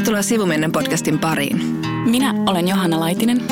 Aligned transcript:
Tervetuloa 0.00 0.22
Sivumennen 0.22 0.72
podcastin 0.72 1.18
pariin. 1.18 1.80
Minä 2.06 2.34
olen 2.46 2.68
Johanna 2.68 3.00
Laitinen. 3.00 3.42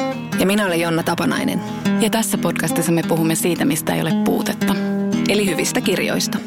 Ja 0.41 0.47
minä 0.47 0.67
olen 0.67 0.81
Jonna 0.81 1.03
Tapanainen. 1.03 1.61
Ja 2.01 2.11
tässä 2.11 2.39
podcastissa 2.39 2.93
me 2.93 3.03
puhumme 3.09 3.35
siitä, 3.35 3.65
mistä 3.65 3.95
ei 3.95 4.01
ole 4.01 4.13
puutetta. 4.25 4.75
Eli 5.29 5.47
hyvistä 5.47 5.81
kirjoista. 5.81 6.39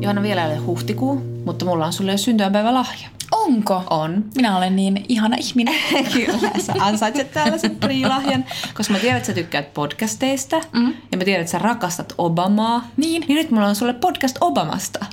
Johanna, 0.00 0.22
vielä 0.22 0.46
ei 0.46 0.52
ole 0.52 0.58
huhtikuu, 0.58 1.42
mutta 1.44 1.64
mulla 1.64 1.86
on 1.86 1.92
sulle 1.92 2.12
jo 2.12 2.18
syntymäpäivä 2.18 2.74
lahja. 2.74 3.08
Onko? 3.44 3.82
On. 3.90 4.24
Minä 4.36 4.56
olen 4.56 4.76
niin 4.76 5.04
ihana 5.08 5.36
ihminen. 5.40 5.74
Kyllä, 6.12 6.50
sä 6.58 6.72
ansaitset 6.80 7.32
tällaisen 7.32 7.76
priilahjan, 7.76 8.44
koska 8.74 8.92
mä 8.92 8.98
tiedän, 8.98 9.16
että 9.16 9.26
sä 9.26 9.32
tykkäät 9.32 9.74
podcasteista 9.74 10.60
mm. 10.72 10.94
ja 11.12 11.18
mä 11.18 11.24
tiedän, 11.24 11.40
että 11.40 11.50
sä 11.50 11.58
rakastat 11.58 12.14
Obamaa. 12.18 12.88
Niin. 12.96 13.24
Niin 13.28 13.36
nyt 13.36 13.50
mulla 13.50 13.66
on 13.66 13.74
sulle 13.74 13.92
podcast 13.92 14.36
Obamasta, 14.40 15.06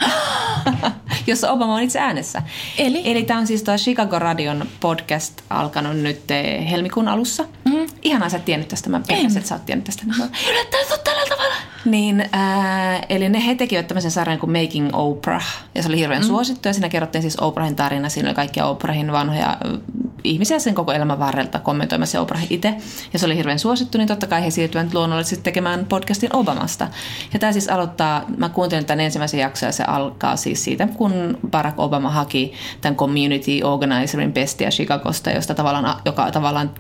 jossa 1.28 1.52
Obama 1.52 1.76
on 1.76 1.82
itse 1.82 2.00
äänessä. 2.00 2.42
Eli? 2.78 3.12
Eli 3.12 3.24
tää 3.24 3.38
on 3.38 3.48
siis 3.48 3.64
tuo 3.64 3.76
Chicago 3.76 4.20
Radion 4.20 4.66
podcast 4.80 5.42
alkanut 5.50 5.98
nyt 5.98 6.32
eh, 6.32 6.72
helmikuun 6.72 7.08
alussa. 7.08 7.46
Mm. 7.66 7.88
Ihanaa 8.02 8.30
sä 8.30 8.38
et 8.38 8.46
tiennyt 8.46 8.68
tästä, 8.68 8.90
mä 8.90 9.02
pelkäsin, 9.08 9.38
että 9.38 9.50
sä 9.50 9.56
oot 9.56 9.66
tiennyt 9.66 9.86
tästä. 9.86 10.04
Yllättää 10.50 10.80
sut 10.90 11.04
tällä 11.04 11.24
tavalla. 11.30 11.39
Niin, 11.86 12.30
ää, 12.32 13.00
eli 13.10 13.30
ne 13.30 13.46
he 13.46 13.56
tekivät 13.56 13.88
tämmöisen 13.88 14.12
sarjan 14.12 14.40
kuin 14.40 14.52
Making 14.62 14.90
Oprah, 14.94 15.46
ja 15.76 15.84
se 15.84 15.90
oli 15.90 15.98
hirveän 15.98 16.22
mm. 16.22 16.28
suosittu, 16.28 16.68
ja 16.68 16.74
siinä 16.74 16.90
kerrottiin 16.90 17.22
siis 17.22 17.40
Oprahin 17.40 17.76
tarina, 17.76 18.10
siinä 18.10 18.30
oli 18.30 18.36
kaikkia 18.36 18.66
Oprahin 18.66 19.12
vanhoja 19.12 19.50
äh, 19.50 19.80
ihmisiä 20.24 20.60
sen 20.60 20.76
koko 20.76 20.92
elämän 20.92 21.20
varrelta 21.20 21.60
kommentoimassa 21.60 22.22
Oprah 22.22 22.44
itse, 22.50 22.76
ja 23.14 23.20
se 23.20 23.26
oli 23.26 23.38
hirveän 23.38 23.60
suosittu, 23.60 23.98
niin 23.98 24.08
totta 24.08 24.28
kai 24.28 24.46
he 24.46 24.50
siirtyivät 24.50 24.94
luonnollisesti 24.94 25.44
tekemään 25.44 25.86
podcastin 25.86 26.36
Obamasta. 26.36 26.88
Ja 27.34 27.40
tämä 27.40 27.52
siis 27.52 27.70
aloittaa, 27.70 28.26
mä 28.38 28.50
kuuntelin 28.50 28.86
tämän 28.86 29.06
ensimmäisen 29.06 29.40
jakson, 29.40 29.68
ja 29.68 29.74
se 29.74 29.84
alkaa 29.84 30.36
siis 30.36 30.64
siitä, 30.64 30.88
kun 30.88 31.38
Barack 31.52 31.80
Obama 31.80 32.10
haki 32.10 32.54
tämän 32.82 32.96
community 32.96 33.62
organizerin 33.64 34.34
pestiä 34.34 34.70
Chicagosta, 34.70 35.32
josta 35.32 35.56
tavallaan, 35.56 36.02
joka 36.06 36.32
tavallaan 36.32 36.72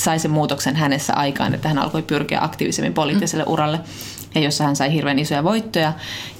sai 0.00 0.18
sen 0.18 0.30
muutoksen 0.30 0.76
hänessä 0.76 1.14
aikaan, 1.14 1.54
että 1.54 1.68
hän 1.68 1.78
alkoi 1.78 2.02
pyrkiä 2.02 2.38
aktiivisemmin 2.42 2.94
poliittiselle 2.94 3.44
mm. 3.44 3.52
uralle 3.52 3.80
ja 4.34 4.40
jossa 4.40 4.64
hän 4.64 4.76
sai 4.76 4.92
hirveän 4.92 5.18
isoja 5.18 5.44
voittoja 5.44 5.92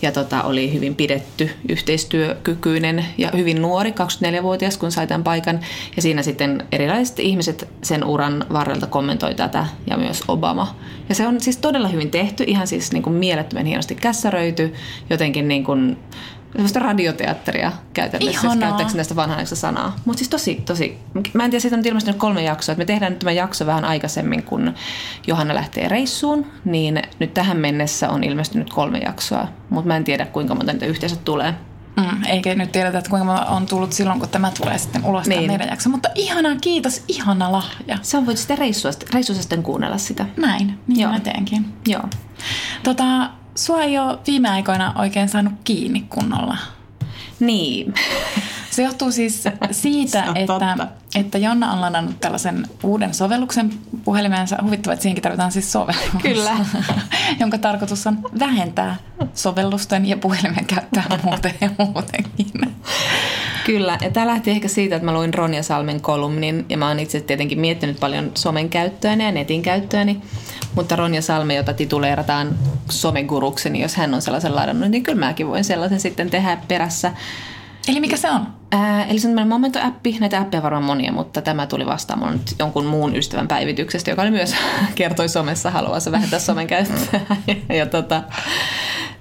ja 0.02 0.12
tota, 0.12 0.42
oli 0.42 0.72
hyvin 0.72 0.94
pidetty, 0.94 1.50
yhteistyökykyinen 1.68 3.04
ja 3.18 3.30
hyvin 3.36 3.62
nuori, 3.62 3.90
24-vuotias, 3.90 4.78
kun 4.78 4.92
sai 4.92 5.06
tämän 5.06 5.24
paikan. 5.24 5.60
Ja 5.96 6.02
siinä 6.02 6.22
sitten 6.22 6.66
erilaiset 6.72 7.18
ihmiset 7.18 7.68
sen 7.82 8.04
uran 8.04 8.44
varrelta 8.52 8.86
kommentoi 8.86 9.34
tätä 9.34 9.66
ja 9.86 9.96
myös 9.96 10.22
Obama. 10.28 10.76
Ja 11.08 11.14
se 11.14 11.26
on 11.26 11.40
siis 11.40 11.56
todella 11.56 11.88
hyvin 11.88 12.10
tehty, 12.10 12.44
ihan 12.46 12.66
siis 12.66 12.92
niin 12.92 13.02
kuin 13.02 13.16
mielettömän 13.16 13.66
hienosti 13.66 13.94
kässäröity, 13.94 14.74
jotenkin 15.10 15.48
niin 15.48 15.64
kuin 15.64 15.96
Sellaista 16.56 16.80
radioteatteria 16.80 17.72
käytännössä, 17.94 18.40
Ihanaa. 18.40 18.68
käyttääkö 18.68 18.92
näistä 18.94 19.16
vanhanaikaista 19.16 19.56
sanaa. 19.56 19.96
Mutta 20.04 20.18
siis 20.18 20.28
tosi, 20.28 20.54
tosi, 20.54 20.98
mä 21.32 21.44
en 21.44 21.50
tiedä, 21.50 21.60
siitä 21.60 21.76
on 21.76 21.82
ilmestynyt 21.84 22.18
kolme 22.18 22.42
jaksoa. 22.42 22.72
Että 22.72 22.80
me 22.80 22.84
tehdään 22.84 23.12
nyt 23.12 23.18
tämä 23.18 23.32
jakso 23.32 23.66
vähän 23.66 23.84
aikaisemmin, 23.84 24.42
kun 24.42 24.74
Johanna 25.26 25.54
lähtee 25.54 25.88
reissuun. 25.88 26.46
Niin 26.64 27.02
nyt 27.18 27.34
tähän 27.34 27.56
mennessä 27.56 28.10
on 28.10 28.24
ilmestynyt 28.24 28.70
kolme 28.70 28.98
jaksoa. 28.98 29.48
Mutta 29.70 29.88
mä 29.88 29.96
en 29.96 30.04
tiedä, 30.04 30.26
kuinka 30.26 30.54
monta 30.54 30.72
niitä 30.72 30.86
yhteensä 30.86 31.16
tulee. 31.16 31.54
Mm, 31.96 32.24
eikä 32.24 32.54
nyt 32.54 32.72
tiedetä, 32.72 32.98
että 32.98 33.10
kuinka 33.10 33.24
monta 33.24 33.44
on 33.44 33.66
tullut 33.66 33.92
silloin, 33.92 34.20
kun 34.20 34.28
tämä 34.28 34.52
tulee 34.60 34.78
sitten 34.78 35.04
ulos 35.04 35.26
niin. 35.26 35.46
Meidän 35.46 35.68
jakso. 35.68 35.90
Mutta 35.90 36.08
ihanaa, 36.14 36.56
kiitos, 36.60 37.04
ihana 37.08 37.52
lahja. 37.52 37.98
Se 38.02 38.16
on 38.16 38.26
voit 38.26 38.38
sitten 38.38 38.58
reissussa, 38.58 39.06
reissussa 39.12 39.42
sitten 39.42 39.62
kuunnella 39.62 39.98
sitä. 39.98 40.26
Näin, 40.36 40.78
niin 40.86 41.00
Joo. 41.00 41.12
mä 41.12 41.20
teenkin. 41.20 41.72
Joo. 41.86 42.02
Tota, 42.82 43.30
sua 43.56 43.82
ei 43.82 43.98
ole 43.98 44.18
viime 44.26 44.48
aikoina 44.48 44.94
oikein 44.98 45.28
saanut 45.28 45.52
kiinni 45.64 46.06
kunnolla. 46.08 46.58
Niin. 47.40 47.94
Se 48.70 48.82
johtuu 48.82 49.12
siis 49.12 49.44
siitä, 49.70 50.24
että, 50.34 50.46
totta. 50.46 50.88
että 51.14 51.38
Jonna 51.38 51.72
on 51.72 51.80
ladannut 51.80 52.20
tällaisen 52.20 52.66
uuden 52.82 53.14
sovelluksen 53.14 53.70
puhelimeensa. 54.04 54.56
Huvittava, 54.62 54.92
että 54.92 55.02
siihenkin 55.02 55.22
tarvitaan 55.22 55.52
siis 55.52 55.72
sovellus. 55.72 56.22
Kyllä. 56.22 56.56
jonka 57.40 57.58
tarkoitus 57.58 58.06
on 58.06 58.18
vähentää 58.38 58.96
sovellusten 59.34 60.06
ja 60.06 60.16
puhelimen 60.16 60.64
käyttöä 60.64 61.04
muuten 61.22 61.54
ja 61.60 61.70
muutenkin. 61.78 62.76
Kyllä, 63.66 63.98
ja 64.00 64.10
tämä 64.10 64.26
lähti 64.26 64.50
ehkä 64.50 64.68
siitä, 64.68 64.96
että 64.96 65.06
mä 65.06 65.14
luin 65.14 65.34
Ronja 65.34 65.62
Salmen 65.62 66.00
kolumnin, 66.00 66.66
ja 66.68 66.76
mä 66.76 66.88
oon 66.88 67.00
itse 67.00 67.20
tietenkin 67.20 67.60
miettinyt 67.60 68.00
paljon 68.00 68.30
somen 68.34 68.68
käyttöäni 68.68 69.24
ja 69.24 69.32
netin 69.32 69.62
käyttöäni, 69.62 70.20
mutta 70.74 70.96
Ronja 70.96 71.22
Salme, 71.22 71.54
jota 71.54 71.72
tituleerataan 71.72 72.58
someguruksi, 72.90 73.70
niin 73.70 73.82
jos 73.82 73.96
hän 73.96 74.14
on 74.14 74.22
sellaisen 74.22 74.56
ladannut, 74.56 74.90
niin 74.90 75.02
kyllä 75.02 75.18
mäkin 75.18 75.48
voin 75.48 75.64
sellaisen 75.64 76.00
sitten 76.00 76.30
tehdä 76.30 76.58
perässä. 76.68 77.12
Eli 77.88 78.00
mikä 78.00 78.16
se 78.16 78.30
on? 78.30 78.46
Ää, 78.70 79.04
eli 79.04 79.18
se 79.18 79.28
on 79.28 79.34
tämmöinen 79.34 79.48
Momento-appi, 79.48 80.16
näitä 80.20 80.40
appeja 80.40 80.62
varmaan 80.62 80.84
monia, 80.84 81.12
mutta 81.12 81.42
tämä 81.42 81.66
tuli 81.66 81.86
vastaan 81.86 82.18
mun 82.18 82.40
jonkun 82.58 82.86
muun 82.86 83.16
ystävän 83.16 83.48
päivityksestä, 83.48 84.10
joka 84.10 84.22
oli 84.22 84.30
myös 84.30 84.54
kertoi 84.94 85.28
somessa 85.28 85.70
haluaisi 85.70 86.12
vähentää 86.12 86.38
somen 86.38 86.66
käyttöä. 86.66 87.20
ja, 87.46 87.76
ja 87.76 87.86
tota, 87.86 88.22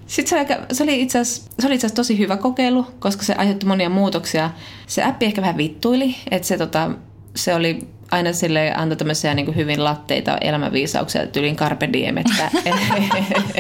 sitten 0.07 0.47
se, 0.47 0.55
oli 0.63 0.65
se 0.71 0.83
oli 0.83 1.01
itse 1.01 1.19
asiassa 1.19 1.95
tosi 1.95 2.17
hyvä 2.17 2.37
kokeilu, 2.37 2.87
koska 2.99 3.23
se 3.23 3.33
aiheutti 3.33 3.65
monia 3.65 3.89
muutoksia. 3.89 4.49
Se 4.87 5.03
appi 5.03 5.25
ehkä 5.25 5.41
vähän 5.41 5.57
vittuili, 5.57 6.15
että 6.31 6.47
se, 6.47 6.57
tota, 6.57 6.91
se 7.35 7.55
oli 7.55 7.87
aina 8.11 8.33
sille 8.33 8.73
antoi 8.75 8.97
tämmöisiä 8.97 9.33
niin 9.33 9.45
kuin 9.45 9.55
hyvin 9.55 9.83
latteita 9.83 10.37
elämänviisauksia 10.41 11.27
tyyliin 11.27 11.55
carpe 11.55 11.89
diem, 11.93 12.17
että, 12.17 12.51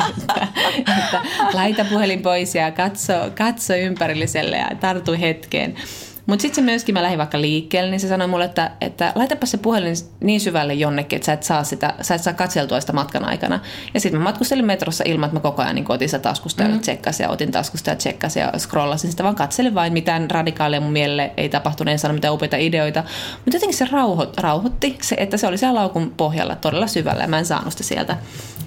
että, 0.09 0.47
että 0.87 1.21
laita 1.53 1.85
puhelin 1.85 2.21
pois 2.21 2.55
ja 2.55 2.71
katso, 2.71 3.13
katso 3.37 3.73
ympärilliselle 3.73 4.57
ja 4.57 4.69
tartu 4.79 5.11
hetkeen. 5.19 5.75
Mutta 6.25 6.41
sitten 6.41 6.55
se 6.55 6.61
myöskin, 6.61 6.93
mä 6.93 7.03
lähdin 7.03 7.17
vaikka 7.17 7.41
liikkeelle, 7.41 7.91
niin 7.91 7.99
se 7.99 8.07
sanoi 8.07 8.27
mulle, 8.27 8.45
että, 8.45 8.71
että 8.81 9.11
laitapa 9.15 9.45
se 9.45 9.57
puhelin 9.57 9.95
niin 10.19 10.41
syvälle 10.41 10.73
jonnekin, 10.73 11.17
että 11.17 11.25
sä 11.25 11.33
et 11.33 11.43
saa, 11.43 11.63
sitä, 11.63 11.93
sä 12.01 12.15
et 12.15 12.23
saa 12.23 12.33
katseltua 12.33 12.79
sitä 12.79 12.93
matkan 12.93 13.25
aikana. 13.25 13.59
Ja 13.93 13.99
sitten 13.99 14.19
mä 14.19 14.23
matkustelin 14.23 14.65
metrossa 14.65 15.03
ilman, 15.07 15.27
että 15.27 15.35
mä 15.35 15.41
koko 15.41 15.61
ajan 15.61 15.75
niin 15.75 15.85
otin 15.89 16.09
sitä 16.09 16.19
taskusta 16.19 16.63
ja 16.63 16.79
tsekkasin 16.79 17.23
ja 17.23 17.29
otin 17.29 17.51
taskusta 17.51 17.89
ja 17.89 17.95
tsekkasin 17.95 18.41
ja 18.41 18.51
scrollasin 18.57 19.11
sitä, 19.11 19.23
vaan 19.23 19.35
katselin 19.35 19.75
vain 19.75 19.93
mitään 19.93 20.31
radikaalia 20.31 20.81
mun 20.81 20.91
mielelle 20.91 21.31
ei 21.37 21.49
tapahtunut, 21.49 21.91
en 21.91 21.99
saanut 21.99 22.15
mitään 22.15 22.33
upeita 22.33 22.57
ideoita. 22.57 23.03
Mutta 23.35 23.55
jotenkin 23.57 23.77
se 23.77 23.87
rauho, 23.91 24.31
rauhoitti, 24.37 24.97
se, 25.01 25.15
että 25.19 25.37
se 25.37 25.47
oli 25.47 25.57
siellä 25.57 25.79
laukun 25.79 26.13
pohjalla 26.17 26.55
todella 26.55 26.87
syvällä 26.87 27.23
ja 27.23 27.27
mä 27.27 27.39
en 27.39 27.45
saanut 27.45 27.71
sitä 27.73 27.83
sieltä. 27.83 28.17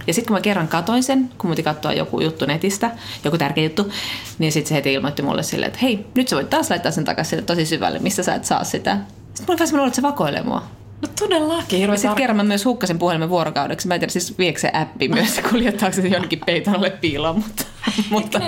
Ja 0.09 0.15
sitten 0.15 0.29
kun 0.29 0.37
mä 0.37 0.41
kerran 0.41 0.69
katoin 0.69 1.03
sen, 1.03 1.31
kun 1.39 1.51
mä 1.51 1.53
piti 1.53 1.63
katsoa 1.63 1.93
joku 1.93 2.21
juttu 2.21 2.47
netistä, 2.47 2.91
joku 3.25 3.39
tärkeä 3.39 3.65
juttu, 3.65 3.93
niin 4.39 4.53
sitten 4.53 4.69
se 4.69 4.75
heti 4.75 4.93
ilmoitti 4.93 5.23
mulle 5.23 5.43
silleen, 5.43 5.69
että 5.69 5.81
hei, 5.83 6.07
nyt 6.15 6.29
sä 6.29 6.37
voit 6.37 6.51
taas 6.51 6.71
laittaa 6.71 6.93
sen 6.93 7.05
takaisin 7.05 7.45
tosi 7.45 7.67
syvälle, 7.67 7.99
mistä 7.99 8.23
sä 8.23 8.35
et 8.35 8.45
saa 8.45 8.65
sitä. 8.65 8.99
Sitten 9.35 9.57
mulla 9.57 9.73
vähän 9.73 9.87
että 9.89 9.97
se 9.97 10.03
vakoilee 10.03 10.43
mua. 10.43 10.78
No 11.03 11.09
todellakin. 11.19 11.81
Ja 11.81 11.97
sitten 11.97 12.15
kerran 12.17 12.37
mä 12.37 12.43
myös 12.45 12.65
hukkasin 12.65 12.99
puhelimen 12.99 13.29
vuorokaudeksi. 13.29 13.89
Mä 13.89 13.95
en 13.95 14.01
tiedä 14.01 14.13
siis 14.13 14.39
viekö 14.39 14.61
se 14.61 14.71
appi 14.73 15.09
myös, 15.09 15.41
kuljettaako 15.51 15.97
se 15.97 16.09
jonnekin 16.09 16.41
peiton 16.47 16.75
alle 16.75 16.91
piiloon, 16.91 17.37
mutta... 17.37 17.65
mutta 18.11 18.41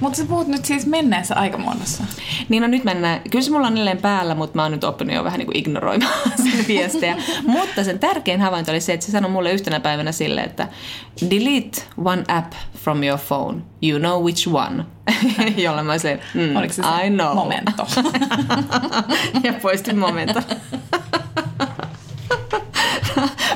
Mutta 0.00 0.16
sä 0.18 0.24
puhut 0.24 0.46
nyt 0.46 0.64
siis 0.64 0.86
menneessä 0.86 1.34
aikamuodossa. 1.34 2.04
niin 2.48 2.60
no 2.62 2.66
nyt 2.66 2.84
mennään, 2.84 3.20
kyllä 3.30 3.44
se 3.44 3.50
mulla 3.50 3.66
on 3.66 3.72
edelleen 3.72 3.98
päällä, 3.98 4.34
mutta 4.34 4.56
mä 4.56 4.62
oon 4.62 4.72
nyt 4.72 4.84
oppinut 4.84 5.14
jo 5.14 5.24
vähän 5.24 5.38
niin 5.38 5.46
kuin 5.46 5.56
ignoroimaan 5.56 6.12
sen 6.52 6.64
viestejä. 6.68 7.16
mutta 7.42 7.84
sen 7.84 7.98
tärkein 7.98 8.40
havainto 8.40 8.70
oli 8.72 8.80
se, 8.80 8.92
että 8.92 9.06
se 9.06 9.12
sanoi 9.12 9.30
mulle 9.30 9.52
yhtenä 9.52 9.80
päivänä 9.80 10.12
sille, 10.12 10.40
että 10.40 10.68
delete 11.30 11.82
one 12.04 12.24
app 12.28 12.52
from 12.76 13.02
your 13.02 13.20
phone. 13.28 13.58
You 13.82 13.98
know 13.98 14.22
which 14.22 14.48
one. 14.54 14.84
Jolla 15.56 15.82
mä 15.82 15.98
se, 15.98 16.20
mm, 16.34 16.56
Oliko 16.56 16.72
se 16.74 16.82
se 16.82 17.06
I 17.06 17.10
know. 17.10 17.34
momento? 17.34 17.86
ja 19.42 19.52
poistin 19.52 19.98
momento. 19.98 20.42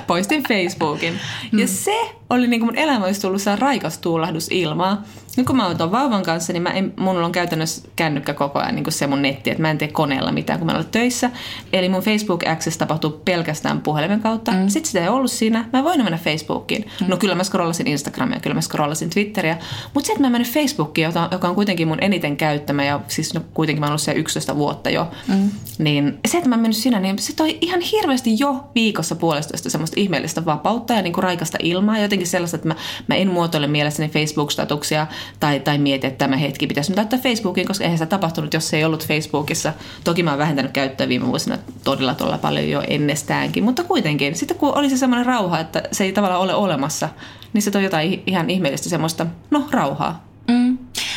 Poistin 0.06 0.42
Facebookin. 0.48 1.20
Mm. 1.52 1.58
Ja 1.58 1.66
se 1.66 1.96
oli 2.30 2.46
niin 2.46 2.60
kuin 2.60 2.68
mun 2.68 2.78
elämä 2.78 3.04
olisi 3.04 3.20
tullut 3.20 3.42
sellainen 3.42 3.62
raikas 3.62 3.98
tuulahdus 3.98 4.48
ilmaa. 4.50 5.02
Nyt 5.36 5.46
kun 5.46 5.56
mä 5.56 5.66
oon 5.66 5.92
vauvan 5.92 6.22
kanssa, 6.22 6.52
niin 6.52 6.62
mä 6.62 6.70
en, 6.70 6.92
mun 6.96 7.16
on 7.16 7.32
käytännössä 7.32 7.88
kännykkä 7.96 8.34
koko 8.34 8.58
ajan 8.58 8.74
niin 8.74 8.84
se 8.88 9.06
mun 9.06 9.22
netti, 9.22 9.50
että 9.50 9.62
mä 9.62 9.70
en 9.70 9.78
tee 9.78 9.88
koneella 9.88 10.32
mitään, 10.32 10.58
kun 10.58 10.66
mä 10.66 10.72
olen 10.72 10.86
töissä. 10.90 11.30
Eli 11.72 11.88
mun 11.88 12.02
Facebook 12.02 12.48
Access 12.48 12.78
tapahtuu 12.78 13.20
pelkästään 13.24 13.80
puhelimen 13.80 14.20
kautta. 14.20 14.52
Mm. 14.52 14.68
Sitten 14.68 14.90
sitä 14.90 15.02
ei 15.02 15.08
ollut 15.08 15.30
siinä. 15.30 15.64
Mä 15.72 15.84
voin 15.84 16.04
mennä 16.04 16.18
Facebookiin. 16.18 16.86
Mm. 17.00 17.06
No 17.08 17.16
kyllä 17.16 17.34
mä 17.34 17.44
scrollasin 17.44 17.86
Instagramia, 17.86 18.40
kyllä 18.40 18.54
mä 18.54 18.60
scrollasin 18.60 19.10
Twitteriä. 19.10 19.58
Mutta 19.94 20.06
se, 20.06 20.12
että 20.12 20.24
mä 20.24 20.30
menin 20.30 20.52
Facebookiin, 20.52 21.12
joka 21.30 21.48
on 21.48 21.54
kuitenkin 21.54 21.88
mun 21.88 21.98
eniten 22.00 22.36
käyttämä 22.36 22.84
ja 22.84 23.00
siis 23.08 23.34
no, 23.34 23.40
kuitenkin 23.54 23.80
mä 23.80 23.86
oon 23.86 23.90
ollut 23.90 24.00
siellä 24.00 24.20
11 24.20 24.56
vuotta 24.56 24.90
jo, 24.90 25.08
mm. 25.28 25.50
niin 25.78 26.18
se, 26.28 26.38
että 26.38 26.50
mä 26.50 26.56
mennyt 26.56 26.76
sinä, 26.76 27.00
niin 27.00 27.18
se 27.18 27.36
toi 27.36 27.58
ihan 27.60 27.80
hirveästi 27.80 28.36
jo 28.38 28.64
viikossa 28.74 29.16
puolestoista 29.16 29.70
semmoista 29.70 30.00
ihmeellistä 30.00 30.44
vapautta 30.44 30.94
ja 30.94 31.02
niin 31.02 31.12
kuin 31.12 31.24
raikasta 31.24 31.58
ilmaa. 31.62 31.98
Jotenkin 31.98 32.23
sellaista, 32.26 32.56
että 32.56 32.68
mä, 32.68 32.74
mä 33.06 33.14
en 33.14 33.28
muotoile 33.28 33.66
mielessäni 33.66 34.08
Facebook-statuksia 34.08 35.06
tai, 35.40 35.60
tai 35.60 35.78
mieti, 35.78 36.06
että 36.06 36.18
tämä 36.18 36.36
hetki 36.36 36.66
pitäisi 36.66 36.90
nyt 36.90 36.96
laittaa 36.96 37.18
Facebookiin, 37.18 37.66
koska 37.66 37.84
eihän 37.84 37.98
sitä 37.98 38.06
tapahtunut, 38.06 38.54
jos 38.54 38.68
se 38.68 38.76
ei 38.76 38.84
ollut 38.84 39.06
Facebookissa. 39.06 39.72
Toki 40.04 40.22
mä 40.22 40.30
oon 40.30 40.38
vähentänyt 40.38 40.72
käyttöä 40.72 41.08
viime 41.08 41.26
vuosina 41.26 41.58
todella 41.84 42.14
todella 42.14 42.38
paljon 42.38 42.68
jo 42.68 42.82
ennestäänkin, 42.88 43.64
mutta 43.64 43.84
kuitenkin. 43.84 44.34
Sitten 44.34 44.56
kun 44.56 44.78
oli 44.78 44.90
se 44.90 44.96
semmoinen 44.96 45.26
rauha, 45.26 45.60
että 45.60 45.82
se 45.92 46.04
ei 46.04 46.12
tavallaan 46.12 46.40
ole 46.40 46.54
olemassa, 46.54 47.08
niin 47.52 47.62
se 47.62 47.70
toi 47.70 47.84
jotain 47.84 48.22
ihan 48.26 48.50
ihmeellistä 48.50 48.88
semmoista, 48.88 49.26
no 49.50 49.68
rauhaa. 49.70 50.33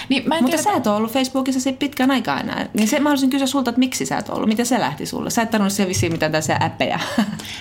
Niin, 0.10 0.24
mä 0.28 0.36
en 0.36 0.44
Mutta 0.44 0.58
tiedä, 0.58 0.72
sä 0.72 0.78
et 0.78 0.88
ole 0.88 0.96
ollut 0.96 1.12
Facebookissa 1.12 1.60
sit 1.60 1.80
pitkään 1.80 2.12
aikaa 2.12 2.40
enää. 2.40 2.70
Niin 2.74 2.88
se, 2.88 3.00
mä 3.00 3.10
haluaisin 3.10 3.30
kysyä 3.30 3.48
sulta, 3.48 3.70
että 3.70 3.80
miksi 3.80 4.06
sä 4.06 4.18
et 4.18 4.30
ollut? 4.30 4.48
Miten 4.48 4.66
se 4.66 4.80
lähti 4.80 5.06
sulle? 5.06 5.30
Sä 5.30 5.42
et 5.42 5.52
tarvinnut 5.52 5.74
siellä 5.74 5.90
vissiin 5.90 6.12
mitään 6.12 6.32
tässä 6.32 6.58
appeja. 6.60 7.00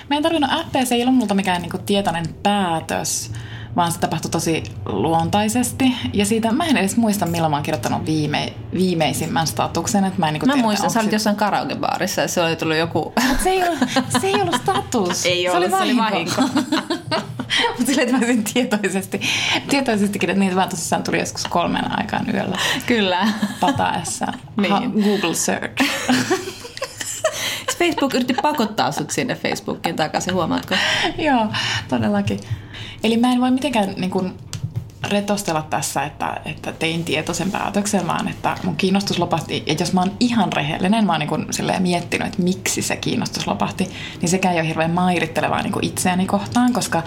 Mä 0.09 0.15
en 0.15 0.23
tarvinnut 0.23 0.51
appeja, 0.53 0.85
se 0.85 0.95
ei 0.95 1.01
ollut 1.01 1.15
multa 1.15 1.33
mikään 1.33 1.61
niinku 1.61 1.77
tietoinen 1.77 2.25
päätös, 2.43 3.31
vaan 3.77 3.91
se 3.91 3.99
tapahtui 3.99 4.31
tosi 4.31 4.63
luontaisesti. 4.85 5.93
Ja 6.13 6.25
siitä 6.25 6.51
mä 6.51 6.65
en 6.65 6.77
edes 6.77 6.97
muista, 6.97 7.25
milloin 7.25 7.51
mä 7.51 7.57
oon 7.57 7.63
kirjoittanut 7.63 8.05
viime, 8.05 8.53
viimeisimmän 8.73 9.47
statuksen. 9.47 10.05
Että 10.05 10.19
mä 10.19 10.27
en 10.27 10.33
niinku 10.33 10.45
Mä 10.45 10.53
tiedä, 10.53 10.65
muistan, 10.65 10.89
sä 10.89 10.99
olit 10.99 11.11
jossain 11.11 11.35
karaokebaarissa 11.35 12.21
ja 12.21 12.27
se 12.27 12.41
oli 12.41 12.55
tullut 12.55 12.77
joku... 12.77 13.13
Mut 13.27 13.39
se 13.43 13.49
ei, 13.49 13.63
ollut, 13.63 13.79
se 14.21 14.27
ei 14.27 14.33
ollut 14.41 14.55
status. 14.55 15.25
Ei 15.25 15.43
se 15.43 15.51
ollut, 15.51 15.63
oli 15.63 15.77
se 15.77 15.83
oli 15.83 15.97
vahinko. 15.97 16.41
Mutta 17.77 17.85
silleen, 17.85 18.07
että 18.07 18.11
mä 18.11 18.17
olisin 18.17 18.43
tietoisesti, 18.43 19.21
tietoisestikin, 19.69 20.29
että 20.29 20.39
niitä 20.39 20.55
vaan 20.55 20.69
tosissaan 20.69 21.03
tuli 21.03 21.19
joskus 21.19 21.45
kolmen 21.45 21.99
aikaan 21.99 22.35
yöllä 22.35 22.57
Kyllä. 22.85 23.27
pataessa. 23.59 24.25
Niin. 24.57 24.71
Ha- 24.71 24.81
Google 25.03 25.35
search. 25.35 25.85
Facebook 27.79 28.13
yritti 28.13 28.33
pakottaa 28.33 28.91
sut 28.91 29.11
sinne 29.11 29.35
Facebookiin 29.35 29.95
takaisin, 29.95 30.33
huomaatko? 30.33 30.75
Joo, 31.17 31.47
todellakin. 31.89 32.39
Eli 33.03 33.17
mä 33.17 33.31
en 33.31 33.41
voi 33.41 33.51
mitenkään 33.51 33.93
niin 33.97 34.11
kuin, 34.11 34.33
retostella 35.03 35.61
tässä, 35.61 36.03
että, 36.03 36.41
että 36.45 36.71
tein 36.71 37.03
tietoisen 37.03 37.51
päätöksen, 37.51 38.07
vaan 38.07 38.27
että 38.27 38.57
mun 38.63 38.75
kiinnostus 38.75 39.19
lopahti. 39.19 39.63
Ja 39.65 39.75
jos 39.79 39.93
mä 39.93 40.01
oon 40.01 40.11
ihan 40.19 40.53
rehellinen, 40.53 41.05
mä 41.05 41.11
oon 41.11 41.19
niin 41.19 41.29
kuin 41.29 41.47
miettinyt, 41.79 42.27
että 42.27 42.41
miksi 42.43 42.81
se 42.81 42.95
kiinnostus 42.95 43.47
lopahti, 43.47 43.89
niin 44.21 44.29
sekään 44.29 44.53
ei 44.55 44.61
ole 44.61 44.67
hirveän 44.67 44.91
mairittelevaa 44.91 45.61
niin 45.61 45.73
itseäni 45.81 46.25
kohtaan, 46.25 46.73
koska 46.73 47.03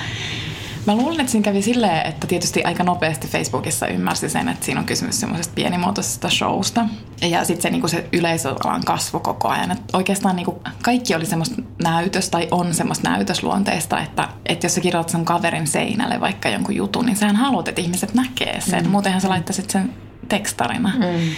Mä 0.87 0.97
luulen, 0.97 1.21
että 1.21 1.33
siinä 1.33 1.45
kävi 1.45 1.63
silleen, 1.63 2.07
että 2.07 2.27
tietysti 2.27 2.65
aika 2.65 2.85
nopeasti 2.85 3.29
Facebookissa 3.29 3.87
ymmärsi 3.87 4.29
sen, 4.29 4.49
että 4.49 4.65
siinä 4.67 4.81
on 4.81 4.87
kysymys 4.87 5.21
semmoisesta 5.21 5.55
pienimuotoisesta 5.55 6.31
showsta. 6.31 6.87
Ja 7.23 7.45
sitten 7.45 7.63
se, 7.63 7.71
niinku 7.71 7.89
se 7.89 8.09
yleisöalan 8.13 8.85
kasvu 8.85 9.21
koko 9.21 9.49
ajan. 9.49 9.71
Et 9.71 9.83
oikeastaan 9.93 10.37
niinku 10.37 10.63
kaikki 10.83 11.15
oli 11.15 11.27
semmoista 11.27 11.63
näytös 11.83 12.31
tai 12.31 12.49
on 12.51 12.75
semmoista 12.75 13.11
näytösluonteista, 13.11 14.01
että, 14.01 14.29
että 14.47 14.67
jos 14.67 14.75
sä 14.75 14.81
kirjoitat 14.81 15.11
sun 15.11 15.25
kaverin 15.25 15.67
seinälle 15.67 16.21
vaikka 16.21 16.49
jonkun 16.49 16.77
jutun, 16.77 17.07
niin 17.07 17.17
sähän 17.17 17.37
haluat, 17.37 17.69
että 17.69 17.81
ihmiset 17.81 18.15
näkee 18.15 18.61
sen. 18.61 18.85
Mm. 18.85 18.91
Muutenhan 18.91 19.21
sä 19.21 19.29
laittaisit 19.29 19.71
sen 19.71 19.93
tekstarina. 20.29 20.93
Mm. 20.99 21.31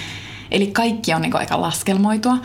Eli 0.51 0.67
kaikki 0.67 1.15
on 1.15 1.23
niinku 1.23 1.37
aika 1.37 1.61
laskelmoitua. 1.61 2.39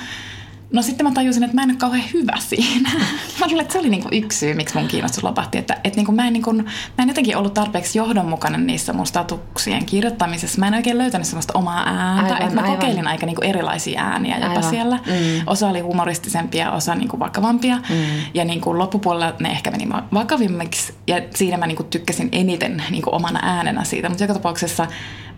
No 0.74 0.82
sitten 0.82 1.06
mä 1.06 1.12
tajusin, 1.12 1.44
että 1.44 1.56
mä 1.56 1.64
en 1.64 1.70
ole 1.70 1.78
kauhean 1.78 2.10
hyvä 2.14 2.38
siinä. 2.40 2.92
Mä 3.40 3.46
luulen, 3.48 3.62
että 3.62 3.74
se 3.74 3.80
oli 3.80 3.90
niinku 3.90 4.10
yksi 4.12 4.40
syy, 4.40 4.54
miksi 4.54 4.78
mun 4.78 4.88
kiinnostus 4.88 5.24
lopahti. 5.24 5.58
Että, 5.58 5.74
että 5.84 5.96
niinku 5.98 6.12
mä, 6.12 6.28
en 6.28 6.34
niinku, 6.34 6.54
mä 6.54 6.64
en 7.00 7.08
jotenkin 7.08 7.38
ollut 7.38 7.54
tarpeeksi 7.54 7.98
johdonmukainen 7.98 8.68
niissä 8.68 8.94
mun 8.94 9.08
statuksien 9.08 9.86
kirjoittamisessa. 9.86 10.60
Mä 10.60 10.68
en 10.68 10.74
oikein 10.74 10.98
löytänyt 10.98 11.28
semmoista 11.28 11.54
omaa 11.58 11.84
ääntä. 11.88 12.34
Aivan, 12.34 12.42
että 12.42 12.56
mä 12.56 12.62
aivan. 12.62 12.78
kokeilin 12.78 13.08
aika 13.08 13.26
niinku 13.26 13.42
erilaisia 13.42 14.02
ääniä 14.02 14.36
jopa 14.36 14.48
Aivan. 14.48 14.64
siellä. 14.64 14.96
Mm. 15.06 15.14
Osa 15.48 15.68
oli 15.68 15.80
humoristisempia, 15.80 16.72
osa 16.72 16.96
niinku 16.96 17.20
vakavampia. 17.20 17.76
Mm. 17.76 18.06
Ja 18.34 18.46
niinku 18.46 18.78
loppupuolella 18.78 19.34
ne 19.40 19.50
ehkä 19.50 19.72
meni 19.72 19.90
vakavimmiksi. 20.14 20.94
Ja 21.08 21.22
siinä 21.36 21.58
mä 21.58 21.68
niinku 21.68 21.84
tykkäsin 21.84 22.30
eniten 22.32 22.84
niinku 22.90 23.16
omana 23.16 23.40
äänenä 23.44 23.84
siitä. 23.84 24.10
Mutta 24.10 24.24
joka 24.24 24.34
tapauksessa 24.34 24.88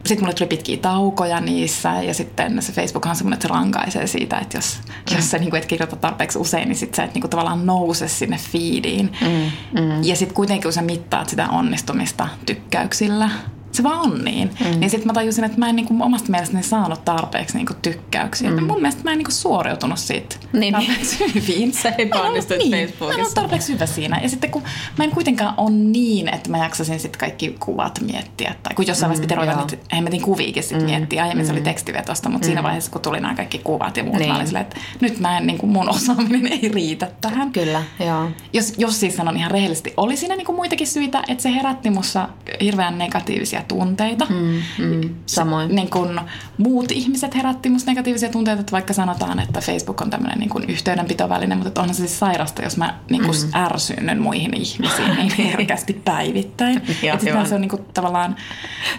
sitten 0.05 0.23
mulle 0.23 0.33
tuli 0.33 0.47
pitkiä 0.47 0.77
taukoja 0.77 1.39
niissä 1.39 1.89
ja 2.01 2.13
sitten 2.13 2.61
se 2.61 2.73
Facebook 2.73 3.05
on 3.05 3.15
semmoinen, 3.15 3.35
että 3.35 3.47
se 3.47 3.53
rankaisee 3.53 4.07
siitä, 4.07 4.37
että 4.37 4.57
jos, 4.57 4.79
mm. 4.87 5.15
jos 5.15 5.31
sä 5.31 5.37
niin 5.37 5.55
et 5.55 5.65
kirjoita 5.65 5.95
tarpeeksi 5.95 6.39
usein, 6.39 6.67
niin 6.67 6.75
sitten 6.75 6.95
sä 6.95 7.03
et 7.03 7.13
niin 7.13 7.21
kuin, 7.21 7.31
tavallaan 7.31 7.65
nouse 7.65 7.88
sinne 7.93 8.37
feediin. 8.51 9.11
Mm. 9.21 9.81
Mm. 9.81 10.03
Ja 10.03 10.15
sitten 10.15 10.35
kuitenkin 10.35 10.63
kun 10.63 10.73
sä 10.73 10.81
mittaat 10.81 11.29
sitä 11.29 11.49
onnistumista 11.49 12.27
tykkäyksillä, 12.45 13.29
se 13.71 13.83
vaan 13.83 13.99
on 13.99 14.23
niin. 14.25 14.49
Mm. 14.59 14.79
Niin 14.79 14.89
sitten 14.89 15.07
mä 15.07 15.13
tajusin, 15.13 15.43
että 15.43 15.57
mä 15.57 15.69
en 15.69 15.75
niinku 15.75 15.95
omasta 16.03 16.31
mielestäni 16.31 16.63
saanut 16.63 17.05
tarpeeksi 17.05 17.57
niinku 17.57 17.73
tykkäyksiä. 17.81 18.49
Mm. 18.51 18.63
Mun 18.63 18.75
mielestä 18.81 19.03
mä 19.03 19.11
en 19.11 19.17
niinku 19.17 19.31
suoriutunut 19.31 19.99
siitä 19.99 20.35
Niin. 20.53 20.73
tarpeeksi 20.73 21.19
hyvin. 21.35 21.73
Mä 21.83 21.89
en 21.89 22.13
ollut- 22.29 22.47
Facebookissa. 22.47 23.21
Mä 23.21 23.27
en 23.27 23.33
tarpeeksi 23.35 23.73
hyvä 23.73 23.85
siinä. 23.85 24.19
Ja 24.23 24.29
sitten 24.29 24.51
kun 24.51 24.61
mä 24.97 25.03
en 25.03 25.11
kuitenkaan 25.11 25.53
ole 25.57 25.71
niin, 25.71 26.33
että 26.33 26.49
mä 26.49 26.57
jaksasin 26.57 26.99
sitten 26.99 27.19
kaikki 27.19 27.55
kuvat 27.59 27.99
miettiä. 28.01 28.55
Tai 28.63 28.73
kun 28.75 28.87
jossain 28.87 29.09
vaiheessa 29.09 29.21
piti 29.21 29.35
ruveta 29.35 29.55
niitä 29.77 29.95
hemmetin 29.95 30.21
kuviikin 30.21 30.63
sit 30.63 30.85
miettiä. 30.85 31.23
Aiemmin 31.23 31.45
se 31.45 31.51
oli 31.51 31.61
tekstivetosta, 31.61 32.29
mutta 32.29 32.45
siinä 32.45 32.63
vaiheessa 32.63 32.91
kun 32.91 33.01
tuli 33.01 33.19
nämä 33.19 33.35
kaikki 33.35 33.59
kuvat 33.63 33.97
ja 33.97 34.03
muut, 34.03 34.17
Niin. 34.17 34.29
mä 34.29 34.35
olin 34.35 34.47
silleen, 34.47 34.65
että 34.65 34.77
nyt 34.99 35.19
mä 35.19 35.37
en, 35.37 35.47
niin 35.47 35.57
kuin 35.57 35.69
mun 35.71 35.89
osaaminen 35.95 36.47
ei 36.47 36.69
riitä 36.73 37.11
tähän. 37.21 37.51
Kyllä, 37.51 37.83
joo. 37.99 38.29
Jos, 38.53 38.73
jos 38.77 38.99
siis 38.99 39.15
sanon 39.15 39.37
ihan 39.37 39.51
rehellisesti, 39.51 39.93
oli 39.97 40.17
siinä 40.17 40.35
niinku 40.35 40.53
muitakin 40.53 40.87
syitä, 40.87 41.23
että 41.27 41.41
se 41.43 41.51
herätti 41.55 41.89
mussa 41.89 42.29
hirveän 42.61 42.97
negatiivisia 42.97 43.58
tunteita. 43.67 44.25
Mm, 44.29 44.61
mm, 44.77 45.15
samoin. 45.25 45.75
Niin 45.75 45.89
kun 45.89 46.21
muut 46.57 46.91
ihmiset 46.91 47.35
herätti 47.35 47.69
musta 47.69 47.91
negatiivisia 47.91 48.29
tunteita, 48.29 48.59
että 48.59 48.71
vaikka 48.71 48.93
sanotaan, 48.93 49.39
että 49.39 49.61
Facebook 49.61 50.01
on 50.01 50.09
tämmöinen 50.09 50.39
niin 50.39 50.69
yhteydenpitoväline, 50.69 51.55
mutta 51.55 51.81
onhan 51.81 51.95
se 51.95 51.99
siis 51.99 52.19
sairasta, 52.19 52.61
jos 52.61 52.77
mä 52.77 52.99
niin 53.09 53.23
kun 53.23 53.35
mm. 53.35 53.61
ärsynnyn 53.61 54.21
muihin 54.21 54.53
ihmisiin 54.53 55.15
niin 55.17 55.31
herkästi 55.51 55.93
päivittäin. 56.05 56.81
Joo, 57.03 57.13
että 57.13 57.45
se 57.45 57.55
on 57.55 57.61
niin 57.61 57.69
kun, 57.69 57.85
tavallaan 57.93 58.35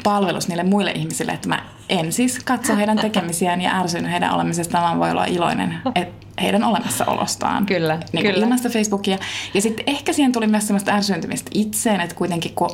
palvelus 0.02 0.48
niille 0.48 0.64
muille 0.64 0.90
ihmisille, 0.90 1.32
että 1.32 1.48
mä 1.48 1.64
en 1.90 2.12
siis 2.12 2.38
katso 2.44 2.76
heidän 2.76 2.98
tekemisiään 2.98 3.60
ja 3.60 3.80
ärsyn 3.80 4.06
heidän 4.06 4.34
olemisestaan, 4.34 4.84
vaan 4.84 4.98
voi 4.98 5.10
olla 5.10 5.24
iloinen 5.24 5.74
että 5.94 6.26
heidän 6.42 6.64
olemassaolostaan. 6.64 7.66
Kyllä, 7.66 7.98
niin 8.12 8.26
kyllä. 8.26 8.38
Ilman 8.38 8.58
sitä 8.58 8.70
Facebookia. 8.70 9.18
Ja 9.54 9.60
sitten 9.60 9.84
ehkä 9.86 10.12
siihen 10.12 10.32
tuli 10.32 10.46
myös 10.46 10.66
semmoista 10.66 10.92
ärsyyntymistä 10.92 11.50
itseen, 11.54 12.00
että 12.00 12.14
kuitenkin 12.14 12.54
kun 12.54 12.70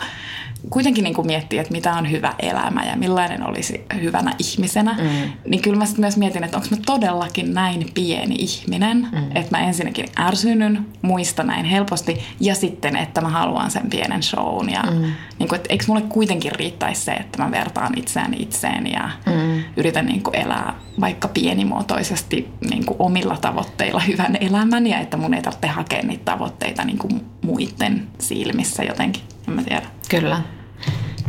kuitenkin 0.71 1.05
niin 1.05 1.15
kuin 1.15 1.27
miettii, 1.27 1.59
että 1.59 1.73
mitä 1.73 1.95
on 1.95 2.11
hyvä 2.11 2.35
elämä 2.39 2.85
ja 2.85 2.97
millainen 2.97 3.49
olisi 3.49 3.85
hyvänä 4.03 4.33
ihmisenä, 4.39 4.93
mm. 4.93 5.33
niin 5.47 5.63
kyllä 5.63 5.77
mä 5.77 5.87
sitten 5.87 6.03
myös 6.03 6.17
mietin, 6.17 6.45
että 6.45 6.57
onko 6.57 6.69
mä 6.71 6.77
todellakin 6.87 7.55
näin 7.55 7.91
pieni 7.95 8.35
ihminen, 8.39 9.09
mm. 9.13 9.37
että 9.37 9.59
mä 9.59 9.65
ensinnäkin 9.67 10.07
ärsynyn 10.19 10.87
muista 11.03 11.43
näin 11.43 11.65
helposti 11.65 12.23
ja 12.41 12.55
sitten, 12.55 12.97
että 12.97 13.21
mä 13.21 13.29
haluan 13.29 13.71
sen 13.71 13.91
pienen 13.91 14.23
shown 14.23 14.71
ja 14.71 14.83
mm. 14.83 15.13
niin 15.39 15.49
kuin, 15.49 15.57
että 15.57 15.69
eikö 15.71 15.85
mulle 15.89 16.03
kuitenkin 16.03 16.53
riittäisi 16.53 17.01
se, 17.01 17.13
että 17.13 17.43
mä 17.43 17.51
vertaan 17.51 17.99
itseäni 17.99 18.37
itseen 18.41 18.93
ja 18.93 19.06
mm. 19.27 19.65
yritän 19.77 20.07
niin 20.07 20.23
kuin 20.23 20.37
elää 20.37 20.75
vaikka 21.01 21.29
pienimuotoisesti 21.29 22.49
niin 22.71 22.87
kuin 22.87 22.97
omilla 22.99 23.37
tavoitteilla 23.37 24.01
hyvän 24.01 24.37
elämän 24.41 24.87
ja 24.87 24.99
että 24.99 25.17
mun 25.17 25.35
ei 25.35 25.43
tarvitse 25.43 25.67
hakea 25.67 26.03
niitä 26.03 26.25
tavoitteita 26.25 26.85
niin 26.85 26.99
kuin 26.99 27.27
muiden 27.43 28.09
silmissä 28.19 28.85
jotenkin, 28.85 29.23
en 29.49 29.55
mä 29.55 29.63
tiedä. 29.63 29.87
Kyllä. 30.11 30.41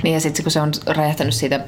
Niin 0.03 0.13
ja 0.13 0.19
sitten 0.19 0.43
kun 0.43 0.51
se 0.51 0.61
on 0.61 0.71
räjähtänyt 0.87 1.33
siitä 1.33 1.59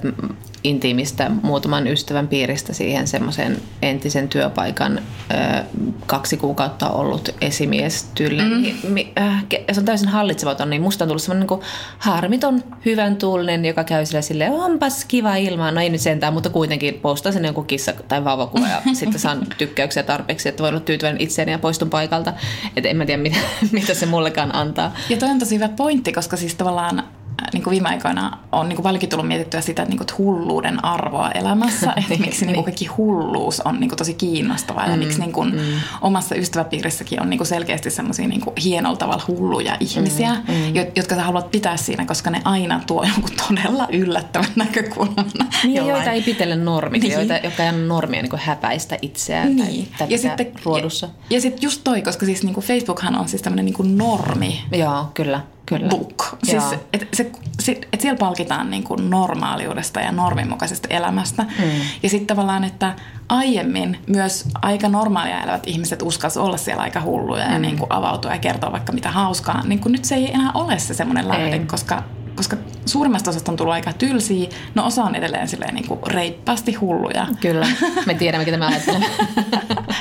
intiimistä 0.63 1.31
muutaman 1.43 1.87
ystävän 1.87 2.27
piiristä 2.27 2.73
siihen 2.73 3.07
semmoisen 3.07 3.57
entisen 3.81 4.29
työpaikan 4.29 4.97
ö, 4.99 5.63
kaksi 6.05 6.37
kuukautta 6.37 6.89
ollut 6.89 7.30
esimies 7.42 8.04
tyyli, 8.15 8.42
mm. 8.42 8.61
niin 8.61 8.80
mi- 8.87 9.13
äh, 9.19 9.45
se 9.71 9.80
on 9.80 9.85
täysin 9.85 10.07
hallitsematon, 10.07 10.69
niin 10.69 10.81
musta 10.81 11.04
on 11.04 11.07
tullut 11.07 11.21
semmoinen 11.21 11.47
niin 11.49 11.61
harmiton, 11.97 12.63
hyvän 12.85 13.15
tuulinen, 13.15 13.65
joka 13.65 13.83
käy 13.83 14.06
sille 14.06 14.21
silleen, 14.21 14.51
onpas 14.51 15.06
kiva 15.06 15.35
ilma, 15.35 15.71
no 15.71 15.81
ei 15.81 15.89
nyt 15.89 16.01
sentään, 16.01 16.33
mutta 16.33 16.49
kuitenkin 16.49 16.94
postaa 16.94 17.31
sinne 17.31 17.47
joku 17.47 17.63
kissa 17.63 17.94
tai 18.07 18.23
vauvakuva 18.23 18.68
ja 18.68 18.81
sitten 18.94 19.19
saan 19.19 19.47
tykkäyksiä 19.57 20.04
tarpeeksi, 20.04 20.49
että 20.49 20.63
voin 20.63 20.73
olla 20.73 20.85
tyytyväinen 20.85 21.21
itseäni 21.21 21.51
ja 21.51 21.59
poistun 21.59 21.89
paikalta. 21.89 22.33
Että 22.75 22.89
en 22.89 22.97
mä 22.97 23.06
tiedä, 23.06 23.23
mitä, 23.23 23.37
mitä 23.71 23.94
se 23.94 24.06
mullekaan 24.06 24.56
antaa. 24.56 24.94
Ja 25.09 25.18
toi 25.18 25.30
on 25.30 25.39
tosi 25.39 25.56
hyvä 25.56 25.69
pointti, 25.69 26.13
koska 26.13 26.37
siis 26.37 26.56
tavallaan 26.56 27.04
niin 27.53 27.63
kuin 27.63 27.71
viime 27.71 27.89
aikoina 27.89 28.37
on 28.51 28.69
niin 28.69 28.75
kuin 28.75 28.83
paljonkin 28.83 29.09
tullut 29.09 29.27
mietittyä 29.27 29.61
sitä, 29.61 29.81
että, 29.81 29.89
niin 29.91 29.97
kuin, 29.97 30.03
että 30.05 30.15
hulluuden 30.17 30.85
arvoa 30.85 31.31
elämässä, 31.31 31.93
että 31.97 32.15
miksi 32.25 32.45
niin 32.45 32.53
kuin 32.55 32.63
kaikki 32.65 32.85
hulluus 32.85 33.61
on 33.61 33.79
niin 33.79 33.89
kuin 33.89 33.97
tosi 33.97 34.13
kiinnostavaa 34.13 34.87
ja 34.87 34.97
miksi 34.97 35.19
niin 35.19 35.31
kuin 35.31 35.59
omassa 36.01 36.35
ystäväpiirissäkin 36.35 37.21
on 37.21 37.29
niin 37.29 37.37
kuin 37.37 37.47
selkeästi 37.47 37.89
semmoisia 37.91 38.27
niin 38.27 38.41
kuin 38.41 38.53
hienolla 38.63 38.97
tavalla 38.97 39.23
hulluja 39.27 39.77
ihmisiä, 39.79 40.35
jo- 40.73 40.85
jotka 40.95 41.15
sä 41.15 41.23
haluat 41.23 41.51
pitää 41.51 41.77
siinä, 41.77 42.05
koska 42.05 42.29
ne 42.29 42.41
aina 42.45 42.81
tuo 42.87 43.03
jonkun 43.03 43.31
todella 43.47 43.87
yllättävän 43.91 44.49
näkökulman. 44.55 45.25
Niin, 45.63 45.75
jollain- 45.75 45.95
joita 45.97 46.11
ei 46.11 46.21
pitele 46.21 46.55
normit, 46.55 47.01
Niin. 47.01 47.09
niin. 47.17 47.29
joita, 47.29 47.45
jotka 47.47 47.63
ei 47.63 47.69
ole 47.69 47.77
normia 47.77 48.21
niin 48.21 48.29
kuin 48.29 48.39
häpäistä 48.39 48.97
itseään 49.01 49.55
Niin. 49.55 49.87
tai, 49.97 50.07
ja 50.09 50.17
sitten 50.17 50.51
ruodussa. 50.63 51.07
Ja, 51.07 51.35
ja 51.35 51.41
sitten 51.41 51.61
just 51.61 51.81
toi, 51.83 52.01
koska 52.01 52.25
siis 52.25 52.43
niinku 52.43 52.61
Facebookhan 52.61 53.15
on 53.19 53.27
siis 53.27 53.41
tämmöinen 53.41 53.65
niinku 53.65 53.83
normi 53.83 54.61
Joo, 54.71 55.05
kyllä. 55.13 55.41
Kyllä. 55.69 55.90
book. 55.90 56.23
Siis, 56.44 56.64
et, 56.94 57.07
se, 57.14 57.31
se, 57.59 57.81
et 57.94 58.02
siellä 58.02 58.18
palkitaan 58.18 58.69
niin 58.69 58.83
kuin 58.83 59.09
normaaliudesta 59.09 59.99
ja 59.99 60.11
norminmukaisesta 60.11 60.88
elämästä. 60.92 61.44
Mm. 61.44 61.66
Ja 62.04 62.09
sitten 62.09 62.28
tavallaan, 62.28 62.64
että 62.64 62.95
aiemmin 63.30 63.99
myös 64.07 64.47
aika 64.61 64.90
normaalia 64.90 65.44
elävät 65.44 65.68
ihmiset 65.68 66.02
uskas 66.02 66.38
olla 66.38 66.57
siellä 66.57 66.83
aika 66.83 67.02
hulluja 67.02 67.45
mm. 67.45 67.54
ja 67.54 67.59
niin 67.59 67.78
kuin 67.78 67.94
avautua 67.94 68.31
ja 68.31 68.40
kertoa 68.40 68.71
vaikka 68.71 68.92
mitä 68.92 69.11
hauskaa. 69.11 69.64
Niin 69.64 69.80
kuin 69.80 69.92
nyt 69.92 70.06
se 70.06 70.16
ei 70.16 70.33
enää 70.33 70.52
ole 70.54 70.80
se 70.80 70.94
semmoinen 70.94 71.28
lähde, 71.28 71.59
koska 71.59 72.04
koska 72.35 72.57
suurimmasta 72.85 73.30
osasta 73.30 73.52
on 73.52 73.57
tullut 73.57 73.73
aika 73.73 73.94
tylsiä, 73.94 74.49
no 74.76 74.85
osa 74.85 75.04
on 75.04 75.16
edelleen 75.16 75.47
silleen 75.47 75.76
niin 75.76 75.88
kuin 75.88 75.99
reippaasti 76.07 76.73
hulluja. 76.73 77.28
Kyllä, 77.40 77.68
me 78.06 78.14
tiedämme, 78.14 78.45
mitä 78.45 78.57
me 78.57 78.66
ajattelemme. 78.66 79.07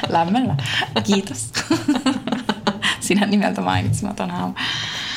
Lämmöllä. 0.09 0.57
Kiitos. 1.05 1.53
Sinä 3.01 3.27
nimeltä 3.27 3.61
mainitsematon 3.61 4.31
haamu. 4.31 4.55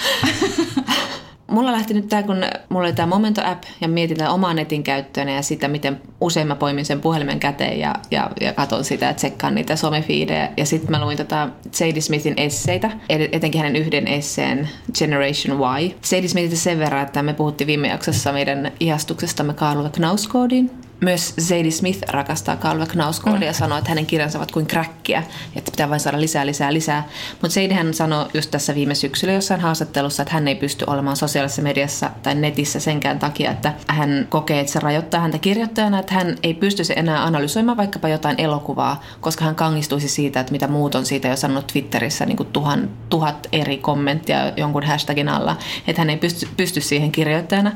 mulla 1.52 1.72
lähti 1.72 1.94
nyt 1.94 2.08
tämä, 2.08 2.24
kun 2.24 2.44
mulla 2.70 2.88
oli 2.88 2.94
tämä 2.94 3.16
Momento-app 3.16 3.64
ja 3.82 3.88
mietin 3.88 4.18
tätä 4.18 4.32
omaa 4.32 4.54
netin 4.54 4.84
käyttöön 4.84 5.30
ja 5.30 5.42
sitä, 5.42 5.68
miten 5.68 6.02
usein 6.22 6.48
mä 6.48 6.56
poimin 6.56 6.86
sen 6.86 7.02
puhelimen 7.02 7.40
käteen 7.40 7.80
ja, 7.80 7.96
ja, 8.12 8.30
ja 8.42 8.54
katon 8.54 8.84
sitä 8.84 9.06
ja 9.06 9.14
tsekkaan 9.14 9.56
niitä 9.56 9.76
somefiidejä. 9.76 10.50
Ja 10.58 10.66
sitten 10.66 10.92
mä 10.92 11.06
luin 11.06 11.18
tota 11.18 11.50
Sadie 11.72 12.02
Smithin 12.02 12.34
esseitä, 12.38 12.92
etenkin 13.10 13.62
hänen 13.62 13.76
yhden 13.76 14.08
esseen 14.08 14.70
Generation 14.98 15.58
Y. 15.58 15.92
Sadie 16.02 16.28
Smithistä 16.28 16.64
sen 16.64 16.80
verran, 16.80 17.04
että 17.04 17.24
me 17.24 17.34
puhuttiin 17.34 17.68
viime 17.68 17.88
jaksossa 17.88 18.32
meidän 18.32 18.72
ihastuksestamme 18.80 19.54
Karl 19.54 19.90
Knauskoodiin 19.90 20.72
myös 21.02 21.34
Zadie 21.40 21.72
Smith 21.72 22.00
rakastaa 22.10 22.58
Calva 22.58 22.86
Knauskoodia 22.86 23.40
mm. 23.40 23.46
ja 23.46 23.54
sanoo, 23.54 23.78
että 23.78 23.90
hänen 23.90 24.06
kirjansa 24.06 24.38
ovat 24.38 24.52
kuin 24.52 24.66
kräkkiä, 24.66 25.24
että 25.56 25.72
pitää 25.72 25.90
vain 25.90 26.00
saada 26.00 26.22
lisää, 26.22 26.46
lisää, 26.46 26.74
lisää. 26.74 27.08
Mutta 27.42 27.74
hän 27.74 27.94
sanoi 27.94 28.26
just 28.34 28.52
tässä 28.52 28.76
viime 28.76 28.96
syksyllä 28.96 29.34
jossain 29.34 29.62
haastattelussa, 29.62 30.24
että 30.24 30.34
hän 30.34 30.48
ei 30.48 30.56
pysty 30.56 30.86
olemaan 30.88 31.16
sosiaalisessa 31.16 31.62
mediassa 31.62 32.10
tai 32.24 32.36
netissä 32.36 32.80
senkään 32.80 33.20
takia, 33.20 33.52
että 33.52 33.74
hän 33.88 34.28
kokee, 34.30 34.60
että 34.60 34.72
se 34.72 34.80
rajoittaa 34.80 35.22
häntä 35.22 35.38
kirjoittajana, 35.38 36.00
että 36.00 36.14
hän 36.14 36.36
ei 36.44 36.54
pysty 36.54 36.84
se 36.84 36.94
enää 36.94 37.24
analysoimaan 37.24 37.78
vaikkapa 37.78 38.10
jotain 38.10 38.42
elokuvaa, 38.42 39.04
koska 39.22 39.46
hän 39.46 39.56
kangistuisi 39.56 40.08
siitä, 40.08 40.40
että 40.40 40.52
mitä 40.52 40.68
muut 40.68 40.96
on 40.96 41.06
siitä 41.06 41.28
jo 41.28 41.36
sanonut 41.36 41.68
Twitterissä 41.68 42.26
niin 42.26 42.38
kuin 42.38 42.50
tuhan, 42.54 42.90
tuhat 43.10 43.48
eri 43.52 43.78
kommenttia 43.78 44.52
jonkun 44.58 44.84
hashtagin 44.84 45.30
alla, 45.30 45.58
että 45.88 46.02
hän 46.02 46.10
ei 46.10 46.18
pysty, 46.18 46.48
pysty 46.58 46.82
siihen 46.82 47.12
kirjoittajana. 47.12 47.72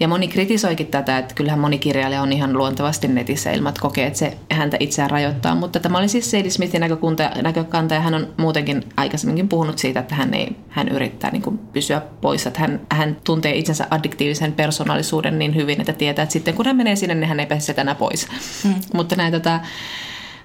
Ja 0.00 0.08
moni 0.08 0.28
kritisoikin 0.28 0.86
tätä, 0.86 1.18
että 1.18 1.34
kyllähän 1.34 1.60
moni 1.60 1.78
kirjailija 1.78 2.22
on 2.22 2.32
ihan 2.32 2.52
luontevasti 2.52 3.08
netissä 3.08 3.52
ilman, 3.52 3.70
että 3.70 3.80
kokee, 3.80 4.06
että 4.06 4.18
se 4.18 4.36
häntä 4.50 4.76
itseään 4.80 5.10
rajoittaa. 5.10 5.54
Mutta 5.54 5.80
tämä 5.80 5.98
oli 5.98 6.08
siis 6.08 6.30
Sadie 6.30 6.50
Smithin 6.50 6.80
näkökunta, 6.80 7.30
näkökanta 7.42 7.94
ja 7.94 8.00
hän 8.00 8.14
on 8.14 8.34
muutenkin 8.36 8.82
aikaisemminkin 8.96 9.48
puhunut 9.48 9.78
siitä, 9.78 10.00
että 10.00 10.14
hän, 10.14 10.34
ei, 10.34 10.56
hän 10.68 10.88
yrittää 10.88 11.30
niin 11.30 11.42
kuin 11.42 11.58
pysyä 11.58 12.02
pois. 12.20 12.46
Että 12.46 12.60
hän, 12.60 12.80
hän 12.90 13.16
tuntee 13.24 13.54
itsensä 13.54 13.86
addiktiivisen 13.90 14.52
persoonallisuuden 14.52 15.38
niin 15.38 15.54
hyvin, 15.54 15.80
että 15.80 15.92
tietää, 15.92 16.22
että 16.22 16.32
sitten 16.32 16.54
kun 16.54 16.66
hän 16.66 16.76
menee 16.76 16.96
sinne, 16.96 17.14
niin 17.14 17.28
hän 17.28 17.40
ei 17.40 17.46
pääse 17.46 17.74
tänä 17.74 17.94
pois. 17.94 18.28
Mm. 18.64 18.74
Mutta 18.94 19.16
näin 19.16 19.32
tota, 19.32 19.60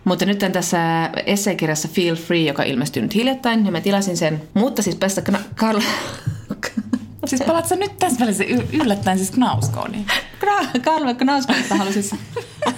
mutta 0.04 0.26
nyt 0.26 0.40
tässä 0.52 1.10
esseekirjassa 1.26 1.88
Feel 1.88 2.16
Free, 2.16 2.42
joka 2.42 2.64
ilmestyi 2.64 3.02
nyt 3.02 3.16
hiljattain, 3.16 3.66
ja 3.66 3.72
mä 3.72 3.82
tilasin 3.82 4.18
sen. 4.18 4.42
Mutta 4.54 4.82
siis 4.82 4.96
päästä 4.96 5.22
Karl, 5.56 5.82
Siis 7.30 7.42
palatko 7.42 7.76
nyt 7.76 7.98
tässä 8.00 8.20
välissä 8.20 8.44
yllättäen 8.74 9.18
siis 9.18 9.32
Knauskooniin? 9.32 10.06
Karlo 10.84 11.16
Knauskoonista 11.16 11.76
halusin 11.76 12.04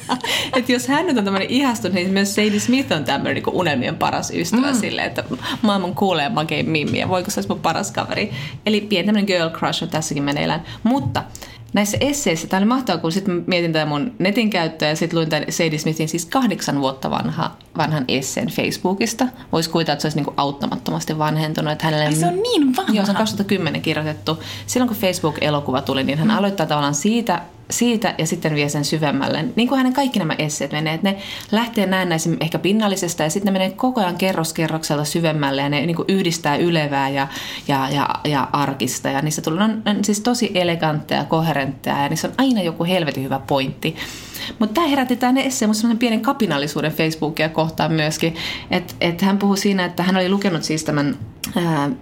että 0.58 0.72
jos 0.72 0.88
hän 0.88 1.06
nyt 1.06 1.18
on 1.18 1.24
tämmöinen 1.24 1.50
ihastunut, 1.50 1.96
niin 1.96 2.10
myös 2.10 2.36
Sadie 2.36 2.60
Smith 2.60 2.92
on 2.92 3.04
tämmöinen 3.04 3.44
niin 3.44 3.56
unelmien 3.56 3.96
paras 3.96 4.32
ystävä 4.32 4.72
mm. 4.72 4.80
sille, 4.80 5.06
että 5.06 5.24
maailman 5.62 5.96
kuulee 5.96 6.30
makein 6.30 6.70
mimmi 6.70 7.00
ja 7.00 7.10
voiko 7.10 7.32
se 7.32 7.40
olisi 7.40 7.50
mun 7.50 7.60
paras 7.60 7.92
kaveri. 7.92 8.32
Eli 8.66 8.82
pieni 8.82 9.06
tämmöinen 9.06 9.28
girl 9.28 9.50
crush 9.50 9.84
on 9.84 9.90
tässäkin 9.90 10.24
meneillään. 10.24 10.64
Mutta 10.84 11.24
näissä 11.74 11.98
esseissä, 12.02 12.48
tämä 12.48 12.58
oli 12.58 12.68
mahtavaa, 12.68 13.02
kun 13.02 13.12
sitten 13.12 13.44
mietin 13.48 13.74
tätä 13.74 13.86
mun 13.86 14.12
netin 14.20 14.50
käyttöä 14.50 14.90
ja 14.90 14.96
sitten 14.96 15.20
luin 15.20 15.30
tämän 15.30 15.46
Sadie 15.50 15.80
Smithin 15.80 16.10
siis 16.10 16.26
kahdeksan 16.26 16.82
vuotta 16.82 17.10
vanha, 17.10 17.58
vanhan 17.78 18.06
esseen 18.08 18.48
Facebookista. 18.48 19.28
Voisi 19.52 19.70
kuvitella, 19.70 19.94
että 19.94 20.02
se 20.02 20.06
olisi 20.06 20.18
niinku 20.18 20.34
auttamattomasti 20.38 21.18
vanhentunut. 21.18 21.72
Että 21.72 21.86
hänelle, 21.86 22.06
Ai 22.06 22.16
se 22.16 22.26
on 22.26 22.44
niin 22.44 22.76
vanha? 22.76 22.94
Joo, 22.94 23.06
se 23.06 23.12
on 23.12 23.18
2010 23.18 23.82
kirjoitettu. 23.82 24.44
Silloin 24.68 24.88
kun 24.88 24.98
Facebook-elokuva 24.98 25.82
tuli, 25.82 26.04
niin 26.04 26.18
hän 26.18 26.28
mm. 26.28 26.38
aloittaa 26.38 26.66
tavallaan 26.66 26.96
siitä 26.96 27.42
siitä 27.72 28.16
ja 28.18 28.28
sitten 28.28 28.56
vie 28.56 28.70
sen 28.70 28.86
syvemmälle. 28.86 29.46
Niin 29.56 29.68
kuin 29.68 29.78
hänen 29.78 29.94
kaikki 29.94 30.20
nämä 30.20 30.36
esseet 30.38 30.72
menee, 30.72 30.94
että 30.94 31.10
ne 31.10 31.18
lähtee 31.52 31.86
näennäisen 31.86 32.38
ehkä 32.40 32.60
pinnallisesta 32.60 33.24
ja 33.24 33.30
sitten 33.30 33.54
ne 33.54 33.60
menee 33.60 33.76
koko 33.76 34.02
ajan 34.02 34.18
kerroskerroksella 34.18 35.04
syvemmälle 35.04 35.62
ja 35.62 35.70
ne 35.70 35.86
niin 35.86 35.96
kuin 35.96 36.06
yhdistää 36.08 36.56
ylevää 36.56 37.10
ja, 37.10 37.28
ja, 37.68 37.90
ja, 37.90 38.10
ja 38.24 38.48
arkista. 38.54 39.10
Ja 39.10 39.22
niissä 39.22 39.42
tulee, 39.42 39.64
on, 39.64 39.82
on 39.86 40.06
siis 40.06 40.20
tosi 40.20 40.52
elegantteja, 40.54 41.26
koherentteja 41.26 42.04
ja 42.04 42.10
niissä 42.10 42.28
on 42.28 42.34
aina 42.38 42.62
joku 42.62 42.84
helvetin 42.84 43.24
hyvä 43.24 43.40
pointti. 43.48 43.96
Mutta 44.60 44.74
tämä 44.74 44.88
herätti 44.88 45.16
tämä 45.16 45.40
esseen 45.42 45.70
pienen 46.00 46.22
kapinallisuuden 46.22 46.92
Facebookia 46.92 47.50
kohtaan 47.50 47.94
myöskin. 47.94 48.36
Että 48.72 48.94
et 49.02 49.22
hän 49.22 49.38
puhui 49.38 49.58
siinä, 49.58 49.86
että 49.86 50.04
hän 50.04 50.16
oli 50.16 50.30
lukenut 50.30 50.64
siis 50.64 50.84
tämän 50.84 51.18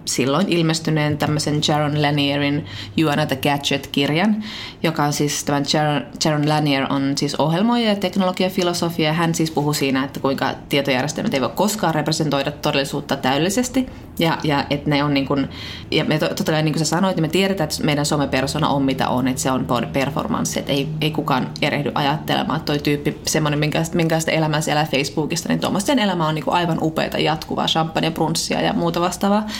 silloin 0.05 0.49
ilmestyneen 0.49 1.17
tämmöisen 1.17 1.61
Jaron 1.67 2.01
Lannierin 2.01 2.65
You 2.97 3.11
Are 3.11 3.21
Not 3.21 3.31
a 3.31 3.35
Gadget-kirjan, 3.35 4.43
joka 4.83 5.03
on 5.03 5.13
siis 5.13 5.43
tämän 5.43 5.65
Jaron, 5.73 6.05
Jaron 6.25 6.49
Lanier 6.49 6.93
on 6.93 7.17
siis 7.17 7.35
ohjelmoija 7.35 7.89
ja 7.89 7.95
teknologiafilosofia. 7.95 9.13
Hän 9.13 9.35
siis 9.35 9.51
puhuu 9.51 9.73
siinä, 9.73 10.03
että 10.03 10.19
kuinka 10.19 10.53
tietojärjestelmät 10.69 11.33
ei 11.33 11.41
voi 11.41 11.49
koskaan 11.49 11.95
representoida 11.95 12.51
todellisuutta 12.51 13.15
täydellisesti 13.15 13.89
ja, 14.19 14.37
ja 14.43 14.65
että 14.69 14.89
ne 14.89 15.03
on 15.03 15.13
niin 15.13 15.27
kuin, 15.27 15.47
ja 15.91 16.05
me 16.05 16.19
totta 16.19 16.43
kai 16.43 16.63
niin 16.63 16.73
kuin 16.73 16.85
sä 16.85 16.89
sanoit, 16.89 17.15
niin 17.15 17.23
me 17.23 17.27
tiedetään, 17.27 17.69
että 17.69 17.83
meidän 17.83 18.05
somepersona 18.05 18.69
on 18.69 18.83
mitä 18.83 19.09
on, 19.09 19.27
että 19.27 19.41
se 19.41 19.51
on 19.51 19.67
performance, 19.93 20.59
että 20.59 20.71
ei, 20.71 20.87
ei 21.01 21.11
kukaan 21.11 21.49
erehdy 21.61 21.91
ajattelemaan, 21.95 22.57
että 22.57 22.65
toi 22.65 22.79
tyyppi, 22.79 23.21
semmoinen, 23.27 23.59
minkälaista, 23.59 23.95
minkälaista 23.95 24.31
elämää 24.31 24.61
siellä 24.61 24.85
Facebookista, 24.85 25.49
niin 25.49 25.59
tuommoisten 25.59 25.99
elämä 25.99 26.27
on 26.27 26.35
niin 26.35 26.45
kuin 26.45 26.55
aivan 26.55 26.77
upeita 26.81 27.17
jatkuvaa 27.17 27.65
champagne, 27.65 28.11
brunssia 28.11 28.61
ja 28.61 28.73
muuta 28.73 29.01
vastaavaa. 29.29 29.55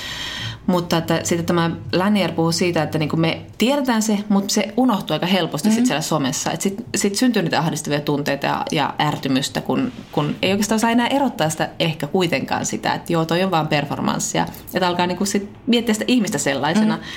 Mutta 0.68 0.98
että 0.98 1.20
sitten 1.24 1.46
tämä 1.46 1.72
Lanier 1.94 2.32
puhuu 2.32 2.52
siitä, 2.52 2.84
että 2.84 3.00
niin 3.00 3.10
kuin 3.10 3.20
me 3.20 3.42
tiedetään 3.58 4.02
se, 4.02 4.20
mutta 4.30 4.54
se 4.54 4.74
unohtuu 4.78 5.14
aika 5.14 5.26
helposti 5.26 5.68
mm-hmm. 5.70 5.76
sit 5.76 5.86
siellä 5.86 6.02
somessa. 6.02 6.52
Sitten 6.60 6.86
sit 6.96 7.16
syntyy 7.16 7.42
niitä 7.42 7.60
ahdistavia 7.60 8.00
tunteita 8.00 8.46
ja, 8.46 8.66
ja 8.72 8.94
ärtymystä, 9.02 9.62
kun, 9.62 9.92
kun 10.12 10.36
ei 10.42 10.52
oikeastaan 10.52 10.80
saa 10.80 10.90
enää 10.92 11.08
erottaa 11.08 11.50
sitä 11.50 11.70
ehkä 11.80 12.08
kuitenkaan 12.08 12.66
sitä, 12.66 12.94
että 12.94 13.14
joo, 13.14 13.26
toi 13.26 13.44
on 13.44 13.52
vaan 13.52 13.68
performanssia. 13.68 14.46
Että 14.74 14.88
alkaa 14.88 15.08
niin 15.08 15.18
kuin 15.18 15.28
sit 15.28 15.50
miettiä 15.68 15.94
sitä 15.94 16.06
ihmistä 16.08 16.38
sellaisena. 16.38 16.96
Mm-hmm. 16.96 17.10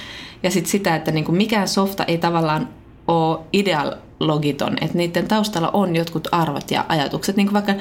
Ja 0.43 0.51
sitten 0.51 0.71
sitä, 0.71 0.97
että 0.97 1.13
niin 1.13 1.25
kuin 1.25 1.37
mikään 1.37 1.69
softa 1.69 2.05
ei 2.05 2.19
tavallaan 2.19 2.69
ole 3.09 3.39
ideologiton, 3.53 4.77
että 4.81 4.99
niiden 4.99 5.29
taustalla 5.29 5.71
on 5.73 5.97
jotkut 5.97 6.29
arvot 6.33 6.71
ja 6.71 6.85
ajatukset. 6.89 7.37
Niin 7.37 7.47
kuin 7.47 7.55
vaikka 7.55 7.75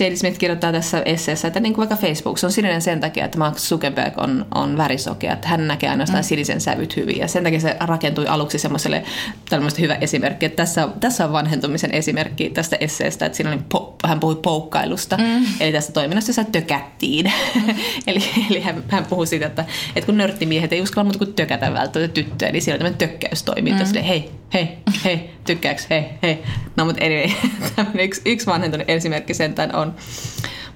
J.D. 0.00 0.16
Smith 0.16 0.38
kirjoittaa 0.38 0.72
tässä 0.72 1.02
esseessä, 1.04 1.48
että 1.48 1.60
niin 1.60 1.74
kuin 1.74 1.88
vaikka 1.88 2.06
Facebook, 2.06 2.38
se 2.38 2.46
on 2.46 2.52
sininen 2.52 2.82
sen 2.82 3.00
takia, 3.00 3.24
että 3.24 3.38
Mark 3.38 3.56
Zuckerberg 3.56 4.18
on, 4.18 4.46
on 4.54 4.76
värisokea, 4.76 5.32
että 5.32 5.48
hän 5.48 5.68
näkee 5.68 5.90
ainoastaan 5.90 6.22
mm. 6.24 6.26
sinisen 6.26 6.60
sävyt 6.60 6.96
hyvin. 6.96 7.18
Ja 7.18 7.28
sen 7.28 7.44
takia 7.44 7.60
se 7.60 7.76
rakentui 7.80 8.26
aluksi 8.26 8.58
semmoiselle 8.58 9.02
tällaista 9.50 9.80
hyvä 9.80 9.94
esimerkki, 9.94 10.46
että 10.46 10.56
tässä, 10.56 10.88
tässä 11.00 11.24
on 11.24 11.32
vanhentumisen 11.32 11.94
esimerkki 11.94 12.50
tästä 12.50 12.76
esseestä, 12.80 13.26
että 13.26 13.36
siinä 13.36 13.52
oli 13.52 13.60
po, 13.68 13.96
hän 14.04 14.20
puhui 14.20 14.36
poukkailusta, 14.42 15.16
mm. 15.16 15.44
eli 15.60 15.72
tästä 15.72 15.92
toiminnasta, 15.92 16.28
jossa 16.28 16.44
tökättiin. 16.44 17.32
Mm. 17.54 17.74
eli 18.06 18.24
eli 18.50 18.60
hän, 18.60 18.84
hän 18.88 19.04
puhui 19.04 19.26
siitä, 19.26 19.46
että, 19.46 19.64
että 19.96 20.06
kun 20.06 20.16
nörttimiehet 20.16 20.72
ei 20.72 20.82
uskalla 20.82 21.04
muuta 21.04 21.18
kuin 21.18 21.34
tökätä 21.34 21.72
välttämättä 21.72 22.14
tyttöjä, 22.14 22.52
niin 22.52 22.62
siellä 22.62 22.76
on 22.76 22.78
tämmöinen 22.78 22.98
tökkäystoiminta, 22.98 23.84
mm. 23.84 24.02
hei, 24.02 24.30
hei, 24.54 24.78
hei, 25.04 25.30
tykkääks, 25.44 25.86
hei, 25.90 26.04
hei. 26.22 26.42
No 26.76 26.84
mutta 26.84 27.04
anyway, 27.04 27.30
yksi, 28.04 28.22
yksi 28.26 28.46
vanhentunut 28.46 28.90
esimerkki 28.90 29.34
sentään 29.64 29.82
on. 29.82 29.94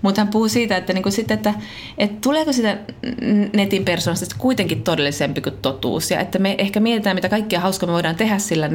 Mutta 0.02 0.20
hän 0.20 0.28
puhuu 0.28 0.48
siitä, 0.48 0.76
että, 0.76 0.92
niinku 0.92 1.10
sit, 1.10 1.30
että, 1.30 1.54
että 1.98 2.16
tuleeko 2.20 2.52
sitä 2.52 2.78
netin 3.52 3.84
persoonasta 3.84 4.36
kuitenkin 4.38 4.82
todellisempi 4.82 5.40
kuin 5.40 5.54
totuus. 5.62 6.10
Ja 6.10 6.20
että 6.20 6.38
me 6.38 6.54
ehkä 6.58 6.80
mietitään, 6.80 7.16
mitä 7.16 7.28
kaikkia 7.28 7.60
hauskaa 7.60 7.86
me 7.86 7.92
voidaan 7.92 8.16
tehdä 8.16 8.38
sillä 8.38 8.68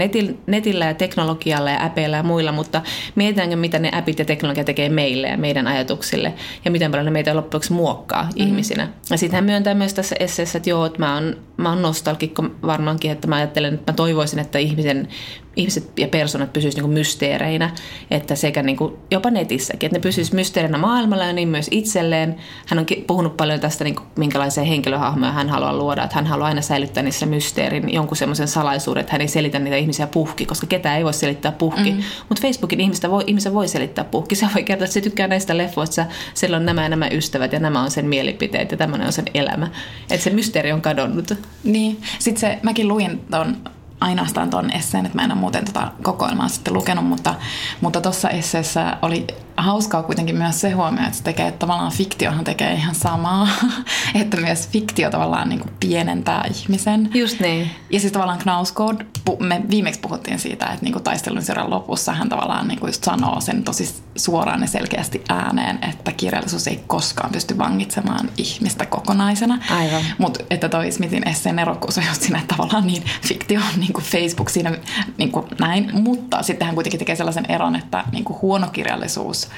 netillä 0.47 0.85
ja 0.85 0.93
teknologialla 0.93 1.69
ja 1.69 1.85
äpeillä 1.85 2.17
ja 2.17 2.23
muilla, 2.23 2.51
mutta 2.51 2.81
mietitäänkö, 3.15 3.55
mitä 3.55 3.79
ne 3.79 3.89
appit 3.93 4.19
ja 4.19 4.25
teknologia 4.25 4.63
tekee 4.63 4.89
meille 4.89 5.27
ja 5.27 5.37
meidän 5.37 5.67
ajatuksille 5.67 6.33
ja 6.65 6.71
miten 6.71 6.91
paljon 6.91 7.05
ne 7.05 7.11
meitä 7.11 7.35
loppujen 7.35 7.63
muokkaa 7.69 8.23
mm. 8.23 8.29
ihmisinä. 8.35 8.87
Ja 9.09 9.17
sitten 9.17 9.37
hän 9.37 9.43
myöntää 9.43 9.73
myös 9.73 9.93
tässä 9.93 10.15
esseessä, 10.19 10.57
että 10.57 10.69
joo, 10.69 10.85
että 10.85 10.99
mä 10.99 11.13
oon, 11.13 11.37
mä 11.57 11.69
oon 11.69 11.81
nostalgikko 11.81 12.43
varmaankin, 12.61 13.11
että 13.11 13.27
mä 13.27 13.35
ajattelen, 13.35 13.73
että 13.73 13.91
mä 13.91 13.95
toivoisin, 13.95 14.39
että 14.39 14.59
ihmisen 14.59 15.07
ihmiset 15.55 15.99
ja 15.99 16.07
persoonat 16.07 16.53
pysyisivät 16.53 16.85
niin 16.85 16.93
mysteereinä, 16.93 17.69
että 18.11 18.35
sekä 18.35 18.63
niin 18.63 18.77
kuin 18.77 18.93
jopa 19.11 19.31
netissäkin, 19.31 19.87
että 19.87 19.97
ne 19.97 20.01
pysyisivät 20.01 20.35
mysteerinä 20.35 20.77
maailmalla 20.77 21.25
ja 21.25 21.33
niin 21.33 21.47
myös 21.47 21.67
itselleen. 21.71 22.35
Hän 22.67 22.79
on 22.79 22.85
puhunut 23.07 23.37
paljon 23.37 23.59
tästä, 23.59 23.83
niin 23.83 23.95
kuin, 23.95 24.07
minkälaisia 24.17 24.63
henkilöhahmoja 24.63 25.31
hän 25.31 25.49
haluaa 25.49 25.77
luoda, 25.77 26.03
että 26.03 26.15
hän 26.15 26.27
haluaa 26.27 26.47
aina 26.47 26.61
säilyttää 26.61 27.03
niissä 27.03 27.25
mysteerin, 27.25 27.93
jonkun 27.93 28.17
semmoisen 28.17 28.47
salaisuuden, 28.47 29.01
että 29.01 29.11
hän 29.11 29.21
ei 29.21 29.27
selitä 29.27 29.59
niitä 29.59 29.77
ihmisiä 29.77 30.07
puhki, 30.07 30.45
koska 30.45 30.67
ketään 30.67 30.97
ei 30.97 31.03
voi 31.03 31.13
selittää 31.13 31.51
puhki. 31.51 31.91
Mm. 31.91 32.03
Mutta 32.29 32.41
Facebookin 32.41 32.79
ihmistä 32.79 33.11
voi, 33.11 33.23
ihmistä 33.27 33.53
voi 33.53 33.67
selittää 33.67 34.03
puhki. 34.03 34.35
Se 34.35 34.47
voi 34.55 34.63
kertoa, 34.63 34.85
että 34.85 34.93
se 34.93 35.01
tykkää 35.01 35.27
näistä 35.27 35.57
leffoista, 35.57 36.05
sillä 36.33 36.57
on 36.57 36.65
nämä 36.65 36.83
ja 36.83 36.89
nämä 36.89 37.07
ystävät 37.11 37.53
ja 37.53 37.59
nämä 37.59 37.81
on 37.81 37.91
sen 37.91 38.05
mielipiteet 38.05 38.71
ja 38.71 38.77
tämmöinen 38.77 39.07
on 39.07 39.13
sen 39.13 39.25
elämä. 39.33 39.67
Että 40.11 40.23
se 40.23 40.29
mysteeri 40.29 40.71
on 40.71 40.81
kadonnut. 40.81 41.31
Niin, 41.63 42.01
sitten 42.19 42.41
se, 42.41 42.59
mäkin 42.63 42.87
luin 42.87 43.21
ton 43.31 43.57
ainoastaan 44.03 44.49
tuon 44.49 44.71
esseen, 44.71 45.05
että 45.05 45.17
mä 45.17 45.23
en 45.23 45.31
ole 45.31 45.39
muuten 45.39 45.65
tota 45.65 45.91
kokoelmaa 46.03 46.47
sitten 46.47 46.73
lukenut, 46.73 47.05
mutta 47.05 47.35
mutta 47.81 48.01
tuossa 48.01 48.29
esseessä 48.29 48.97
oli 49.01 49.27
hauskaa 49.57 50.03
kuitenkin 50.03 50.35
myös 50.35 50.61
se 50.61 50.71
huomio, 50.71 51.03
että 51.03 51.17
se 51.17 51.23
tekee, 51.23 51.47
että 51.47 51.59
tavallaan 51.59 51.91
fiktiohan 51.91 52.43
tekee 52.43 52.73
ihan 52.73 52.95
samaa, 52.95 53.47
että 54.21 54.37
myös 54.37 54.69
fiktio 54.69 55.09
tavallaan 55.09 55.49
niin 55.49 55.59
kuin 55.59 55.71
pienentää 55.79 56.45
ihmisen. 56.55 57.09
Just 57.13 57.39
niin. 57.39 57.69
Ja 57.89 57.99
siis 57.99 58.13
tavallaan 58.13 58.39
Knausgård, 58.39 59.05
me 59.39 59.61
viimeksi 59.69 59.99
puhuttiin 59.99 60.39
siitä, 60.39 60.65
että 60.65 60.83
niin 60.83 60.93
kuin 60.93 61.03
taistelun 61.03 61.41
seuran 61.41 61.69
lopussa 61.69 62.13
hän 62.13 62.29
tavallaan 62.29 62.67
niin 62.67 62.79
kuin 62.79 62.89
just 62.89 63.03
sanoo 63.03 63.41
sen 63.41 63.63
tosi 63.63 64.03
suoraan 64.15 64.61
ja 64.61 64.67
selkeästi 64.67 65.23
ääneen, 65.29 65.79
että 65.89 66.11
kirjallisuus 66.11 66.67
ei 66.67 66.83
koskaan 66.87 67.31
pysty 67.31 67.57
vangitsemaan 67.57 68.29
ihmistä 68.37 68.85
kokonaisena. 68.85 69.59
Aivan. 69.69 70.01
Mutta 70.17 70.43
että 70.49 70.69
toi 70.69 70.91
Smithin 70.91 71.27
esseen 71.27 71.59
erokkuus 71.59 71.97
on 71.97 72.03
just 72.07 72.21
siinä, 72.21 72.39
että 72.39 72.55
tavallaan 72.55 72.87
niin 72.87 73.03
fiktio 73.27 73.59
on 73.59 73.79
niin 73.79 73.92
kuin 73.93 74.05
Facebook 74.05 74.49
siinä 74.49 74.77
niin 75.17 75.31
kuin 75.31 75.45
näin, 75.59 75.89
mutta 75.93 76.43
sitten 76.43 76.65
hän 76.65 76.75
kuitenkin 76.75 76.99
tekee 76.99 77.15
sellaisen 77.15 77.45
eron, 77.49 77.75
että 77.75 78.03
niin 78.11 78.23
kuin 78.23 78.41
huono 78.41 78.67
kirjallisuus 78.67 79.49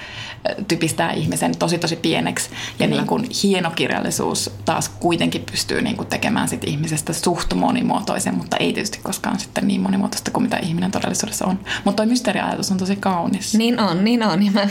typistää 0.68 1.12
ihmisen 1.12 1.58
tosi 1.58 1.77
tosi 1.77 1.96
pieneksi 1.96 2.50
ja 2.80 2.88
niin 2.88 3.08
kuin 3.08 3.30
hieno 3.44 3.72
kirjallisuus 3.72 4.51
taas 4.65 4.89
kuitenkin 4.89 5.44
pystyy 5.51 5.82
niin 5.82 5.98
kuin 5.98 6.08
tekemään 6.08 6.48
sit 6.48 6.63
ihmisestä 6.63 7.13
suht 7.13 7.54
monimuotoisen, 7.54 8.36
mutta 8.36 8.58
ei 8.58 8.74
tietysti 8.74 9.00
koskaan 9.04 9.39
sitten 9.39 9.68
niin 9.68 9.82
monimuotoista 9.82 10.32
kuin 10.32 10.44
mitä 10.44 10.58
ihminen 10.58 10.92
todellisuudessa 10.92 11.46
on. 11.46 11.60
Mutta 11.84 11.98
toi 11.98 12.06
mysteeriajatus 12.06 12.72
on 12.72 12.77
tosi 12.77 12.96
kaunis. 12.96 13.56
Niin 13.56 13.80
on, 13.80 14.06
niin 14.06 14.24
on. 14.24 14.46
Ja 14.46 14.51
mä 14.51 14.68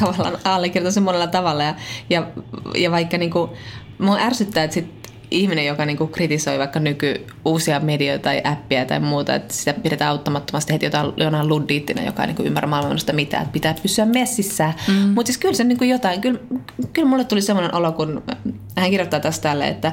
tavallaan 0.00 0.38
allekirjoitan 0.44 0.92
sen 0.92 1.02
monella 1.02 1.26
tavalla 1.26 1.62
ja, 1.62 1.74
ja, 2.10 2.26
ja 2.74 2.90
vaikka 2.90 3.18
niinku, 3.18 3.56
mua 3.98 4.18
ärsyttää, 4.18 4.64
että 4.64 4.74
sit 4.74 5.03
ihminen, 5.30 5.66
joka 5.66 5.86
niinku 5.86 6.06
kritisoi 6.06 6.58
vaikka 6.58 6.80
nyky 6.80 7.26
uusia 7.44 7.80
medioita 7.80 8.22
tai 8.22 8.42
appia 8.44 8.84
tai 8.84 9.00
muuta, 9.00 9.34
että 9.34 9.54
sitä 9.54 9.72
pidetään 9.72 10.10
auttamattomasti 10.10 10.72
heti 10.72 10.86
jotain 10.86 11.12
Leonard 11.16 11.48
Luddiittina, 11.48 12.02
joka 12.02 12.22
ei 12.22 12.26
niinku 12.26 12.42
ymmärrä 12.42 12.68
maailmasta 12.68 13.12
mitään, 13.12 13.42
että 13.42 13.52
pitää 13.52 13.74
pysyä 13.82 14.06
messissä. 14.06 14.72
Mm. 14.88 14.94
Mutta 14.94 15.26
siis 15.26 15.38
kyllä 15.38 15.54
se 15.54 15.64
niinku 15.64 15.84
jotain, 15.84 16.20
kyllä, 16.20 16.38
kyllä 16.92 17.08
mulle 17.08 17.24
tuli 17.24 17.42
semmoinen 17.42 17.74
olo, 17.74 17.92
kun 17.92 18.22
hän 18.76 18.90
kirjoittaa 18.90 19.20
tästä 19.20 19.48
tälle, 19.48 19.68
että 19.68 19.92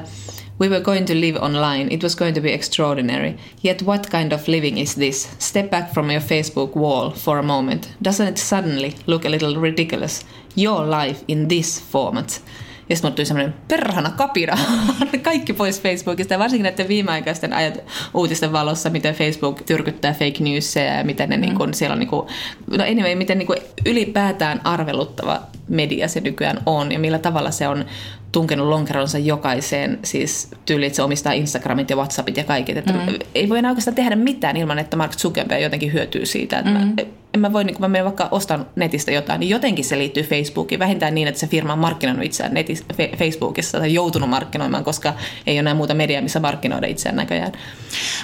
We 0.60 0.68
were 0.68 0.80
going 0.80 1.06
to 1.06 1.14
live 1.14 1.38
online. 1.40 1.88
It 1.90 2.02
was 2.02 2.16
going 2.16 2.34
to 2.34 2.40
be 2.40 2.54
extraordinary. 2.54 3.34
Yet 3.64 3.82
what 3.82 4.10
kind 4.10 4.32
of 4.32 4.48
living 4.48 4.78
is 4.78 4.94
this? 4.94 5.28
Step 5.38 5.70
back 5.70 5.92
from 5.92 6.10
your 6.10 6.20
Facebook 6.20 6.76
wall 6.76 7.10
for 7.10 7.38
a 7.38 7.42
moment. 7.42 7.88
Doesn't 8.04 8.28
it 8.28 8.38
suddenly 8.38 8.94
look 9.06 9.24
a 9.24 9.28
little 9.28 9.56
ridiculous? 9.56 10.24
Your 10.54 10.86
life 10.86 11.24
in 11.26 11.48
this 11.48 11.80
format. 11.80 12.40
Ja 12.88 12.96
sitten 12.96 13.12
tuli 13.12 13.26
semmoinen 13.26 13.54
perhana 13.68 14.10
kapina, 14.10 14.58
kaikki 15.22 15.52
pois 15.52 15.82
Facebookista. 15.82 16.34
Ja 16.34 16.38
varsinkin 16.38 16.62
näiden 16.62 16.88
viimeaikaisten 16.88 17.52
ajat, 17.52 17.78
uutisten 18.14 18.52
valossa, 18.52 18.90
miten 18.90 19.14
Facebook 19.14 19.62
tyrkyttää 19.62 20.12
fake 20.12 20.44
newsia 20.44 20.84
ja 20.84 21.04
miten 21.04 21.28
ne 21.28 21.36
mm. 21.36 21.40
niin 21.40 21.54
kun, 21.54 21.74
siellä 21.74 21.92
on, 21.92 21.98
niin 21.98 22.08
kun, 22.08 22.26
no 22.70 22.84
anyway, 22.84 23.14
miten 23.14 23.38
niin 23.38 23.46
kun 23.46 23.56
ylipäätään 23.86 24.60
arveluttava 24.64 25.40
media 25.68 26.08
se 26.08 26.20
nykyään 26.20 26.62
on 26.66 26.92
ja 26.92 26.98
millä 26.98 27.18
tavalla 27.18 27.50
se 27.50 27.68
on 27.68 27.84
tunkenut 28.32 28.68
lonkeronsa 28.68 29.18
jokaiseen, 29.18 29.98
siis 30.04 30.50
tyyli, 30.66 30.86
että 30.86 30.96
se 30.96 31.02
omistaa 31.02 31.32
Instagramit 31.32 31.90
ja 31.90 31.96
Whatsappit 31.96 32.36
ja 32.36 32.44
kaiket. 32.44 32.76
Että 32.76 32.92
mm. 32.92 33.18
Ei 33.34 33.48
voi 33.48 33.58
enää 33.58 33.70
oikeastaan 33.70 33.94
tehdä 33.94 34.16
mitään 34.16 34.56
ilman, 34.56 34.78
että 34.78 34.96
Mark 34.96 35.12
Zuckerberg 35.12 35.62
jotenkin 35.62 35.92
hyötyy 35.92 36.26
siitä. 36.26 36.58
Että 36.58 36.70
mm. 36.70 36.78
mä, 36.78 37.02
en 37.34 37.40
mä 37.40 37.52
voi, 37.52 37.64
niin 37.64 37.74
kun 37.74 37.80
mä 37.80 37.88
menen 37.88 38.04
vaikka 38.04 38.28
ostan 38.30 38.66
netistä 38.76 39.10
jotain, 39.10 39.40
niin 39.40 39.50
jotenkin 39.50 39.84
se 39.84 39.98
liittyy 39.98 40.22
Facebookiin. 40.22 40.78
Vähintään 40.78 41.14
niin, 41.14 41.28
että 41.28 41.40
se 41.40 41.46
firma 41.46 41.72
on 41.72 41.78
markkinoinut 41.78 42.24
itseään 42.24 42.54
netis, 42.54 42.84
Facebookissa 43.18 43.78
tai 43.78 43.94
joutunut 43.94 44.30
markkinoimaan, 44.30 44.84
koska 44.84 45.14
ei 45.46 45.54
ole 45.54 45.58
enää 45.58 45.74
muuta 45.74 45.94
mediaa, 45.94 46.22
missä 46.22 46.40
markkinoida 46.40 46.86
itseään 46.86 47.16
näköjään. 47.16 47.52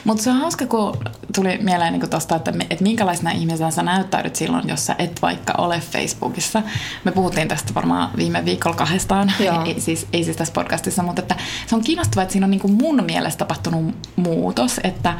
Mutta 0.05 0.23
se 0.23 0.31
on 0.31 0.37
hauska, 0.37 0.67
kun 0.67 0.97
tuli 1.35 1.59
mieleen 1.59 1.93
niin 1.93 2.11
tosta, 2.11 2.37
että, 2.37 2.53
että 2.71 2.85
minkälaisena 2.85 3.31
ihmisenä 3.31 3.71
sä 3.71 3.83
näyttäydyt 3.83 4.37
silloin, 4.37 4.69
jos 4.69 4.87
sä 4.87 4.95
et 4.99 5.23
vaikka 5.23 5.55
ole 5.59 5.81
Facebookissa. 5.81 6.63
Me 7.05 7.13
puhuttiin 7.13 7.49
tästä 7.49 7.75
varmaan 7.75 8.11
viime 8.17 8.45
viikolla 8.45 8.77
kahdestaan, 8.77 9.33
ei, 9.67 9.81
siis, 9.81 10.07
ei 10.13 10.25
siis 10.25 10.37
tässä 10.37 10.55
podcastissa, 10.55 11.03
mutta 11.03 11.23
että 11.23 11.37
se 11.67 11.75
on 11.75 11.85
kiinnostavaa, 11.85 12.23
että 12.23 12.33
siinä 12.33 12.47
on 12.47 12.51
niin 12.51 12.61
kuin 12.61 12.73
mun 12.73 13.05
mielestä 13.05 13.39
tapahtunut 13.39 13.95
muutos, 14.17 14.81
että, 14.85 15.15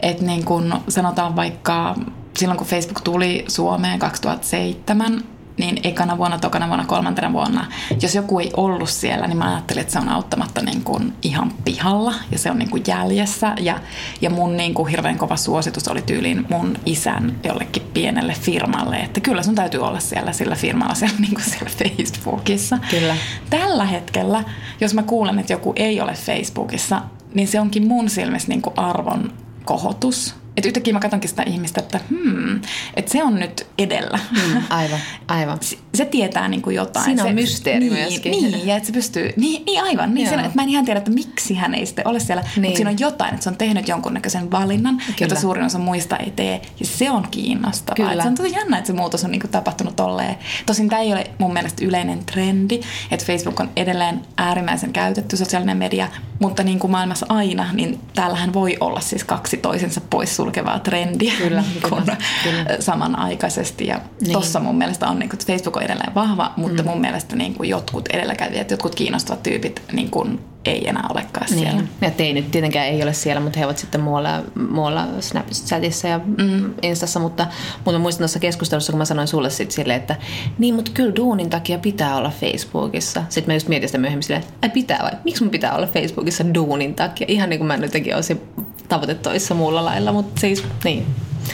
että 0.00 0.24
niin 0.24 0.44
kuin 0.44 0.74
sanotaan 0.88 1.36
vaikka 1.36 1.94
silloin 2.36 2.58
kun 2.58 2.66
Facebook 2.66 3.00
tuli 3.00 3.44
Suomeen 3.48 3.98
2007, 3.98 5.24
niin 5.58 5.80
ekana 5.82 6.18
vuonna, 6.18 6.38
tokana 6.38 6.68
vuonna, 6.68 6.84
kolmantena 6.84 7.32
vuonna, 7.32 7.66
jos 8.02 8.14
joku 8.14 8.38
ei 8.38 8.50
ollut 8.56 8.88
siellä, 8.88 9.26
niin 9.26 9.38
mä 9.38 9.52
ajattelin, 9.52 9.80
että 9.80 9.92
se 9.92 9.98
on 9.98 10.08
auttamatta 10.08 10.62
niin 10.62 10.82
kuin 10.82 11.12
ihan 11.22 11.52
pihalla 11.64 12.14
ja 12.32 12.38
se 12.38 12.50
on 12.50 12.58
niin 12.58 12.70
kuin 12.70 12.82
jäljessä. 12.86 13.54
Ja, 13.60 13.80
ja 14.20 14.30
mun 14.30 14.56
niin 14.56 14.74
kuin 14.74 14.88
hirveän 14.88 15.18
kova 15.18 15.36
suositus 15.36 15.88
oli 15.88 16.02
tyyliin 16.02 16.46
mun 16.50 16.78
isän 16.86 17.36
jollekin 17.44 17.82
pienelle 17.94 18.34
firmalle, 18.40 18.96
että 18.96 19.20
kyllä 19.20 19.42
sun 19.42 19.54
täytyy 19.54 19.80
olla 19.80 20.00
siellä 20.00 20.32
sillä 20.32 20.54
firmalla 20.54 20.94
siellä, 20.94 21.16
niin 21.18 21.34
kuin 21.34 21.44
siellä 21.44 21.70
Facebookissa. 21.78 22.78
Kyllä. 22.90 23.16
Tällä 23.50 23.84
hetkellä, 23.84 24.44
jos 24.80 24.94
mä 24.94 25.02
kuulen, 25.02 25.38
että 25.38 25.52
joku 25.52 25.72
ei 25.76 26.00
ole 26.00 26.12
Facebookissa, 26.12 27.02
niin 27.34 27.48
se 27.48 27.60
onkin 27.60 27.86
mun 27.86 28.10
silmissä 28.10 28.48
niin 28.48 28.62
kuin 28.62 28.78
arvon 28.78 29.32
kohotus 29.68 30.34
että 30.58 30.68
yhtäkkiä 30.68 30.92
mä 30.92 31.00
katsonkin 31.00 31.30
sitä 31.30 31.42
ihmistä, 31.42 31.80
että 31.80 32.00
hmm, 32.08 32.60
että 32.94 33.12
se 33.12 33.24
on 33.24 33.34
nyt 33.34 33.66
edellä. 33.78 34.18
Mm, 34.30 34.62
aivan, 34.70 34.98
aivan. 35.28 35.58
Se, 35.60 35.78
se 35.94 36.04
tietää 36.04 36.48
niin 36.48 36.62
kuin 36.62 36.76
jotain. 36.76 37.04
Siinä 37.04 37.22
on 37.22 37.28
se, 37.28 37.34
mysteeri 37.34 37.80
niin, 37.80 37.92
myöskin. 37.92 38.32
Niin, 38.32 38.66
ja 38.66 38.76
että 38.76 38.86
se 38.86 38.92
pystyy, 38.92 39.32
niin, 39.36 39.64
niin 39.64 39.82
aivan. 39.82 40.14
Niin 40.14 40.28
sen, 40.28 40.40
että 40.40 40.52
mä 40.54 40.62
en 40.62 40.68
ihan 40.68 40.84
tiedä, 40.84 40.98
että 40.98 41.10
miksi 41.10 41.54
hän 41.54 41.74
ei 41.74 41.86
sitten 41.86 42.08
ole 42.08 42.20
siellä, 42.20 42.42
niin. 42.42 42.62
mutta 42.62 42.76
siinä 42.76 42.90
on 42.90 42.98
jotain, 42.98 43.34
että 43.34 43.44
se 43.44 43.50
on 43.50 43.56
tehnyt 43.56 43.88
jonkunnäköisen 43.88 44.50
valinnan, 44.50 44.96
Kyllä. 44.96 45.16
jota 45.20 45.34
suurin 45.34 45.64
osa 45.64 45.78
muista 45.78 46.16
ei 46.16 46.30
tee. 46.30 46.62
Ja 46.80 46.86
se 46.86 47.10
on 47.10 47.28
kiinnostavaa. 47.30 47.96
Kyllä. 47.96 48.12
Että 48.12 48.22
se 48.22 48.28
on 48.28 48.34
tosi 48.34 48.52
jännä, 48.52 48.78
että 48.78 48.86
se 48.86 48.92
muutos 48.92 49.24
on 49.24 49.30
niin 49.30 49.40
kuin 49.40 49.50
tapahtunut 49.50 49.96
tolleen. 49.96 50.36
Tosin 50.66 50.88
tämä 50.88 51.02
ei 51.02 51.12
ole 51.12 51.30
mun 51.38 51.52
mielestä 51.52 51.84
yleinen 51.84 52.24
trendi, 52.26 52.80
että 53.10 53.26
Facebook 53.26 53.60
on 53.60 53.70
edelleen 53.76 54.20
äärimmäisen 54.36 54.92
käytetty 54.92 55.36
sosiaalinen 55.36 55.76
media, 55.76 56.08
mutta 56.38 56.62
niin 56.62 56.78
kuin 56.78 56.90
maailmassa 56.90 57.26
aina, 57.28 57.72
niin 57.72 58.00
täällähän 58.14 58.52
voi 58.52 58.76
olla 58.80 59.00
siis 59.00 59.24
kaksi 59.24 59.56
toisensa 59.56 60.00
pois 60.10 60.36
sulkevaa 60.36 60.78
trendiä 60.78 61.32
kyllä, 61.38 61.64
kun 61.88 62.02
kyllä, 62.02 62.16
kyllä. 62.42 62.66
samanaikaisesti. 62.80 63.86
Ja 63.86 64.00
niin. 64.20 64.32
tossa 64.32 64.60
mun 64.60 64.78
mielestä 64.78 65.08
on, 65.08 65.18
niin 65.18 65.28
kuin, 65.28 65.40
Facebook 65.46 65.76
on 65.76 65.82
edelleen 65.82 66.14
vahva, 66.14 66.52
mutta 66.56 66.82
mm. 66.82 66.88
mun 66.88 67.00
mielestä 67.00 67.36
niin 67.36 67.54
kuin 67.54 67.68
jotkut 67.68 68.08
edelläkävijät, 68.08 68.70
jotkut 68.70 68.94
kiinnostavat 68.94 69.42
tyypit 69.42 69.82
niin 69.92 70.10
kuin, 70.10 70.40
ei 70.68 70.88
enää 70.88 71.06
olekaan 71.10 71.46
niin. 71.50 71.58
siellä. 71.58 71.82
Ja 72.00 72.10
te 72.10 72.22
ei 72.22 72.32
nyt 72.32 72.50
tietenkään 72.50 72.86
ei 72.86 73.02
ole 73.02 73.12
siellä, 73.12 73.40
mutta 73.40 73.58
he 73.58 73.64
ovat 73.64 73.78
sitten 73.78 74.00
muualla, 74.00 74.42
muualla 74.70 75.06
Snapchatissa 75.20 76.08
ja 76.08 76.20
mm. 76.38 76.74
Instassa, 76.82 77.20
mutta, 77.20 77.46
mutta 77.84 77.98
muistan 77.98 78.18
tuossa 78.18 78.38
keskustelussa, 78.38 78.92
kun 78.92 78.98
mä 78.98 79.04
sanoin 79.04 79.28
sulle 79.28 79.50
sitten 79.50 79.74
silleen, 79.74 80.00
että 80.00 80.16
niin, 80.58 80.74
mutta 80.74 80.90
kyllä 80.94 81.16
duunin 81.16 81.50
takia 81.50 81.78
pitää 81.78 82.16
olla 82.16 82.32
Facebookissa. 82.40 83.22
Sitten 83.28 83.52
mä 83.52 83.56
just 83.56 83.68
mietin 83.68 83.88
sitä 83.88 83.98
myöhemmin 83.98 84.22
silleen, 84.22 84.44
että 84.52 84.68
pitää 84.68 84.98
vai? 85.02 85.12
Miksi 85.24 85.42
mun 85.42 85.50
pitää 85.50 85.74
olla 85.74 85.86
Facebookissa 85.86 86.54
duunin 86.54 86.94
takia? 86.94 87.26
Ihan 87.30 87.50
niin 87.50 87.58
kuin 87.58 87.66
mä 87.66 87.76
nyt 87.76 87.82
jotenkin 87.82 88.14
olisin 88.14 88.40
tavoite 88.88 89.14
toissa 89.14 89.54
muulla 89.54 89.84
lailla, 89.84 90.12
mutta 90.12 90.40
siis 90.40 90.64
niin. 90.84 91.06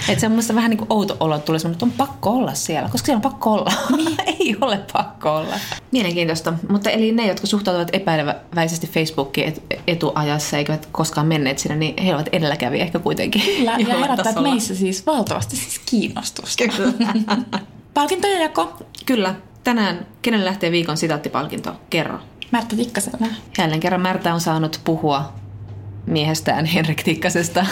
Että 0.09 0.20
se 0.20 0.27
on 0.27 0.33
mun 0.33 0.42
vähän 0.55 0.70
niin 0.70 0.79
kuin 0.79 0.92
outo 0.92 1.16
olo 1.20 1.38
tulee 1.38 1.61
että 1.73 1.87
on 1.87 1.92
pakko 1.92 2.31
olla 2.31 2.55
siellä, 2.55 2.88
koska 2.88 3.07
siellä 3.07 3.18
on 3.18 3.23
pakko 3.33 3.53
olla. 3.53 3.73
Niin. 3.97 4.16
Ei 4.40 4.57
ole 4.61 4.81
pakko 4.92 5.37
olla. 5.37 5.55
Mielenkiintoista. 5.92 6.53
Mutta 6.68 6.90
eli 6.90 7.12
ne, 7.12 7.27
jotka 7.27 7.47
suhtautuvat 7.47 7.88
epäileväisesti 7.92 8.87
Facebookiin 8.87 9.49
et, 9.49 9.62
etuajassa 9.87 10.59
eikä 10.59 10.79
koskaan 10.92 11.27
menneet 11.27 11.59
sinne, 11.59 11.77
niin 11.77 12.03
he 12.03 12.14
ovat 12.14 12.29
edelläkäviä 12.33 12.83
ehkä 12.83 12.99
kuitenkin. 12.99 13.42
Kyllä, 13.42 13.77
ja 13.88 13.99
herättää 13.99 14.42
meissä 14.42 14.75
siis 14.75 15.07
valtavasti 15.07 15.57
siis 15.57 15.81
kiinnostusta. 15.87 16.64
Palkintojen 17.94 18.42
jako. 18.42 18.77
Kyllä. 19.07 19.35
Tänään 19.64 20.07
kenelle 20.23 20.44
lähtee 20.44 20.70
viikon 20.70 20.97
sitaattipalkinto? 20.97 21.73
Kerro. 21.90 22.18
Märtä 22.51 22.77
Tikkasella. 22.77 23.27
Jälleen 23.59 23.81
kerran 23.81 24.01
Märtä 24.01 24.35
on 24.35 24.40
saanut 24.40 24.81
puhua 24.85 25.33
miehestään 26.07 26.64
Henrik 26.64 27.03
Tikkasesta, 27.03 27.67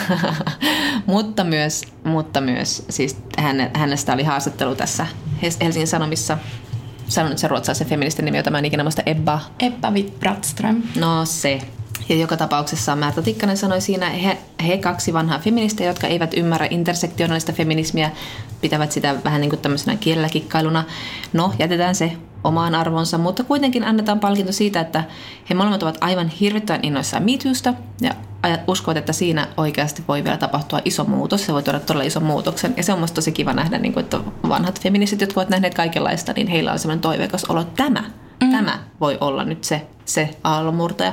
mutta 1.07 1.45
myös, 1.45 1.83
mutta 2.05 2.41
myös 2.41 2.85
siis 2.91 3.17
häne, 3.39 3.71
hänestä 3.75 4.13
oli 4.13 4.23
haastattelu 4.23 4.75
tässä 4.75 5.07
Helsingin 5.43 5.87
Sanomissa. 5.87 6.39
Sanon 7.09 7.31
nyt 7.31 7.39
se 7.39 7.49
ruotsalaisen 7.49 7.87
feministin 7.87 8.25
nimi, 8.25 8.37
jota 8.37 8.51
mä 8.51 8.59
en 8.59 8.65
ikinä 8.65 8.83
muista, 8.83 9.03
Ebba. 9.07 9.41
Ebba 9.61 9.91
Witt-Brattström. 9.91 10.83
No 11.01 11.25
se. 11.25 11.61
Ja 12.09 12.17
joka 12.17 12.37
tapauksessa 12.37 12.97
Märta 12.97 13.23
Tikkanen 13.23 13.57
sanoi 13.57 13.81
siinä, 13.81 14.11
he, 14.11 14.39
he 14.67 14.79
kaksi 14.79 15.13
vanhaa 15.13 15.39
feministiä, 15.39 15.87
jotka 15.87 16.07
eivät 16.07 16.35
ymmärrä 16.35 16.67
intersektionaalista 16.71 17.53
feminismiä, 17.53 18.11
pitävät 18.61 18.93
sitä 18.93 19.15
vähän 19.25 19.41
niin 19.41 19.51
kuin 19.51 19.61
tämmöisenä 19.61 19.97
kielelläkikkailuna. 19.97 20.85
No, 21.33 21.53
jätetään 21.59 21.95
se 21.95 22.13
omaan 22.45 22.75
arvonsa, 22.75 23.19
mutta 23.19 23.45
kuitenkin 23.45 23.85
annetaan 23.85 24.21
palkinto 24.21 24.53
siitä, 24.53 24.81
että 24.81 25.05
he 25.51 25.55
molemmat 25.55 25.83
ovat 25.83 25.99
aivan 26.01 26.29
hirvittävän 26.29 26.81
innoissaan 26.83 27.23
MeToosta 27.23 27.75
ja 28.01 28.15
uskovat, 28.67 28.97
että 28.97 29.13
siinä 29.13 29.49
oikeasti 29.57 30.05
voi 30.09 30.25
vielä 30.25 30.37
tapahtua 30.37 30.81
iso 30.85 31.05
muutos. 31.05 31.47
Se 31.47 31.53
voi 31.53 31.63
tuoda 31.63 31.81
todella 31.81 32.05
ison 32.05 32.23
muutoksen. 32.23 32.75
Ja 32.77 32.83
se 32.83 32.93
on 32.93 32.99
musta 32.99 33.15
tosi 33.15 33.33
kiva 33.33 33.53
nähdä, 33.53 33.79
niin 33.79 33.93
kuin, 33.93 34.05
että 34.05 34.21
vanhat 34.49 34.81
feministit, 34.81 35.21
jotka 35.21 35.41
ovat 35.41 35.51
nähneet 35.51 35.75
kaikenlaista, 35.75 36.33
niin 36.33 36.47
heillä 36.47 36.73
on 36.73 36.79
sellainen 36.79 37.03
toiveikas 37.03 37.45
olo, 37.45 37.61
että 37.61 37.85
tämä, 37.85 38.05
mm. 38.43 38.51
tämä 38.51 38.79
voi 39.01 39.19
olla 39.21 39.45
nyt 39.45 39.65
se, 39.65 39.87
se 40.05 40.31
aallonmurtaja. 40.45 41.13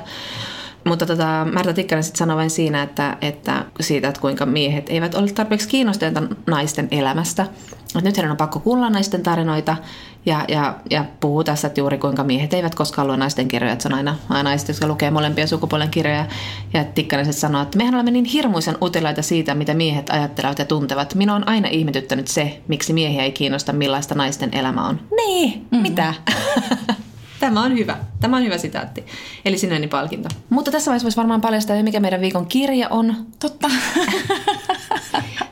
Mutta 0.90 1.06
tota, 1.06 1.48
Märta 1.52 1.74
Tikkanen 1.74 2.04
sitten 2.04 2.18
sanoi 2.18 2.36
vain 2.36 2.50
siinä, 2.50 2.84
että, 2.84 3.18
että 3.22 3.66
siitä, 3.80 4.08
että 4.08 4.22
kuinka 4.22 4.46
miehet 4.46 4.90
eivät 4.90 5.16
ole 5.16 5.32
tarpeeksi 5.32 5.68
kiinnostuneita 5.68 6.24
naisten 6.48 6.88
elämästä. 6.92 7.44
Että 7.82 8.02
nyt 8.02 8.18
heidän 8.18 8.32
on 8.32 8.38
pakko 8.38 8.60
kuulla 8.60 8.90
naisten 8.90 9.24
tarinoita 9.24 9.78
ja, 10.26 10.46
ja, 10.48 10.76
ja 10.90 11.06
puhuu 11.20 11.44
tässä, 11.44 11.68
että 11.68 11.82
juuri 11.82 11.98
kuinka 11.98 12.24
miehet 12.24 12.54
eivät 12.54 12.76
koskaan 12.76 13.08
lue 13.08 13.18
naisten 13.18 13.48
kirjoja. 13.48 13.74
Että 13.74 13.84
se 13.84 13.90
on 13.90 13.94
aina, 13.94 14.16
aina 14.30 14.44
naiset, 14.44 14.68
jotka 14.68 14.88
lukee 14.88 15.12
molempia 15.12 15.48
sukupuolen 15.48 15.90
kirjoja. 15.90 16.26
Ja 16.74 16.84
Tikkanen 16.84 17.26
sitten 17.26 17.42
sanoo, 17.42 17.62
että 17.62 17.78
mehän 17.78 17.96
olemme 17.96 18.12
niin 18.12 18.26
hirmuisen 18.26 18.78
utilaita 18.82 19.22
siitä, 19.22 19.56
mitä 19.56 19.74
miehet 19.74 20.10
ajattelevat 20.10 20.60
ja 20.60 20.66
tuntevat. 20.66 21.16
Minua 21.16 21.36
on 21.36 21.48
aina 21.48 21.68
ihmetyttänyt 21.68 22.28
se, 22.28 22.62
miksi 22.68 22.94
miehiä 22.94 23.24
ei 23.24 23.32
kiinnosta, 23.32 23.74
millaista 23.74 24.16
naisten 24.16 24.50
elämä 24.54 24.88
on. 24.88 25.00
Niin, 25.16 25.54
mm-hmm. 25.54 25.82
mitä? 25.82 26.14
Tämä 27.40 27.64
on 27.64 27.78
hyvä. 27.78 27.98
Tämä 28.20 28.38
on 28.38 28.44
hyvä 28.44 28.58
sitaatti. 28.58 29.06
Eli 29.46 29.58
sinäni 29.58 29.88
palkinto. 29.88 30.30
Mutta 30.50 30.72
tässä 30.72 30.92
vaiheessa 30.92 31.06
voisi 31.06 31.18
varmaan 31.18 31.42
paljastaa, 31.42 31.84
mikä 31.84 32.00
meidän 32.00 32.22
viikon 32.22 32.46
kirja 32.46 32.90
on. 32.90 33.16
Totta. 33.40 33.70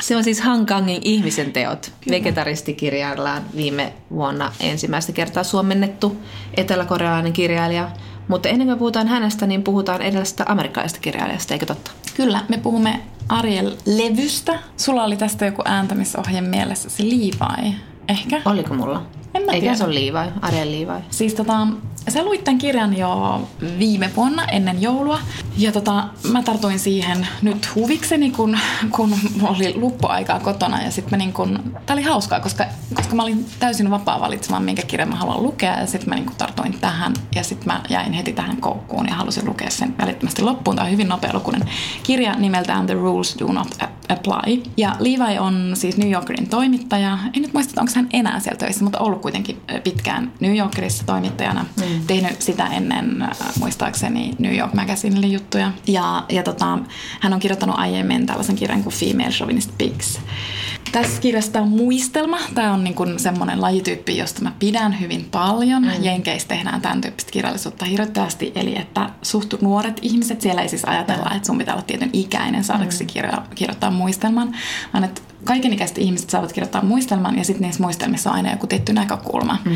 Se 0.02 0.15
on 0.15 0.23
siis 0.23 0.41
Han 0.41 0.65
Kangin 0.65 1.02
Ihmisen 1.06 1.54
teot. 1.54 1.91
Vegetaristikirjaillaan 2.10 3.41
viime 3.56 3.93
vuonna 4.12 4.52
ensimmäistä 4.60 5.12
kertaa 5.12 5.43
suomennettu 5.43 6.17
eteläkorealainen 6.58 7.34
kirjailija. 7.34 7.91
Mutta 8.28 8.50
ennen 8.50 8.67
kuin 8.67 8.80
puhutaan 8.80 9.08
hänestä, 9.08 9.47
niin 9.47 9.63
puhutaan 9.63 10.02
edellisestä 10.02 10.45
amerikkalaisesta 10.47 11.00
kirjailijasta, 11.02 11.54
eikö 11.54 11.65
totta? 11.65 11.91
Kyllä, 12.15 12.41
me 12.50 12.58
puhumme 12.58 13.00
Ariel 13.30 13.71
Levystä. 13.86 14.60
Sulla 14.78 15.04
oli 15.04 15.17
tästä 15.17 15.45
joku 15.45 15.62
ääntämisohje 15.65 16.41
mielessä, 16.41 16.89
se 16.89 17.04
Levi, 17.04 17.76
ehkä? 18.10 18.41
Oliko 18.45 18.73
mulla? 18.73 19.17
En 19.38 19.43
mä 19.45 19.52
Eikä 19.52 19.62
tiedä. 19.62 19.76
se 19.76 19.84
ole 19.84 19.95
Levi, 19.95 20.32
Ariel 20.41 20.71
Levi. 20.71 21.04
Siis 21.10 21.34
tota, 21.34 21.67
sä 22.12 22.24
luit 22.24 22.43
tämän 22.43 22.58
kirjan 22.58 22.98
jo 22.98 23.41
viime 23.80 24.10
vuonna 24.15 24.46
ennen 24.46 24.82
joulua. 24.82 25.20
Ja 25.58 25.72
tota, 25.72 26.08
mä 26.32 26.43
tartuin 26.43 26.80
siihen 26.80 27.28
nyt 27.41 27.76
huvikseni, 27.76 28.32
kun, 28.32 28.58
kun 28.91 29.13
oli 29.41 29.74
luppuaikaa 29.76 30.39
kotona. 30.39 30.82
Ja 30.82 30.91
sitten 30.91 31.20
niin 31.20 31.34
kun, 31.34 31.74
tää 31.86 31.93
oli 31.93 32.04
hauskaa, 32.04 32.39
koska, 32.39 32.65
koska 32.93 33.15
mä 33.15 33.24
olin 33.24 33.46
täysin 33.60 33.91
vapaa 33.91 34.20
valitsemaan, 34.20 34.63
minkä 34.63 34.82
kirjan 34.82 35.10
mä 35.10 35.15
haluan 35.15 35.43
lukea. 35.43 35.80
Ja 35.80 35.88
sitten 35.88 36.10
mä 36.10 36.15
niin 36.15 36.26
kun 36.26 36.36
tartuin 36.36 36.80
tähän. 36.80 37.13
Ja 37.36 37.43
sitten 37.43 37.67
mä 37.67 37.82
jäin 37.89 38.13
heti 38.13 38.34
tähän 38.34 38.58
koukkuun 38.58 39.08
ja 39.08 39.15
halusin 39.15 39.46
lukea 39.46 39.70
sen 39.70 39.98
välittömästi 39.98 40.41
loppuun. 40.41 40.76
Tämä 40.76 40.86
on 40.86 40.91
hyvin 40.91 41.08
nopealukuinen 41.08 41.70
kirja 42.04 42.34
nimeltään 42.34 42.86
The 42.86 42.93
Rules 42.93 43.36
Do 43.39 43.48
Not 43.48 43.78
Apply. 44.10 44.63
Ja 44.78 44.96
Levi 45.00 45.39
on 45.39 45.72
siis 45.74 45.98
New 45.98 46.12
Yorkerin 46.12 46.50
toimittaja. 46.50 47.17
En 47.34 47.41
nyt 47.41 47.54
muista, 47.54 47.82
onko 47.82 47.93
hän 47.96 48.10
enää 48.13 48.39
siellä 48.39 48.58
töissä, 48.58 48.84
mutta 48.84 49.00
ollut 49.00 49.22
kuitenkin 49.22 49.62
pitkään 49.84 50.32
New 50.39 50.58
Yorkerissa 50.58 51.06
toimittajana. 51.06 51.65
Mm. 51.78 51.97
Tehnyt 52.08 52.42
sitä 52.42 52.68
ennen 52.68 53.22
äh, 53.22 53.30
muistaakseni 53.60 54.36
New 54.40 54.56
York 54.56 54.74
Magazinelle 54.74 55.28
juttuja. 55.28 55.72
Ja, 55.88 56.24
ja 56.30 56.44
tota, 56.44 56.80
hän 57.20 57.34
on 57.34 57.40
kirjoittanut 57.40 57.80
aiemmin 57.80 58.26
tällaisen 58.26 58.56
kirjan 58.56 58.84
kuin 58.84 58.96
Female 58.96 59.30
Chauvinist 59.30 59.72
Pigs. 59.78 60.20
Tässä 60.92 61.22
kirjasta 61.22 61.62
on 61.62 61.68
muistelma. 61.68 62.38
Tämä 62.56 62.74
on 62.74 62.84
niin 62.84 62.96
kuin 62.96 63.20
semmoinen 63.20 63.62
lajityyppi, 63.62 64.18
josta 64.18 64.42
mä 64.42 64.52
pidän 64.60 65.00
hyvin 65.00 65.28
paljon. 65.32 65.84
Mm. 65.84 66.04
Jenkeissä 66.04 66.48
tehdään 66.48 66.82
tämän 66.82 67.02
tyyppistä 67.02 67.32
kirjallisuutta 67.32 67.86
hirveästi. 67.86 68.52
Eli 68.56 68.78
että 68.78 69.10
suht 69.22 69.54
nuoret 69.62 70.00
ihmiset, 70.02 70.42
siellä 70.42 70.62
ei 70.62 70.70
siis 70.70 70.86
ajatella, 70.86 71.32
että 71.36 71.46
sun 71.46 71.58
pitää 71.58 71.74
olla 71.74 71.84
tietyn 71.84 72.10
ikäinen 72.14 72.64
saadaksesi 72.64 73.06
kirjo- 73.06 73.44
kirjoittaa 73.56 73.92
muistelman, 73.92 74.56
vaan 74.94 75.04
että 75.04 75.22
kaikenikäiset 75.43 75.97
ihmiset 75.97 76.30
saavat 76.30 76.54
kirjoittaa 76.54 76.84
muistelman 76.84 77.38
ja 77.38 77.43
sitten 77.43 77.62
niissä 77.62 77.84
muistelmissa 77.84 78.30
on 78.30 78.36
aina 78.36 78.52
joku 78.52 78.67
tietty 78.67 78.93
näkökulma. 78.93 79.58
Mm. 79.65 79.76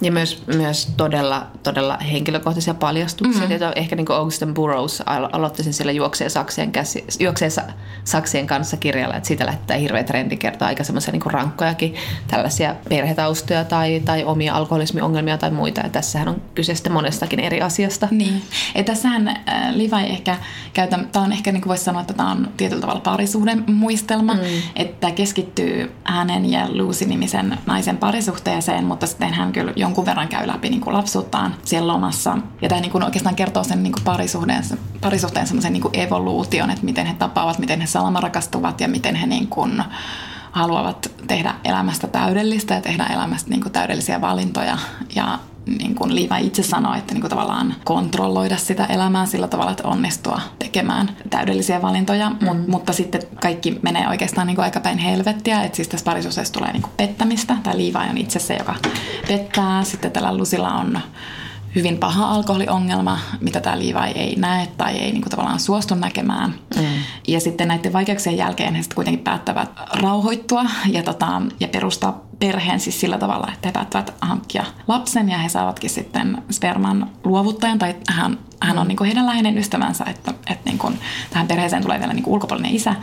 Ja 0.00 0.12
myös, 0.12 0.42
myös 0.46 0.92
todella, 0.96 1.46
todella 1.62 1.96
henkilökohtaisia 1.96 2.74
paljastuksia. 2.74 3.42
Mm. 3.42 3.72
Ehkä 3.76 3.96
niin 3.96 4.06
kuin 4.06 4.16
Augustin 4.16 4.54
Burroughs 4.54 5.00
alo- 5.00 5.28
aloitti 5.32 5.62
sen 5.62 5.72
sillä 5.72 5.92
juokseen 5.92 6.30
saksien, 6.30 6.72
käsi, 6.72 7.04
juokseen 7.20 7.50
sa- 7.50 7.62
saksien 8.04 8.46
kanssa 8.46 8.76
kirjalla, 8.76 9.16
että 9.16 9.26
siitä 9.26 9.46
lähtee 9.46 9.80
hirveä 9.80 10.04
trendi 10.04 10.36
kertoa 10.36 10.68
aika 10.68 10.84
semmoisia 10.84 11.12
niin 11.12 11.22
rankkojakin 11.26 11.94
tällaisia 12.28 12.74
perhetaustoja 12.88 13.64
tai, 13.64 14.02
tai 14.04 14.24
omia 14.24 14.54
alkoholismiongelmia 14.54 15.38
tai 15.38 15.50
muita. 15.50 15.80
Ja 15.80 15.88
tässähän 15.88 16.28
on 16.28 16.42
kyse 16.54 16.74
sitten 16.74 16.92
monestakin 16.92 17.40
eri 17.40 17.62
asiasta. 17.62 18.08
Niin. 18.10 18.42
Ja 18.74 18.84
tässähän 18.84 19.28
äh, 19.28 19.36
Levi 19.70 20.06
ehkä 20.10 20.36
käytä, 20.72 20.98
tämä 21.12 21.24
on 21.24 21.32
ehkä 21.32 21.52
niin 21.52 21.60
kuin 21.60 21.68
voisi 21.68 21.84
sanoa, 21.84 22.00
että 22.00 22.14
tämä 22.14 22.30
on 22.30 22.48
tietyllä 22.56 22.80
tavalla 22.80 23.00
parisuhden 23.00 23.64
muistelma, 23.66 24.34
mm. 24.34 24.40
että 24.76 24.99
keskittyy 25.10 25.92
hänen 26.04 26.50
ja 26.50 26.66
Lucy-nimisen 26.68 27.58
naisen 27.66 27.96
parisuhteeseen, 27.96 28.84
mutta 28.84 29.06
sitten 29.06 29.34
hän 29.34 29.52
kyllä 29.52 29.72
jonkun 29.76 30.06
verran 30.06 30.28
käy 30.28 30.46
läpi 30.46 30.68
niin 30.68 30.80
kuin 30.80 30.96
lapsuuttaan 30.96 31.54
siellä 31.64 31.92
lomassa. 31.92 32.38
Ja 32.62 32.68
tämä 32.68 32.80
niin 32.80 32.92
kuin 32.92 33.04
oikeastaan 33.04 33.36
kertoo 33.36 33.64
sen 33.64 33.82
niin 33.82 33.92
kuin 33.92 34.04
parisuhteen, 34.04 34.64
parisuhteen 35.00 35.46
semmoisen 35.46 35.72
niin 35.72 35.82
evoluution, 35.92 36.70
että 36.70 36.84
miten 36.84 37.06
he 37.06 37.14
tapaavat, 37.14 37.58
miten 37.58 37.80
he 37.80 37.86
salamarakastuvat 37.86 38.80
ja 38.80 38.88
miten 38.88 39.14
he 39.14 39.26
niin 39.26 39.46
kuin 39.46 39.82
haluavat 40.50 41.10
tehdä 41.26 41.54
elämästä 41.64 42.06
täydellistä 42.06 42.74
ja 42.74 42.80
tehdä 42.80 43.06
elämästä 43.06 43.50
niin 43.50 43.62
kuin 43.62 43.72
täydellisiä 43.72 44.20
valintoja. 44.20 44.78
Ja 45.14 45.38
niin 45.78 45.94
kuin 45.94 46.14
Liiva 46.14 46.36
itse 46.36 46.62
sanoi, 46.62 46.98
että 46.98 47.14
niin 47.14 47.20
kuin 47.20 47.30
tavallaan 47.30 47.74
kontrolloida 47.84 48.56
sitä 48.56 48.84
elämää 48.84 49.26
sillä 49.26 49.48
tavalla, 49.48 49.70
että 49.70 49.88
onnistua 49.88 50.40
tekemään 50.58 51.16
täydellisiä 51.30 51.82
valintoja, 51.82 52.30
mm. 52.30 52.46
Mut, 52.46 52.68
mutta 52.68 52.92
sitten 52.92 53.22
kaikki 53.42 53.78
menee 53.82 54.08
oikeastaan 54.08 54.46
niin 54.46 54.54
kuin 54.54 54.64
aika 54.64 54.80
päin 54.80 54.98
helvettiä, 54.98 55.62
että 55.62 55.76
siis 55.76 55.88
tässä 55.88 56.04
parisuhteessa 56.04 56.52
tulee 56.52 56.72
niin 56.72 56.82
kuin 56.82 56.92
pettämistä. 56.96 57.56
Tämä 57.62 57.76
Liiva 57.76 57.98
on 57.98 58.18
itse 58.18 58.38
se, 58.38 58.54
joka 58.54 58.74
pettää. 59.28 59.84
Sitten 59.84 60.12
tällä 60.12 60.36
Lusilla 60.36 60.72
on 60.72 61.00
hyvin 61.74 61.98
paha 61.98 62.30
alkoholiongelma, 62.30 63.18
mitä 63.40 63.60
tämä 63.60 63.78
Levi 63.78 64.10
ei 64.14 64.36
näe 64.36 64.68
tai 64.76 64.96
ei 64.96 65.12
niin 65.12 65.22
kuin 65.22 65.30
tavallaan 65.30 65.60
suostu 65.60 65.94
näkemään. 65.94 66.54
Mm. 66.76 66.84
Ja 67.28 67.40
sitten 67.40 67.68
näiden 67.68 67.92
vaikeuksien 67.92 68.36
jälkeen 68.36 68.74
he 68.74 68.82
sitten 68.82 68.94
kuitenkin 68.94 69.24
päättävät 69.24 69.70
rauhoittua 69.92 70.64
ja, 70.86 71.02
tota, 71.02 71.42
ja 71.60 71.68
perustaa 71.68 72.29
perheen 72.40 72.80
siis 72.80 73.00
sillä 73.00 73.18
tavalla, 73.18 73.52
että 73.52 73.68
he 73.68 73.72
päättävät 73.72 74.14
hankkia 74.20 74.64
lapsen 74.88 75.28
ja 75.28 75.38
he 75.38 75.48
saavatkin 75.48 75.90
sitten 75.90 76.42
sperman 76.50 77.10
luovuttajan 77.24 77.78
tai 77.78 77.96
hän, 78.08 78.38
hän 78.60 78.78
on 78.78 78.88
niin 78.88 78.96
kuin 78.96 79.06
heidän 79.06 79.26
läheinen 79.26 79.58
ystävänsä, 79.58 80.04
että, 80.04 80.30
että 80.30 80.70
niin 80.70 80.78
kuin, 80.78 80.98
tähän 81.30 81.48
perheeseen 81.48 81.82
tulee 81.82 81.98
vielä 82.00 82.12
niin 82.12 82.22
kuin 82.22 82.34
ulkopuolinen 82.34 82.74
isä, 82.74 82.94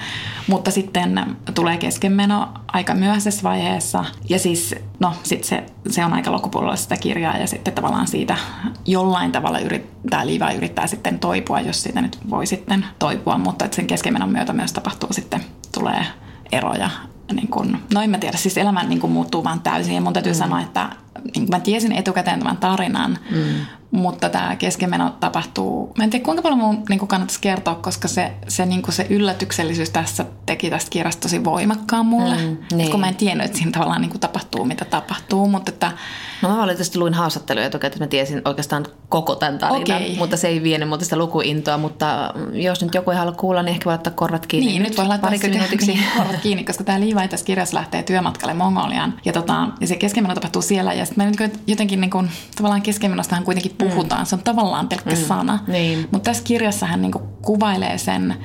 mutta 0.48 0.72
sitten 0.72 1.38
tulee 1.56 1.78
keskenmeno 1.78 2.50
aika 2.68 2.94
myöhäisessä 2.94 3.44
vaiheessa 3.44 4.06
ja 4.30 4.40
siis 4.40 4.76
no 5.00 5.14
sit 5.24 5.44
se, 5.44 5.64
se 5.90 6.06
on 6.06 6.14
aika 6.14 6.32
loppupuolella 6.32 6.76
sitä 6.76 6.98
kirjaa 6.98 7.38
ja 7.38 7.48
sitten 7.48 7.74
tavallaan 7.74 8.08
siitä 8.08 8.38
jollain 8.86 9.32
tavalla 9.32 9.60
yrittää, 9.60 10.26
Liiva 10.26 10.52
yrittää 10.52 10.88
sitten 10.88 11.20
toipua, 11.20 11.60
jos 11.60 11.84
siitä 11.84 12.02
nyt 12.02 12.20
voi 12.30 12.46
sitten 12.46 12.86
toipua, 13.00 13.38
mutta 13.38 13.68
sen 13.72 13.88
keskenmenon 13.88 14.30
myötä 14.30 14.54
myös 14.54 14.74
tapahtuu 14.74 15.14
sitten, 15.14 15.46
tulee 15.74 16.06
eroja 16.52 16.90
niin 17.34 17.48
kun, 17.48 17.78
no 17.94 18.02
en 18.02 18.10
mä 18.10 18.18
tiedä, 18.18 18.38
siis 18.38 18.58
elämä 18.58 18.84
niin 18.84 19.00
kun 19.00 19.12
muuttuu 19.12 19.44
vaan 19.44 19.60
täysin 19.60 19.96
ja 19.96 20.02
mun 20.02 20.14
täytyy 20.14 20.34
mm. 20.34 20.38
sanoa, 20.38 20.62
että 20.62 20.90
niin 21.36 21.48
mä 21.50 21.60
tiesin 21.60 21.92
etukäteen 21.92 22.40
tämän 22.40 22.58
tarinan, 22.58 23.18
mm. 23.32 23.66
mutta 23.92 24.30
tämä 24.30 24.56
keskenmeno 24.56 25.16
tapahtuu, 25.20 25.94
mä 25.98 26.04
en 26.04 26.10
tiedä 26.10 26.26
kuinka 26.26 26.42
paljon 26.42 26.60
mun 26.60 26.84
niin 26.90 27.08
kannattaisi 27.08 27.42
kertoa, 27.42 27.76
koska 27.76 28.08
se, 28.08 28.32
se, 28.48 28.66
niin 28.66 28.84
se 28.90 29.08
yllätyksellisyys 29.10 29.90
tässä 29.90 30.26
teki 30.46 30.70
tästä 30.70 30.90
kirjasta 30.90 31.22
tosi 31.22 31.44
voimakkaan 31.44 32.06
mulle, 32.06 32.36
mm, 32.36 32.58
niin. 32.78 32.92
kun 32.92 33.00
mä 33.00 33.08
en 33.08 33.16
tiennyt, 33.16 33.46
että 33.46 33.58
siinä 33.58 33.72
tavallaan 33.72 34.02
niin 34.02 34.20
tapahtuu, 34.20 34.66
mitä 34.66 34.86
tapahtuu, 34.86 35.48
mutta 35.48 35.72
että 35.72 35.92
No 36.42 36.50
mä 36.50 36.58
valitettavasti 36.58 37.00
luin 37.00 37.14
haastatteluja 37.14 37.66
etukäteen, 37.66 37.88
että 37.88 38.04
mä 38.04 38.08
tiesin 38.08 38.42
oikeastaan 38.46 38.86
koko 39.10 39.36
tämän 39.36 39.58
tarinan, 39.58 39.82
Okei. 39.82 40.16
mutta 40.18 40.38
se 40.38 40.48
ei 40.48 40.64
vienyt 40.64 40.90
muuta 40.90 41.04
sitä 41.04 41.18
lukuintoa, 41.18 41.78
mutta 41.78 42.34
jos 42.52 42.82
nyt 42.82 42.94
joku 42.94 43.12
ei 43.12 43.18
halua 43.18 43.34
kuulla, 43.34 43.64
niin 43.64 43.72
ehkä 43.74 43.86
voi 43.86 43.92
laittaa 43.92 44.14
korvat 44.14 44.46
kiinni. 44.46 44.72
Niin, 44.72 44.84
nyt 44.84 44.98
voi 44.98 45.08
laittaa. 45.08 45.30
Niin, 45.30 46.04
korvat 46.18 46.42
kiinni, 46.42 46.64
koska 46.64 46.84
tämä 46.84 47.00
Levi 47.00 47.28
tässä 47.28 47.46
kirjassa 47.46 47.78
lähtee 47.78 48.04
työmatkalle 48.04 48.54
Mongoliaan. 48.54 49.14
Ja, 49.26 49.34
tota, 49.34 49.68
ja 49.82 49.88
se 49.88 49.96
keskenmeno 49.96 50.34
tapahtuu 50.34 50.62
siellä. 50.62 50.94
Ja 50.94 51.06
sitten 51.08 51.26
mä 51.26 51.32
nyt 51.32 51.60
jotenkin 51.68 52.02
niin 52.02 52.12
kuin, 52.12 52.30
tavallaan 52.56 52.82
keskenmenostahan 52.82 53.44
kuitenkin 53.46 53.76
puhutaan. 53.78 54.22
Mm. 54.22 54.26
Se 54.26 54.36
on 54.36 54.44
tavallaan 54.44 54.88
pelkkä 54.88 55.16
mm. 55.16 55.22
sana. 55.22 55.60
Niin. 55.68 56.08
Mutta 56.12 56.30
tässä 56.30 56.44
kirjassa 56.44 56.86
hän 56.86 57.02
niin 57.02 57.12
kuin 57.12 57.24
kuvailee 57.42 57.98
sen, 57.98 58.36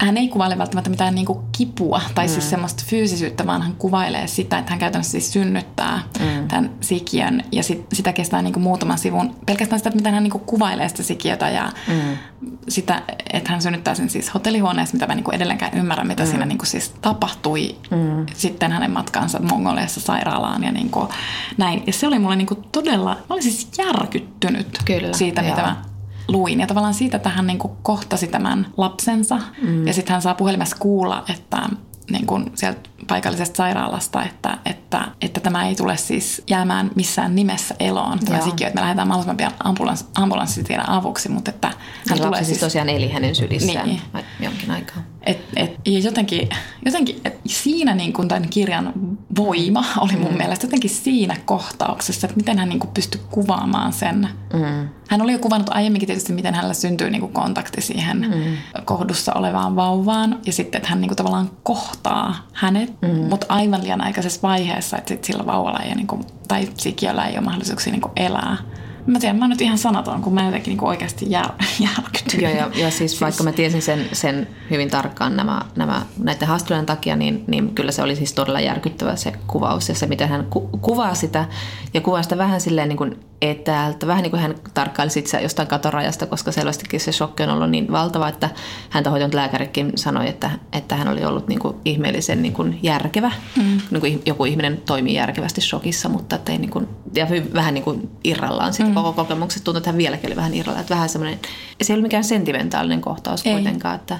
hän 0.00 0.16
ei 0.16 0.28
kuvaile 0.28 0.58
välttämättä 0.58 0.90
mitään 0.90 1.14
niin 1.14 1.26
kuin 1.26 1.38
kipua 1.52 2.00
tai 2.14 2.26
mm. 2.26 2.32
siis 2.32 2.50
semmoista 2.50 2.82
fyysisyyttä, 2.86 3.46
vaan 3.46 3.62
hän 3.62 3.74
kuvailee 3.74 4.26
sitä, 4.26 4.58
että 4.58 4.70
hän 4.70 4.78
käytännössä 4.78 5.10
siis 5.10 5.32
synnyttää 5.32 6.02
mm. 6.20 6.48
tämän 6.48 6.70
sikiön 6.80 7.42
ja 7.52 7.62
sit, 7.62 7.86
sitä 7.92 8.12
kestää 8.12 8.42
niin 8.42 8.52
kuin 8.52 8.62
muutaman 8.62 8.98
sivun. 8.98 9.36
Pelkästään 9.46 9.78
sitä, 9.78 9.88
että 9.88 9.96
miten 9.96 10.14
hän 10.14 10.22
niin 10.22 10.30
kuin 10.30 10.44
kuvailee 10.44 10.88
sitä 10.88 11.02
sikiötä 11.02 11.50
ja 11.50 11.72
mm. 11.88 12.18
sitä, 12.68 13.02
että 13.32 13.50
hän 13.50 13.62
synnyttää 13.62 13.94
sen 13.94 14.10
siis 14.10 14.34
hotellihuoneessa, 14.34 14.94
mitä 14.94 15.06
mä 15.06 15.14
niin 15.14 15.24
kuin 15.24 15.34
edelleenkään 15.34 15.78
ymmärrän, 15.78 16.06
mitä 16.06 16.22
mm. 16.22 16.28
siinä 16.28 16.46
niin 16.46 16.58
kuin 16.58 16.68
siis 16.68 16.94
tapahtui 17.00 17.76
mm. 17.90 18.26
sitten 18.34 18.72
hänen 18.72 18.90
matkansa 18.90 19.42
Mongoliassa 19.42 20.00
sairaalaan 20.00 20.64
ja 20.64 20.72
niin 20.72 20.90
kuin 20.90 21.08
näin. 21.56 21.82
Ja 21.86 21.92
se 21.92 22.06
oli 22.06 22.18
mulle 22.18 22.36
niin 22.36 22.46
kuin 22.46 22.64
todella, 22.72 23.10
mä 23.10 23.34
olin 23.34 23.42
siis 23.42 23.68
järkyttynyt 23.78 24.78
Kyllä, 24.84 25.12
siitä, 25.12 25.42
joo. 25.42 25.50
mitä 25.50 25.62
mä 25.62 25.93
luin. 26.28 26.60
Ja 26.60 26.66
tavallaan 26.66 26.94
siitä, 26.94 27.16
että 27.16 27.28
hän 27.28 27.46
niin 27.46 27.58
kohtasi 27.82 28.26
tämän 28.26 28.66
lapsensa. 28.76 29.38
Mm. 29.62 29.86
Ja 29.86 29.92
sitten 29.92 30.12
hän 30.12 30.22
saa 30.22 30.34
puhelimessa 30.34 30.76
kuulla, 30.80 31.24
että, 31.34 31.68
niin 32.10 32.26
kuin 32.26 32.52
sieltä 32.54 32.80
paikallisesta 33.06 33.56
sairaalasta, 33.56 34.22
että, 34.22 34.58
että, 34.64 35.08
että 35.20 35.40
tämä 35.40 35.68
ei 35.68 35.74
tule 35.74 35.96
siis 35.96 36.42
jäämään 36.50 36.90
missään 36.94 37.34
nimessä 37.34 37.74
eloon. 37.80 38.18
Tämä 38.18 38.40
sikiö, 38.40 38.66
että 38.66 38.80
me 38.80 38.82
lähdetään 38.82 39.08
mahdollisimman 39.08 39.36
pian 39.36 39.52
ambulans, 39.64 40.06
ambulanssitiedon 40.14 40.88
avuksi, 40.90 41.28
mutta 41.28 41.50
että 41.50 41.70
hän 42.08 42.18
tulee 42.18 42.30
lapsi 42.30 42.44
siis 42.44 42.60
tosiaan 42.60 42.88
eli 42.88 43.08
hänen 43.08 43.34
sylissään 43.34 43.86
Niin. 43.86 44.00
jonkin 44.40 44.70
aikaa. 44.70 45.02
et, 45.26 45.38
et, 45.56 45.76
ja 45.86 45.98
jotenkin, 45.98 46.48
jotenkin 46.84 47.20
et 47.24 47.40
siinä 47.46 47.94
niin 47.94 48.12
kuin 48.12 48.28
tämän 48.28 48.48
kirjan 48.48 48.92
voima 49.36 49.84
oli 50.00 50.16
mun 50.16 50.30
mm. 50.32 50.38
mielestä 50.38 50.66
jotenkin 50.66 50.90
siinä 50.90 51.36
kohtauksessa, 51.44 52.26
että 52.26 52.36
miten 52.36 52.58
hän 52.58 52.68
niin 52.68 52.80
kuin 52.80 52.90
pystyi 52.94 53.20
kuvaamaan 53.30 53.92
sen. 53.92 54.28
Mm. 54.52 54.88
Hän 55.08 55.22
oli 55.22 55.32
jo 55.32 55.38
kuvannut 55.38 55.70
aiemminkin 55.70 56.06
tietysti, 56.06 56.32
miten 56.32 56.54
hänellä 56.54 56.74
syntyy 56.74 57.10
niin 57.10 57.20
kuin 57.20 57.32
kontakti 57.32 57.80
siihen 57.80 58.18
mm. 58.18 58.82
kohdussa 58.84 59.32
olevaan 59.32 59.76
vauvaan. 59.76 60.38
Ja 60.46 60.52
sitten, 60.52 60.78
että 60.78 60.88
hän 60.88 61.00
niin 61.00 61.08
kuin 61.08 61.16
tavallaan 61.16 61.50
kohtaa 61.62 62.46
hänet, 62.52 62.93
mm. 63.02 63.08
mutta 63.08 63.46
aivan 63.48 63.82
liian 63.82 64.00
aikaisessa 64.00 64.40
vaiheessa, 64.42 64.98
että 64.98 65.08
sit 65.08 65.24
sillä 65.24 65.46
vauvalla 65.46 65.78
ei, 65.78 65.94
niin 65.94 66.06
kuin, 66.06 66.24
tai 66.48 66.68
sikiöllä 66.78 67.24
ei 67.24 67.34
ole 67.34 67.44
mahdollisuuksia 67.44 67.92
niin 67.92 68.00
kuin 68.00 68.12
elää. 68.16 68.56
Mä 69.06 69.18
tiedän, 69.18 69.36
mä 69.36 69.44
oon 69.44 69.50
nyt 69.50 69.60
ihan 69.60 69.78
sanaton, 69.78 70.22
kun 70.22 70.34
mä 70.34 70.44
jotenkin 70.44 70.70
niin 70.70 70.84
oikeasti 70.84 71.30
jär, 71.30 71.48
järkytyin. 71.96 72.42
Joo, 72.42 72.52
ja, 72.52 72.70
ja 72.74 72.90
siis, 72.90 72.96
siis 72.96 73.20
vaikka 73.20 73.42
mä 73.42 73.52
tiesin 73.52 73.82
sen, 73.82 74.06
sen 74.12 74.48
hyvin 74.70 74.90
tarkkaan 74.90 75.36
nämä, 75.36 75.60
nämä, 75.76 76.02
näiden 76.18 76.48
haastattelujen 76.48 76.86
takia, 76.86 77.16
niin, 77.16 77.44
niin 77.46 77.74
kyllä 77.74 77.92
se 77.92 78.02
oli 78.02 78.16
siis 78.16 78.32
todella 78.32 78.60
järkyttävä 78.60 79.16
se 79.16 79.32
kuvaus 79.46 79.88
ja 79.88 79.94
se, 79.94 80.06
miten 80.06 80.28
hän 80.28 80.46
ku, 80.50 80.60
kuvaa 80.60 81.14
sitä 81.14 81.44
ja 81.94 82.00
kuvaa 82.00 82.22
sitä 82.22 82.38
vähän 82.38 82.60
silleen 82.60 82.88
niin 82.88 82.96
kuin 82.96 83.20
etäältä, 83.50 84.06
vähän 84.06 84.22
niin 84.22 84.30
kuin 84.30 84.42
hän 84.42 84.54
tarkkaili 84.74 85.10
sitä 85.10 85.40
jostain 85.40 85.68
katorajasta, 85.68 86.26
koska 86.26 86.52
selvästikin 86.52 87.00
se 87.00 87.12
shokki 87.12 87.42
on 87.42 87.48
ollut 87.48 87.70
niin 87.70 87.92
valtava, 87.92 88.28
että 88.28 88.50
häntä 88.90 89.10
hoitanut 89.10 89.34
lääkärikin 89.34 89.92
sanoi, 89.94 90.28
että, 90.28 90.50
että 90.72 90.96
hän 90.96 91.08
oli 91.08 91.24
ollut 91.24 91.48
niin 91.48 91.58
kuin 91.58 91.76
ihmeellisen 91.84 92.42
niin 92.42 92.52
kuin 92.52 92.78
järkevä, 92.82 93.32
mm. 93.56 93.80
niin 93.90 94.00
kuin 94.00 94.22
joku 94.26 94.44
ihminen 94.44 94.82
toimii 94.86 95.14
järkevästi 95.14 95.60
shokissa, 95.60 96.08
mutta 96.08 96.38
ei 96.48 96.58
niin 96.58 96.70
kuin, 96.70 96.88
ja 97.14 97.26
vähän 97.54 97.74
niin 97.74 97.84
kuin 97.84 98.10
irrallaan 98.24 98.72
siitä 98.72 98.88
mm. 98.88 98.94
koko 98.94 99.12
kokemuksesta, 99.12 99.64
tuntuu, 99.64 99.78
että 99.78 99.90
hän 99.90 99.98
vieläkin 99.98 100.28
oli 100.28 100.36
vähän 100.36 100.54
irrallaan, 100.54 100.80
että 100.80 100.94
vähän 100.94 101.08
semmoinen, 101.08 101.38
se 101.82 101.92
ei 101.92 101.94
ollut 101.94 102.02
mikään 102.02 102.24
sentimentaalinen 102.24 103.00
kohtaus 103.00 103.46
ei. 103.46 103.52
kuitenkaan, 103.52 103.94
että 103.94 104.18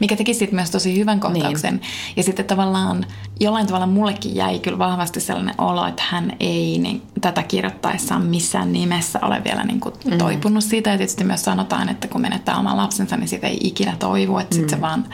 mikä 0.00 0.16
teki 0.16 0.34
sitten 0.34 0.54
myös 0.54 0.70
tosi 0.70 0.98
hyvän 0.98 1.20
kohtauksen. 1.20 1.74
Niin. 1.74 1.90
Ja 2.16 2.22
sitten 2.22 2.44
tavallaan 2.44 3.06
jollain 3.40 3.66
tavalla 3.66 3.86
mullekin 3.86 4.34
jäi 4.34 4.58
kyllä 4.58 4.78
vahvasti 4.78 5.20
sellainen 5.20 5.54
olo, 5.58 5.86
että 5.86 6.02
hän 6.08 6.32
ei 6.40 6.78
niin, 6.78 7.02
tätä 7.20 7.42
kirjoittaessaan 7.42 8.22
missään 8.22 8.59
nimessä 8.64 9.18
ole 9.22 9.44
vielä 9.44 9.64
niin 9.64 9.80
kuin 9.80 9.94
mm. 10.04 10.18
toipunut 10.18 10.64
siitä. 10.64 10.90
Ja 10.90 10.98
tietysti 10.98 11.24
myös 11.24 11.44
sanotaan, 11.44 11.88
että 11.88 12.08
kun 12.08 12.20
menettää 12.20 12.56
oman 12.56 12.76
lapsensa, 12.76 13.16
niin 13.16 13.28
siitä 13.28 13.46
ei 13.46 13.58
ikinä 13.62 13.96
toivu. 13.98 14.38
Että 14.38 14.54
mm. 14.54 14.60
sitten 14.60 14.78
se 14.78 14.80
vaan 14.80 15.04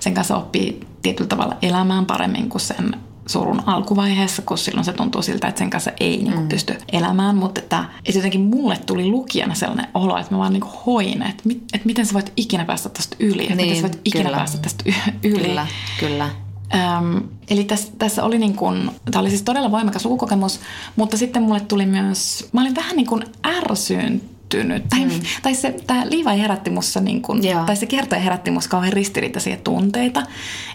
sen 0.00 0.14
kanssa 0.14 0.36
oppii 0.36 0.80
tietyllä 1.02 1.28
tavalla 1.28 1.56
elämään 1.62 2.06
paremmin 2.06 2.48
kuin 2.48 2.60
sen 2.60 2.96
surun 3.26 3.62
alkuvaiheessa, 3.66 4.42
kun 4.42 4.58
silloin 4.58 4.84
se 4.84 4.92
tuntuu 4.92 5.22
siltä, 5.22 5.48
että 5.48 5.58
sen 5.58 5.70
kanssa 5.70 5.90
ei 6.00 6.16
niin 6.16 6.32
kuin, 6.32 6.42
mm. 6.42 6.48
pysty 6.48 6.78
elämään. 6.92 7.36
Mutta 7.36 7.60
että, 7.60 7.84
että 8.04 8.18
jotenkin 8.18 8.40
mulle 8.40 8.76
tuli 8.86 9.06
lukijana 9.06 9.54
sellainen 9.54 9.88
olo, 9.94 10.18
että 10.18 10.34
mä 10.34 10.38
vaan 10.38 10.52
niin 10.52 10.60
kuin 10.60 10.72
hoin, 10.86 11.22
että, 11.22 11.42
mit, 11.44 11.62
että 11.72 11.86
miten 11.86 12.06
sä 12.06 12.14
voit 12.14 12.32
ikinä 12.36 12.64
päästä 12.64 12.88
tästä 12.88 13.16
yli. 13.20 13.42
Että 13.42 13.54
miten 13.54 13.76
sä 13.76 13.82
voit 13.82 14.00
ikinä 14.04 14.24
kyllä. 14.24 14.36
päästä 14.36 14.58
tästä 14.58 14.84
yli. 15.24 15.38
Kyllä, 15.38 15.66
kyllä. 16.00 16.30
Öm, 16.74 17.22
eli 17.50 17.64
tässä, 17.64 17.92
tässä 17.98 18.24
oli 18.24 18.38
niin 18.38 18.56
kuin, 18.56 18.90
tämä 19.10 19.20
oli 19.20 19.28
siis 19.30 19.42
todella 19.42 19.70
voimakas 19.70 20.04
lukukokemus, 20.04 20.60
mutta 20.96 21.16
sitten 21.16 21.42
mulle 21.42 21.60
tuli 21.60 21.86
myös, 21.86 22.48
mä 22.52 22.60
olin 22.60 22.74
vähän 22.74 22.96
niin 22.96 23.06
kuin 23.06 23.24
ärsyyntynyt. 23.46 24.88
Tai, 24.88 25.04
mm. 25.04 25.10
tai 25.42 25.54
se, 25.54 25.74
tämä 25.86 26.10
Liivai 26.10 26.40
herätti 26.40 26.70
mussa, 26.70 27.00
niin 27.00 27.22
kuin, 27.22 27.42
tai 27.66 27.76
se 27.76 27.86
kertoja 27.86 28.20
herätti 28.20 28.50
mussa 28.50 28.70
kauhean 28.70 28.92
ristiriitaisia 28.92 29.56
tunteita. 29.56 30.22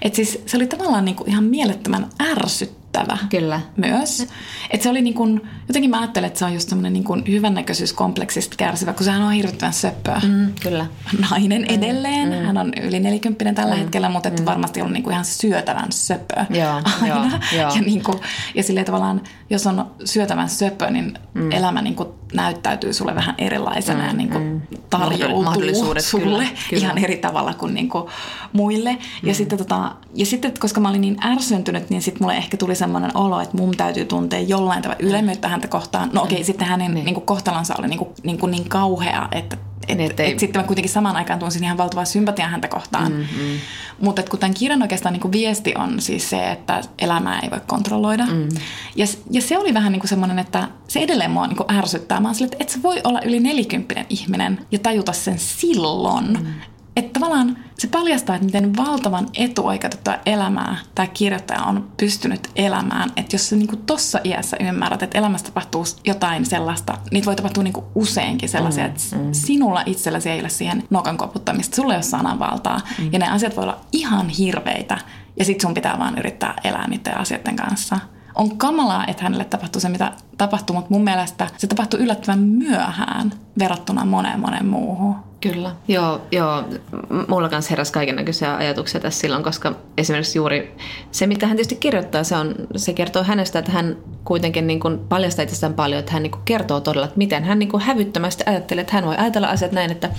Että 0.01 0.15
siis 0.15 0.39
se 0.45 0.57
oli 0.57 0.67
tavallaan 0.67 1.05
niin 1.05 1.15
kuin 1.15 1.29
ihan 1.29 1.43
mielettömän 1.43 2.09
ärsyttävä 2.21 2.82
Kyllä. 3.29 3.61
myös. 3.77 4.27
Että 4.69 4.83
se 4.83 4.89
oli 4.89 5.01
niin 5.01 5.13
kuin, 5.13 5.41
jotenkin 5.67 5.89
mä 5.89 5.99
ajattelen, 5.99 6.27
että 6.27 6.39
se 6.39 6.45
on 6.45 6.53
just 6.53 6.69
semmoinen 6.69 6.93
niin 6.93 7.23
hyvännäköisyyskompleksista 7.27 8.55
kärsivä, 8.57 8.93
kun 8.93 9.03
sehän 9.03 9.21
on 9.21 9.31
hirvittävän 9.31 9.73
söppöä. 9.73 10.21
Mm, 10.27 10.53
kyllä. 10.61 10.85
Nainen 11.29 11.61
mm, 11.61 11.75
edelleen. 11.75 12.29
Mm. 12.29 12.45
Hän 12.45 12.57
on 12.57 12.71
yli 12.83 12.99
nelikymppinen 12.99 13.55
tällä 13.55 13.75
mm, 13.75 13.81
hetkellä, 13.81 14.09
mutta 14.09 14.29
mm. 14.29 14.45
varmasti 14.45 14.81
on 14.81 14.93
niin 14.93 15.03
kuin 15.03 15.13
ihan 15.13 15.25
syötävän 15.25 15.91
söpö 15.91 16.45
joo, 16.49 16.81
aina. 17.01 17.39
Joo. 17.51 17.75
Ja, 17.75 17.81
niin 17.81 18.03
kuin, 18.03 18.19
ja 18.55 18.63
silleen 18.63 18.85
tavallaan, 18.85 19.21
jos 19.53 19.67
on 19.67 19.91
syötävän 20.05 20.49
söpö, 20.49 20.89
niin 20.89 21.19
mm. 21.33 21.51
elämä 21.51 21.81
niin 21.81 21.95
kuin 21.95 22.09
näyttäytyy 22.33 22.93
sulle 22.93 23.15
vähän 23.15 23.35
erilaisena 23.37 24.01
mm, 24.01 24.07
ja 24.07 24.13
niin 24.13 24.29
kuin 24.29 24.43
mm. 24.43 24.61
tarjoutuu 24.89 25.53
sulle 26.01 26.23
kyllä, 26.23 26.47
kyllä. 26.69 26.81
ihan 26.81 26.97
eri 26.97 27.17
tavalla 27.17 27.53
kuin, 27.53 27.73
niin 27.73 27.89
kuin 27.89 28.09
muille. 28.53 28.93
Mm. 28.93 29.27
Ja, 29.27 29.33
sitten, 29.33 29.57
tota, 29.57 29.95
ja 30.13 30.25
sitten, 30.25 30.53
koska 30.59 30.81
mä 30.81 30.89
olin 30.89 31.01
niin 31.01 31.17
ärsyntynyt, 31.25 31.89
niin 31.89 32.01
sitten 32.01 32.23
mulle 32.23 32.37
ehkä 32.37 32.57
tuli 32.57 32.75
semmoinen 32.75 33.17
olo, 33.17 33.41
että 33.41 33.57
mun 33.57 33.77
täytyy 33.77 34.05
tuntea 34.05 34.39
jollain 34.39 34.81
tavalla 34.81 35.05
ylemmyyttä 35.05 35.47
häntä 35.47 35.67
kohtaan. 35.67 36.09
No 36.13 36.21
okei, 36.21 36.33
okay, 36.33 36.43
mm. 36.43 36.45
sitten 36.45 36.67
hänen 36.67 36.93
niin. 36.93 37.05
Niin 37.05 37.15
kuin, 37.15 37.25
kohtalonsa 37.25 37.75
oli 37.79 37.87
niin, 37.87 37.99
kuin, 37.99 38.09
niin, 38.23 38.37
kuin 38.37 38.51
niin 38.51 38.69
kauhea, 38.69 39.27
että 39.31 39.57
et, 39.87 39.97
niin, 39.97 40.11
et, 40.11 40.19
et 40.19 40.39
sitten 40.39 40.61
mä 40.61 40.67
kuitenkin 40.67 40.91
samaan 40.91 41.15
aikaan 41.15 41.39
tunsin 41.39 41.63
ihan 41.63 41.77
valtavaa 41.77 42.05
sympatiaa 42.05 42.47
häntä 42.47 42.67
kohtaan. 42.67 43.11
Mm-hmm. 43.11 43.59
Mutta 44.01 44.23
kun 44.23 44.39
tämän 44.39 44.53
kirjan 44.53 44.81
oikeastaan 44.81 45.13
niin 45.13 45.31
viesti 45.31 45.73
on 45.77 46.01
siis 46.01 46.29
se, 46.29 46.51
että 46.51 46.81
elämää 46.99 47.39
ei 47.39 47.51
voi 47.51 47.59
kontrolloida. 47.67 48.25
Mm. 48.25 48.49
Ja, 48.95 49.05
ja 49.31 49.41
se 49.41 49.57
oli 49.57 49.73
vähän 49.73 49.91
niin 49.91 49.99
kuin 49.99 50.09
semmoinen, 50.09 50.39
että 50.39 50.67
se 50.87 50.99
edelleen 50.99 51.31
mua 51.31 51.47
niin 51.47 51.57
kuin 51.57 51.71
ärsyttää. 51.71 52.19
Mä 52.19 52.33
sille, 52.33 52.45
että 52.45 52.57
et 52.59 52.69
sä 52.69 52.79
voi 52.83 53.01
olla 53.03 53.21
yli 53.21 53.39
nelikymppinen 53.39 54.05
ihminen 54.09 54.65
ja 54.71 54.79
tajuta 54.79 55.13
sen 55.13 55.39
silloin. 55.39 56.25
Mm. 56.25 56.53
Että 56.95 57.19
tavallaan 57.19 57.57
se 57.77 57.87
paljastaa, 57.87 58.35
että 58.35 58.45
miten 58.45 58.77
valtavan 58.77 59.27
etuoikeutettua 59.33 60.13
elämää 60.25 60.77
tämä 60.95 61.07
kirjoittaja 61.07 61.63
on 61.63 61.91
pystynyt 61.97 62.49
elämään. 62.55 63.11
Että 63.17 63.35
jos 63.35 63.49
sä 63.49 63.55
niin 63.55 63.83
tuossa 63.85 64.19
iässä 64.23 64.57
ymmärrät, 64.59 65.03
että 65.03 65.17
elämässä 65.17 65.45
tapahtuu 65.45 65.83
jotain 66.05 66.45
sellaista, 66.45 66.97
niitä 67.11 67.25
voi 67.25 67.35
tapahtua 67.35 67.63
niin 67.63 67.73
useinkin 67.95 68.49
sellaisia, 68.49 68.83
mm, 68.83 68.89
että 68.89 69.15
mm. 69.15 69.29
sinulla 69.31 69.83
itselläsi 69.85 70.29
ei 70.29 70.39
ole 70.39 70.49
siihen 70.49 70.83
nokan 70.89 71.17
koputtamista, 71.17 71.75
sulla 71.75 71.93
ei 71.93 71.97
ole 71.97 72.03
sananvaltaa. 72.03 72.81
Mm. 72.99 73.09
Ja 73.11 73.19
ne 73.19 73.29
asiat 73.29 73.55
voi 73.55 73.63
olla 73.63 73.81
ihan 73.91 74.29
hirveitä 74.29 74.97
ja 75.39 75.45
sit 75.45 75.61
sun 75.61 75.73
pitää 75.73 75.99
vaan 75.99 76.17
yrittää 76.17 76.53
elää 76.63 76.87
niiden 76.87 77.17
asioiden 77.17 77.55
kanssa. 77.55 77.99
On 78.35 78.57
kamalaa, 78.57 79.07
että 79.07 79.23
hänelle 79.23 79.45
tapahtuu 79.45 79.81
se, 79.81 79.89
mitä 79.89 80.11
tapahtuu, 80.37 80.75
mutta 80.75 80.91
mun 80.91 81.03
mielestä 81.03 81.47
se 81.57 81.67
tapahtuu 81.67 81.99
yllättävän 81.99 82.39
myöhään 82.39 83.33
verrattuna 83.59 84.05
moneen 84.05 84.39
moneen 84.39 84.65
muuhun. 84.65 85.15
Kyllä. 85.43 85.75
Joo, 85.87 86.21
joo. 86.31 86.63
mulla 87.27 87.49
kanssa 87.49 87.69
heräsi 87.69 87.93
kaiken 87.93 88.15
näköisiä 88.15 88.55
ajatuksia 88.55 89.01
tässä 89.01 89.19
silloin, 89.19 89.43
koska 89.43 89.75
esimerkiksi 89.97 90.37
juuri 90.37 90.75
se, 91.11 91.27
mitä 91.27 91.47
hän 91.47 91.55
tietysti 91.55 91.75
kirjoittaa, 91.75 92.23
se, 92.23 92.35
on, 92.35 92.55
se 92.75 92.93
kertoo 92.93 93.23
hänestä, 93.23 93.59
että 93.59 93.71
hän 93.71 93.97
kuitenkin 94.23 94.67
niin 94.67 94.79
kuin 94.79 94.99
paljastaa 94.99 95.43
itsestään 95.43 95.73
paljon, 95.73 95.99
että 95.99 96.11
hän 96.11 96.23
niin 96.23 96.31
kuin 96.31 96.41
kertoo 96.45 96.79
todella, 96.79 97.05
että 97.05 97.17
miten 97.17 97.43
hän 97.43 97.59
niin 97.59 97.69
kuin 97.69 97.83
hävyttömästi 97.83 98.43
ajattelee, 98.45 98.81
että 98.81 98.93
hän 98.93 99.05
voi 99.05 99.15
ajatella 99.17 99.47
asiat 99.47 99.71
näin, 99.71 99.91
että 99.91 100.09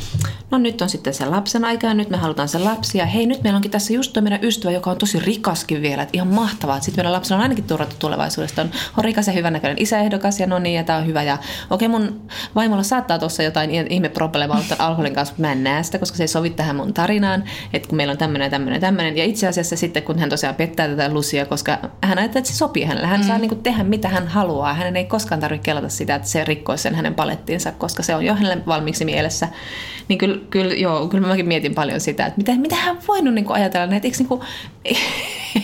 no 0.50 0.58
nyt 0.58 0.82
on 0.82 0.88
sitten 0.88 1.14
se 1.14 1.26
lapsen 1.26 1.64
aika 1.64 1.86
ja 1.86 1.94
nyt 1.94 2.10
me 2.10 2.16
halutaan 2.16 2.48
se 2.48 2.58
lapsi 2.58 2.98
ja 2.98 3.06
hei 3.06 3.26
nyt 3.26 3.42
meillä 3.42 3.56
onkin 3.56 3.70
tässä 3.70 3.92
just 3.92 4.12
tuo 4.12 4.22
meidän 4.22 4.44
ystävä, 4.44 4.72
joka 4.72 4.90
on 4.90 4.98
tosi 4.98 5.20
rikaskin 5.20 5.82
vielä, 5.82 6.02
että 6.02 6.16
ihan 6.16 6.28
mahtavaa, 6.28 6.76
että 6.76 6.84
sitten 6.84 7.02
meidän 7.02 7.12
lapsella 7.12 7.36
on 7.36 7.42
ainakin 7.42 7.64
turvattu 7.64 7.96
tulevaisuudesta, 7.98 8.62
on, 8.62 8.70
on 8.98 9.04
rikas 9.04 9.26
ja 9.26 9.32
hyvännäköinen 9.32 9.82
isäehdokas 9.82 10.40
ja 10.40 10.46
no 10.46 10.58
niin 10.58 10.76
ja 10.76 10.84
tämä 10.84 10.98
on 10.98 11.06
hyvä 11.06 11.22
ja 11.22 11.38
okei 11.70 11.88
mun 11.88 12.20
vaimolla 12.54 12.82
saattaa 12.82 13.18
tuossa 13.18 13.42
jotain 13.42 13.70
ihme 13.90 14.08
probleemaa 14.08 14.62
alkoholin 15.14 15.26
kanssa, 15.26 15.32
mutta 15.32 15.42
mä 15.42 15.52
en 15.52 15.64
näe 15.64 15.82
sitä, 15.82 15.98
koska 15.98 16.16
se 16.16 16.22
ei 16.22 16.28
sovi 16.28 16.50
tähän 16.50 16.76
mun 16.76 16.94
tarinaan, 16.94 17.44
että 17.72 17.88
kun 17.88 17.96
meillä 17.96 18.12
on 18.12 18.18
tämmöinen, 18.18 18.50
tämmöinen, 18.50 18.80
tämmöinen. 18.80 19.16
Ja 19.16 19.24
itse 19.24 19.48
asiassa 19.48 19.76
sitten, 19.76 20.02
kun 20.02 20.18
hän 20.18 20.30
tosiaan 20.30 20.54
pettää 20.54 20.88
tätä 20.88 21.12
Lucia, 21.12 21.46
koska 21.46 21.78
hän 22.02 22.18
ajattelee, 22.18 22.40
että 22.40 22.50
se 22.50 22.56
sopii 22.56 22.84
hänelle. 22.84 23.06
Hän 23.06 23.20
mm. 23.20 23.26
saa 23.26 23.38
niin 23.38 23.48
kuin 23.48 23.62
tehdä 23.62 23.84
mitä 23.84 24.08
hän 24.08 24.28
haluaa. 24.28 24.74
Hänen 24.74 24.96
ei 24.96 25.04
koskaan 25.04 25.40
tarvitse 25.40 25.64
kelata 25.64 25.88
sitä, 25.88 26.14
että 26.14 26.28
se 26.28 26.44
rikkoisi 26.44 26.82
sen 26.82 26.94
hänen 26.94 27.14
palettiinsa, 27.14 27.72
koska 27.72 28.02
se 28.02 28.14
on 28.14 28.24
jo 28.24 28.34
hänelle 28.34 28.66
valmiiksi 28.66 29.04
mielessä. 29.04 29.48
Niin 30.08 30.18
kyllä, 30.18 30.38
kyllä, 30.50 30.74
joo, 30.74 31.08
kyllä 31.08 31.28
mäkin 31.28 31.48
mietin 31.48 31.74
paljon 31.74 32.00
sitä, 32.00 32.26
että 32.26 32.38
mitä, 32.38 32.56
mitä 32.56 32.76
hän 32.76 32.98
voinut 33.08 33.34
niin 33.34 33.44
kuin 33.44 33.56
ajatella 33.56 33.86
näitä. 33.86 34.06
Eikö, 34.06 34.18
niin 34.18 34.28
kuin, 34.28 34.40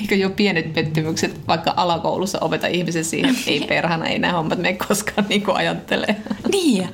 eikö 0.01 0.15
jo 0.15 0.31
pienet 0.31 0.73
pettymykset 0.73 1.41
vaikka 1.49 1.75
alakoulussa 1.77 2.39
opeta 2.41 2.67
ihmisen 2.67 3.05
siihen, 3.05 3.35
ei 3.47 3.61
perhana, 3.61 4.07
ei 4.07 4.19
nämä 4.19 4.33
hommat 4.33 4.59
me 4.59 4.73
koskaan 4.73 5.27
niin 5.29 5.43
kuin 5.43 5.57
ajattelee. 5.57 6.17
Niin, 6.53 6.89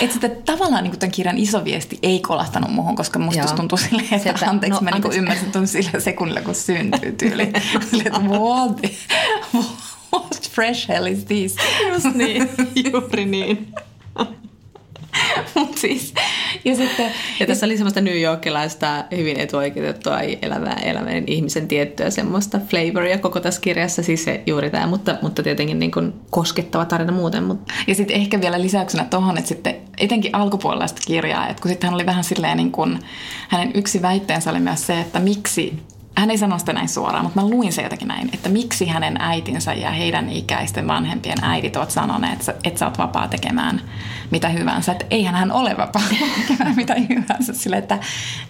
että 0.00 0.14
sitä 0.14 0.28
tavallaan 0.28 0.84
niin 0.84 0.98
tämän 0.98 1.12
kirjan 1.12 1.38
iso 1.38 1.64
viesti 1.64 1.98
ei 2.02 2.20
kolahtanut 2.20 2.70
muuhun, 2.70 2.96
koska 2.96 3.18
musta 3.18 3.54
tuntuu 3.56 3.78
silleen, 3.78 4.04
että 4.04 4.18
Sieltä, 4.18 4.50
anteeksi, 4.50 4.84
no, 4.84 4.90
mä 4.90 4.98
niin 4.98 5.12
ymmärsin 5.12 5.52
tuon 5.52 5.66
sillä 5.66 6.00
sekunnilla, 6.00 6.40
kun 6.40 6.54
syntyy 6.54 7.12
tyyli. 7.12 7.52
silleen, 7.90 8.06
että 8.06 8.20
what, 8.20 8.80
what 10.12 10.50
fresh 10.50 10.88
hell 10.88 11.06
is 11.06 11.24
this? 11.24 11.56
Just 11.88 12.14
niin, 12.14 12.48
juuri 12.92 13.24
niin. 13.24 13.74
Mut 15.54 15.78
siis, 15.78 16.14
ja, 16.64 16.76
sitten, 16.76 17.12
ja 17.40 17.46
tässä 17.46 17.66
oli 17.66 17.76
semmoista 17.76 18.00
New 18.00 18.20
Yorkilaista 18.20 19.04
hyvin 19.16 19.40
etuoikeutettua 19.40 20.20
elävää 20.20 20.80
elävän 20.84 21.24
ihmisen 21.26 21.68
tiettyä 21.68 22.10
semmoista 22.10 22.60
flavoria 22.68 23.18
koko 23.18 23.40
tässä 23.40 23.60
kirjassa, 23.60 24.02
siis 24.02 24.24
se 24.24 24.42
juuri 24.46 24.70
tämä, 24.70 24.86
mutta, 24.86 25.16
mutta 25.22 25.42
tietenkin 25.42 25.78
niin 25.78 25.90
kuin 25.90 26.12
koskettava 26.30 26.84
tarina 26.84 27.12
muuten. 27.12 27.44
Mutta. 27.44 27.74
Ja 27.86 27.94
sitten 27.94 28.16
ehkä 28.16 28.40
vielä 28.40 28.62
lisäyksenä 28.62 29.04
tuohon, 29.04 29.38
että 29.38 29.48
sitten 29.48 29.76
etenkin 29.98 30.34
alkupuolella 30.34 30.86
kirjaa, 31.06 31.48
että 31.48 31.62
kun 31.62 31.70
sitten 31.70 31.88
hän 31.88 31.94
oli 31.94 32.06
vähän 32.06 32.24
silleen 32.24 32.56
niin 32.56 32.72
kuin, 32.72 32.98
hänen 33.48 33.70
yksi 33.74 34.02
väitteensä 34.02 34.50
oli 34.50 34.60
myös 34.60 34.86
se, 34.86 35.00
että 35.00 35.20
miksi 35.20 35.82
hän 36.20 36.30
ei 36.30 36.38
sano 36.38 36.58
sitä 36.58 36.72
näin 36.72 36.88
suoraan, 36.88 37.24
mutta 37.24 37.40
mä 37.40 37.48
luin 37.48 37.72
se 37.72 37.82
jotenkin 37.82 38.08
näin, 38.08 38.30
että 38.32 38.48
miksi 38.48 38.86
hänen 38.86 39.16
äitinsä 39.20 39.74
ja 39.74 39.90
heidän 39.90 40.30
ikäisten 40.30 40.86
vanhempien 40.86 41.38
äidit 41.42 41.76
ovat 41.76 41.90
sanoneet, 41.90 42.40
että, 42.40 42.54
että 42.64 42.78
sä 42.78 42.86
oot 42.86 42.98
vapaa 42.98 43.28
tekemään 43.28 43.80
mitä 44.30 44.48
hyvänsä. 44.48 44.92
Että 44.92 45.06
eihän 45.10 45.34
hän 45.34 45.52
ole 45.52 45.76
vapaa 45.76 46.02
tekemään 46.48 46.76
mitä 46.76 46.94
hyvänsä. 47.08 47.52
Sille, 47.52 47.76
että 47.76 47.98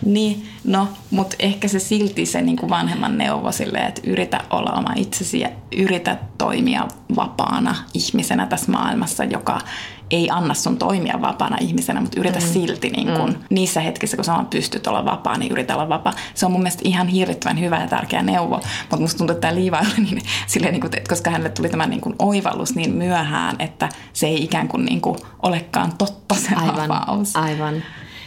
niin, 0.05 0.49
no, 0.65 0.89
mutta 1.11 1.37
ehkä 1.39 1.69
se 1.69 1.79
silti 1.79 2.27
se 2.27 2.43
niin 2.43 2.57
kuin 2.57 2.71
vanhemman 2.71 3.19
neuvo 3.19 3.53
silleen, 3.53 3.87
että 3.87 4.01
yritä 4.05 4.41
olla 4.51 4.71
oma 4.71 4.93
itsesi 4.97 5.41
ja 5.41 5.49
yritä 5.77 6.19
toimia 6.39 6.89
vapaana 7.17 7.75
ihmisenä 7.95 8.47
tässä 8.47 8.73
maailmassa, 8.73 9.25
joka 9.25 9.61
ei 10.11 10.31
anna 10.31 10.55
sun 10.55 10.77
toimia 10.77 11.23
vapaana 11.23 11.57
ihmisenä, 11.61 12.01
mutta 12.01 12.21
yritä 12.21 12.39
mm. 12.39 12.47
silti 12.47 12.91
niin 12.91 13.13
kun, 13.13 13.31
mm. 13.31 13.37
niissä 13.51 13.81
hetkissä, 13.81 14.17
kun 14.17 14.25
sä 14.25 14.45
pystyt 14.51 14.87
olla 14.87 15.05
vapaa, 15.05 15.39
niin 15.39 15.53
yritä 15.53 15.75
olla 15.75 15.89
vapaa. 15.89 16.13
Se 16.35 16.47
on 16.47 16.53
mun 16.53 16.61
mielestä 16.61 16.83
ihan 16.85 17.09
hirvittävän 17.09 17.61
hyvä 17.61 17.81
ja 17.81 17.87
tärkeä 17.87 18.23
neuvo, 18.23 18.61
mutta 18.81 18.97
musta 18.97 19.19
tuntuu, 19.19 19.35
että 19.35 19.49
tämä 19.49 19.61
Liiva 19.61 19.79
oli 19.79 20.05
niin, 20.05 20.23
silleen, 20.47 20.73
niin 20.73 20.81
kuin, 20.81 20.97
että 20.97 21.09
koska 21.09 21.31
hänelle 21.31 21.51
tuli 21.51 21.69
tämä 21.69 21.87
niin 21.87 22.01
kuin 22.01 22.15
oivallus 22.19 22.75
niin 22.75 22.95
myöhään, 22.95 23.57
että 23.59 23.89
se 24.13 24.27
ei 24.27 24.45
ikään 24.45 24.69
kuin, 24.69 24.85
niin 24.85 25.01
kuin 25.01 25.17
olekaan 25.43 25.93
totta 25.99 26.35
se 26.35 26.55
aivan, 26.55 26.89
vapaus. 26.89 27.37
Aivan. 27.37 27.83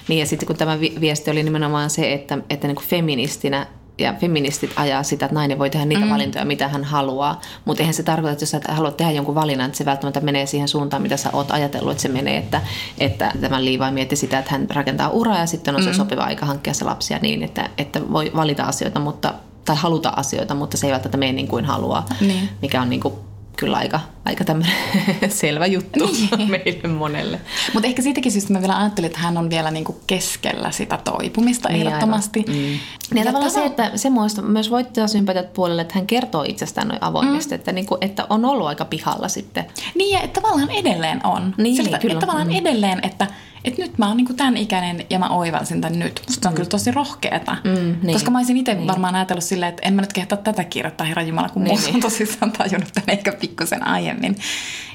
Niin 0.08 0.19
ja 0.19 0.26
sitten 0.26 0.48
kun 0.48 0.56
tämä 0.56 0.80
viesti 0.80 1.32
oli 1.32 1.43
nimenomaan 1.43 1.89
se, 1.89 2.13
että, 2.13 2.38
että 2.50 2.67
niin 2.67 2.76
kuin 2.76 2.88
feministinä 2.88 3.67
ja 3.98 4.14
feministit 4.14 4.72
ajaa 4.76 5.04
sitä, 5.04 5.26
että 5.26 5.36
nainen 5.36 5.60
voi 5.60 5.70
tehdä 5.70 5.86
niitä 5.86 6.06
mm. 6.06 6.12
valintoja, 6.12 6.46
mitä 6.46 6.68
hän 6.68 6.84
haluaa. 6.84 7.42
Mutta 7.66 7.84
eihän 7.84 7.94
se 7.94 8.04
tarkoita, 8.04 8.32
että 8.32 8.44
jos 8.44 8.52
sä 8.52 8.62
haluat 8.68 8.98
tehdä 8.98 9.12
jonkun 9.12 9.36
valinnan, 9.36 9.66
että 9.66 9.78
se 9.78 9.86
välttämättä 9.86 10.20
menee 10.20 10.46
siihen 10.46 10.68
suuntaan, 10.68 11.02
mitä 11.02 11.18
sä 11.18 11.30
oot 11.34 11.52
ajatellut, 11.52 11.92
että 11.92 12.02
se 12.02 12.10
menee. 12.10 12.38
Että, 12.38 12.62
että 12.98 13.32
tämä 13.42 13.64
Liivai 13.66 13.92
mietti 13.92 14.16
sitä, 14.16 14.40
että 14.40 14.52
hän 14.52 14.68
rakentaa 14.70 15.10
uraa 15.10 15.38
ja 15.38 15.46
sitten 15.46 15.76
on 15.76 15.82
mm. 15.82 15.86
se 15.86 15.94
sopiva 15.94 16.24
aika 16.24 16.46
hankkia 16.46 16.74
se 16.74 16.86
lapsia 16.86 17.20
niin, 17.22 17.44
että, 17.44 17.70
että 17.78 18.12
voi 18.12 18.32
valita 18.36 18.64
asioita, 18.64 19.00
mutta 19.00 19.34
tai 19.66 19.76
haluta 19.76 20.10
asioita, 20.16 20.56
mutta 20.56 20.78
se 20.78 20.88
ei 20.88 20.94
välttämättä 20.94 21.18
mene 21.18 21.32
niin 21.32 21.48
kuin 21.48 21.66
haluaa, 21.66 22.06
niin. 22.22 22.50
mikä 22.62 22.82
on 22.82 22.90
niin 22.90 23.02
kuin 23.02 23.14
kyllä 23.58 23.78
aika, 23.78 24.00
aika 24.26 24.44
tämmöinen 24.44 24.76
selvä 25.30 25.66
juttu 25.66 26.10
niin. 26.38 26.50
meille 26.52 26.88
monelle. 26.88 27.42
Mutta 27.74 27.88
ehkä 27.88 28.02
siitäkin 28.02 28.32
syystä 28.32 28.54
mä 28.54 28.62
vielä 28.62 28.78
ajattelin, 28.78 29.06
että 29.06 29.20
hän 29.20 29.38
on 29.38 29.50
vielä 29.50 29.72
niinku 29.72 30.00
keskellä 30.08 30.72
sitä 30.72 31.00
toipumista 31.04 31.70
niin, 31.70 31.88
ehdottomasti. 31.88 32.46
Mm. 32.48 32.54
Niin 32.54 32.80
ja 33.13 33.26
tavallaan 33.26 33.52
se, 33.52 33.66
että 33.66 33.92
se 33.96 34.10
muista 34.10 34.42
myös 34.42 34.72
voittaa 34.72 35.08
sympatiat 35.08 35.54
puolelle, 35.54 35.82
että 35.82 35.94
hän 35.96 36.08
kertoo 36.08 36.44
itsestään 36.48 36.88
noin 36.88 37.04
avoimesti, 37.04 37.56
mm. 37.56 37.56
että, 37.56 37.72
niinku, 37.72 37.98
että 38.02 38.28
on 38.30 38.46
ollut 38.46 38.68
aika 38.68 38.86
pihalla 38.86 39.28
sitten. 39.28 39.66
Niin 39.96 40.13
ja 40.13 40.20
että 40.20 40.42
tavallaan 40.42 40.70
edelleen 40.70 41.22
on. 41.24 41.56
Niin, 41.58 41.76
Siltä, 41.76 42.00
kyllä. 42.00 42.13
Että 42.13 42.26
tavallaan 42.26 42.48
mm. 42.48 42.56
edelleen, 42.56 43.00
että 43.04 43.28
että 43.63 43.82
nyt 43.82 43.97
mä 43.97 44.08
oon 44.08 44.17
niinku 44.17 44.34
tämän 44.34 44.58
ikäinen 44.58 45.06
ja 45.10 45.19
mä 45.19 45.30
oivalsin 45.30 45.82
tämän 45.82 45.99
nyt. 45.99 46.21
Musta 46.28 46.41
se 46.41 46.47
on 46.47 46.54
mm. 46.54 46.56
kyllä 46.56 46.69
tosi 46.69 46.91
rohkeeta. 46.91 47.58
Mm, 47.63 47.95
niin. 48.04 48.13
Koska 48.13 48.32
mä 48.32 48.38
olisin 48.38 48.58
itse 48.58 48.73
niin. 48.73 48.88
varmaan 48.88 49.15
ajatellut 49.15 49.43
silleen, 49.43 49.69
että 49.69 49.88
en 49.88 49.93
mä 49.93 50.02
nyt 50.02 50.13
kehtaa 50.13 50.38
tätä 50.38 50.63
kirjoittaa, 50.63 51.08
herra 51.08 51.23
Jumala, 51.23 51.49
kun 51.49 51.63
niin, 51.63 51.71
musta 51.71 51.91
on 51.93 51.99
tosissaan 52.02 52.52
tajunnut 52.52 52.93
tämän 52.93 53.10
ehkä 53.10 53.32
pikkusen 53.32 53.88
aiemmin. 53.88 54.36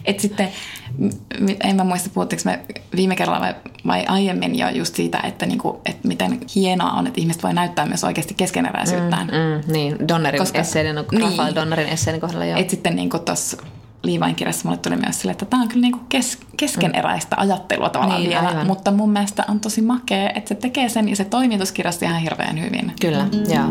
Että 0.05 0.23
sitten, 0.23 0.49
en 1.65 1.77
mä 1.77 1.85
muista 1.85 2.11
puhuttiinko 2.15 2.43
me 2.45 2.61
viime 2.97 3.17
kerralla 3.17 3.41
vai, 3.41 3.55
vai 3.87 4.05
aiemmin 4.09 4.59
jo 4.59 4.69
just 4.69 4.95
siitä, 4.95 5.21
että, 5.21 5.47
niinku, 5.47 5.81
että 5.87 6.09
miten 6.09 6.41
hienoa 6.55 6.93
on, 6.93 7.07
että 7.07 7.21
ihmiset 7.21 7.43
voi 7.43 7.55
näyttää 7.55 7.87
myös 7.87 8.05
oikeasti 8.05 8.35
keskeneräisyyttään. 8.35 9.27
Mm, 9.27 9.67
mm, 9.67 9.73
niin, 9.73 10.09
Donnerin 10.09 10.39
Koska, 10.39 10.59
esseiden, 10.59 10.97
niin, 11.13 11.23
Rafael 11.23 11.55
Donnerin 11.55 11.89
esseiden 11.89 12.21
kohdalla 12.21 12.45
joo. 12.45 12.61
Että 12.61 12.71
sitten 12.71 12.97
niinku 12.97 13.19
tuossa 13.19 13.57
Liivain 14.03 14.35
kirjassa 14.35 14.69
mulle 14.69 14.79
tuli 14.79 14.97
myös 14.97 15.21
sille, 15.21 15.33
että 15.33 15.45
tämä 15.45 15.63
on 15.63 15.69
kyllä 15.69 15.83
niinku 15.83 15.99
kes, 16.09 16.39
keskeneräistä 16.57 17.37
ajattelua 17.39 17.89
tavallaan 17.89 18.21
niin, 18.21 18.31
vielä, 18.31 18.49
aivan. 18.49 18.67
mutta 18.67 18.91
mun 18.91 19.11
mielestä 19.11 19.45
on 19.49 19.61
tosi 19.61 19.83
makea, 19.83 20.31
että 20.35 20.49
se 20.49 20.55
tekee 20.55 20.89
sen 20.89 21.09
ja 21.09 21.17
se 21.17 21.25
toimii 21.25 21.57
tuossa 21.59 21.75
kirjassa 21.75 22.07
ihan 22.07 22.21
hirveän 22.21 22.61
hyvin. 22.61 22.93
Kyllä, 23.01 23.27
joo. 23.55 23.69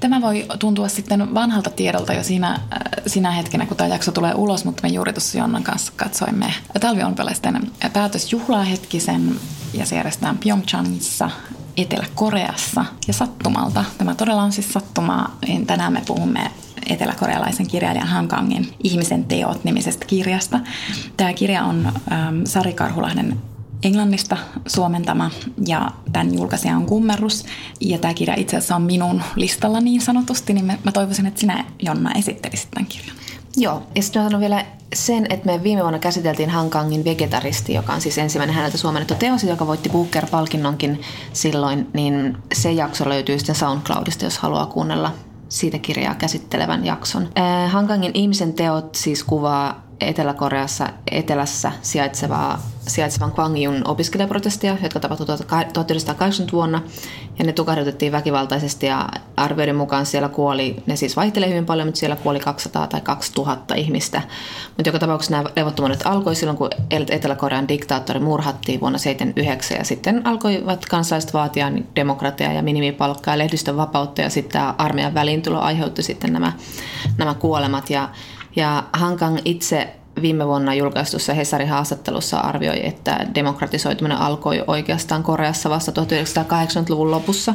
Tämä 0.00 0.20
voi 0.20 0.46
tuntua 0.58 0.88
sitten 0.88 1.34
vanhalta 1.34 1.70
tiedolta 1.70 2.12
jo 2.12 2.22
siinä, 2.22 2.50
äh, 2.50 2.60
siinä 3.06 3.30
hetkenä, 3.30 3.66
kun 3.66 3.76
tämä 3.76 3.88
jakso 3.88 4.12
tulee 4.12 4.34
ulos, 4.34 4.64
mutta 4.64 4.82
me 4.82 4.88
juuri 4.88 5.12
tuossa 5.12 5.38
Jonnan 5.38 5.62
kanssa 5.62 5.92
katsoimme 5.96 6.54
talvionpelaisten 6.80 7.70
päätösjuhlaa 7.92 8.62
hetkisen 8.62 9.34
ja 9.74 9.86
se 9.86 9.96
järjestetään 9.96 10.38
Pyeongchangissa 10.38 11.30
Etelä-Koreassa 11.78 12.84
ja 13.06 13.12
sattumalta. 13.12 13.84
Tämä 13.98 14.14
todella 14.14 14.42
on 14.42 14.52
siis 14.52 14.72
sattumaa. 14.72 15.38
Tänään 15.66 15.92
me 15.92 16.02
puhumme 16.06 16.50
eteläkorealaisen 16.86 17.66
kirjailijan 17.66 18.08
Hankangin 18.08 18.74
Ihmisen 18.84 19.24
teot 19.24 19.64
nimisestä 19.64 20.06
kirjasta. 20.06 20.60
Tämä 21.16 21.32
kirja 21.32 21.64
on 21.64 21.92
ähm, 22.12 22.44
Sari 22.44 22.72
Karhulahden 22.72 23.40
englannista 23.82 24.36
suomentama 24.66 25.30
ja 25.66 25.90
tämän 26.12 26.34
julkaisija 26.34 26.76
on 26.76 26.86
Kummerus. 26.86 27.44
Ja 27.80 27.98
tämä 27.98 28.14
kirja 28.14 28.34
itse 28.36 28.56
asiassa 28.56 28.76
on 28.76 28.82
minun 28.82 29.22
listalla 29.36 29.80
niin 29.80 30.00
sanotusti, 30.00 30.52
niin 30.52 30.66
mä 30.66 30.92
toivoisin, 30.92 31.26
että 31.26 31.40
sinä 31.40 31.64
Jonna 31.82 32.12
esittelisit 32.12 32.70
tämän 32.70 32.86
kirjan. 32.86 33.16
Joo, 33.60 33.82
ja 33.94 34.02
sitten 34.02 34.24
sanon 34.24 34.40
vielä 34.40 34.64
sen, 34.94 35.26
että 35.30 35.46
me 35.46 35.62
viime 35.62 35.82
vuonna 35.82 35.98
käsiteltiin 35.98 36.50
Hankangin 36.50 37.04
Vegetaristi, 37.04 37.74
joka 37.74 37.92
on 37.92 38.00
siis 38.00 38.18
ensimmäinen 38.18 38.56
häneltä 38.56 38.78
suomennettu 38.78 39.14
teos, 39.14 39.44
joka 39.44 39.66
voitti 39.66 39.88
Booker-palkinnonkin 39.88 41.00
silloin, 41.32 41.90
niin 41.92 42.36
se 42.54 42.72
jakso 42.72 43.08
löytyy 43.08 43.38
sitten 43.38 43.54
SoundCloudista, 43.54 44.24
jos 44.24 44.38
haluaa 44.38 44.66
kuunnella 44.66 45.12
siitä 45.48 45.78
kirjaa 45.78 46.14
käsittelevän 46.14 46.84
jakson. 46.84 47.28
Hankangin 47.68 48.10
ihmisen 48.14 48.52
teot 48.52 48.94
siis 48.94 49.24
kuvaa 49.24 49.87
Etelä-Koreassa 50.00 50.88
etelässä 51.10 51.72
sijaitsevaa, 51.82 52.62
sijaitsevan 52.88 53.32
Kwangyun 53.32 53.82
opiskelijaprotestia, 53.84 54.76
jotka 54.82 55.00
tapahtuivat 55.00 55.46
1980 55.72 56.52
vuonna. 56.52 56.82
Ja 57.38 57.44
ne 57.44 57.52
tukahdutettiin 57.52 58.12
väkivaltaisesti 58.12 58.86
ja 58.86 59.08
arvioiden 59.36 59.76
mukaan 59.76 60.06
siellä 60.06 60.28
kuoli, 60.28 60.82
ne 60.86 60.96
siis 60.96 61.16
vaihtelee 61.16 61.48
hyvin 61.48 61.66
paljon, 61.66 61.88
mutta 61.88 61.98
siellä 61.98 62.16
kuoli 62.16 62.40
200 62.40 62.86
tai 62.86 63.00
2000 63.00 63.74
ihmistä. 63.74 64.22
Mutta 64.76 64.88
joka 64.88 64.98
tapauksessa 64.98 65.36
nämä 65.36 65.50
levottomuudet 65.56 66.02
alkoi 66.04 66.34
silloin, 66.34 66.58
kun 66.58 66.70
Etelä-Korean 66.90 67.68
diktaattori 67.68 68.20
murhattiin 68.20 68.80
vuonna 68.80 68.98
1979 68.98 69.78
ja 69.78 69.84
sitten 69.84 70.26
alkoivat 70.26 70.86
kansalaiset 70.86 71.34
vaatia 71.34 71.72
demokratiaa 71.96 72.52
ja 72.52 72.62
minimipalkkaa 72.62 73.34
ja 73.34 73.38
lehdistön 73.38 73.76
vapautta 73.76 74.20
ja 74.20 74.30
sitten 74.30 74.52
tämä 74.52 74.74
armeijan 74.78 75.14
väliintulo 75.14 75.60
aiheutti 75.60 76.02
sitten 76.02 76.32
nämä, 76.32 76.52
nämä 77.18 77.34
kuolemat 77.34 77.90
ja 77.90 78.08
ja 78.58 78.84
Hankang 78.92 79.38
itse 79.44 79.94
viime 80.22 80.46
vuonna 80.46 80.74
julkaistussa 80.74 81.34
Hesarin 81.34 81.68
haastattelussa 81.68 82.38
arvioi, 82.38 82.86
että 82.86 83.26
demokratisoituminen 83.34 84.18
alkoi 84.18 84.64
oikeastaan 84.66 85.22
Koreassa 85.22 85.70
vasta 85.70 85.92
1980-luvun 85.92 87.10
lopussa. 87.10 87.54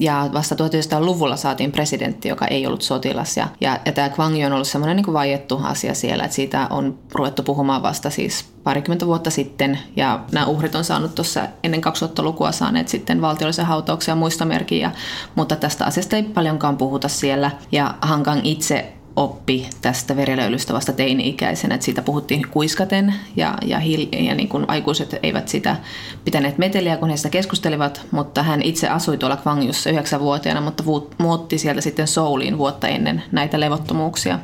Ja 0.00 0.30
vasta 0.32 0.54
1900-luvulla 0.54 1.36
saatiin 1.36 1.72
presidentti, 1.72 2.28
joka 2.28 2.46
ei 2.46 2.66
ollut 2.66 2.82
sotilas. 2.82 3.36
Ja, 3.36 3.48
ja, 3.60 3.80
ja 3.84 3.92
tämä 3.92 4.08
Kwang 4.08 4.44
on 4.46 4.52
ollut 4.52 4.68
semmoinen 4.68 4.96
niin 4.96 5.12
vaiettu 5.12 5.60
asia 5.62 5.94
siellä, 5.94 6.24
että 6.24 6.34
siitä 6.34 6.66
on 6.70 6.98
ruvettu 7.12 7.42
puhumaan 7.42 7.82
vasta 7.82 8.10
siis 8.10 8.44
parikymmentä 8.64 9.06
vuotta 9.06 9.30
sitten. 9.30 9.78
Ja 9.96 10.20
nämä 10.32 10.46
uhrit 10.46 10.74
on 10.74 10.84
saanut 10.84 11.14
tuossa 11.14 11.46
ennen 11.62 11.80
2000-lukua 11.84 12.52
saaneet 12.52 12.88
sitten 12.88 13.20
valtiollisen 13.20 13.66
hautauksen 13.66 14.12
ja 14.12 14.16
muistomerkin. 14.16 14.90
mutta 15.34 15.56
tästä 15.56 15.84
asiasta 15.84 16.16
ei 16.16 16.22
paljonkaan 16.22 16.76
puhuta 16.76 17.08
siellä. 17.08 17.50
Ja 17.72 17.94
Hankang 18.00 18.40
itse 18.44 18.97
oppi 19.18 19.68
tästä 19.82 20.16
verilöylystä 20.16 20.74
vasta 20.74 20.92
teini-ikäisenä, 20.92 21.74
että 21.74 21.84
siitä 21.84 22.02
puhuttiin 22.02 22.46
kuiskaten 22.50 23.14
ja, 23.36 23.58
ja, 23.66 23.78
hil, 23.78 24.06
ja 24.12 24.34
niin 24.34 24.48
kuin 24.48 24.64
aikuiset 24.68 25.16
eivät 25.22 25.48
sitä 25.48 25.76
pitäneet 26.24 26.58
meteliä, 26.58 26.96
kun 26.96 27.10
he 27.10 27.16
sitä 27.16 27.30
keskustelivat, 27.30 28.06
mutta 28.10 28.42
hän 28.42 28.62
itse 28.62 28.88
asui 28.88 29.18
tuolla 29.18 29.36
Kwangjussa 29.36 29.90
yhdeksänvuotiaana, 29.90 30.60
mutta 30.60 30.84
muutti 31.18 31.58
sieltä 31.58 31.80
sitten 31.80 32.08
Souliin 32.08 32.58
vuotta 32.58 32.88
ennen 32.88 33.22
näitä 33.32 33.60
levottomuuksia 33.60 34.38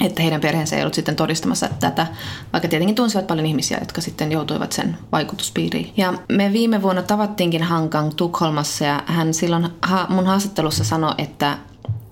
että 0.00 0.22
heidän 0.22 0.40
perheensä 0.40 0.76
ei 0.76 0.82
ollut 0.82 0.94
sitten 0.94 1.16
todistamassa 1.16 1.68
tätä, 1.80 2.06
vaikka 2.52 2.68
tietenkin 2.68 2.94
tunsivat 2.94 3.26
paljon 3.26 3.46
ihmisiä, 3.46 3.78
jotka 3.80 4.00
sitten 4.00 4.32
joutuivat 4.32 4.72
sen 4.72 4.98
vaikutuspiiriin. 5.12 5.92
Ja 5.96 6.14
me 6.28 6.52
viime 6.52 6.82
vuonna 6.82 7.02
tavattiinkin 7.02 7.62
Hankang 7.62 8.10
Tukholmassa 8.16 8.84
ja 8.84 9.02
hän 9.06 9.34
silloin 9.34 9.68
mun 10.08 10.26
haastattelussa 10.26 10.84
sanoi, 10.84 11.14
että 11.18 11.58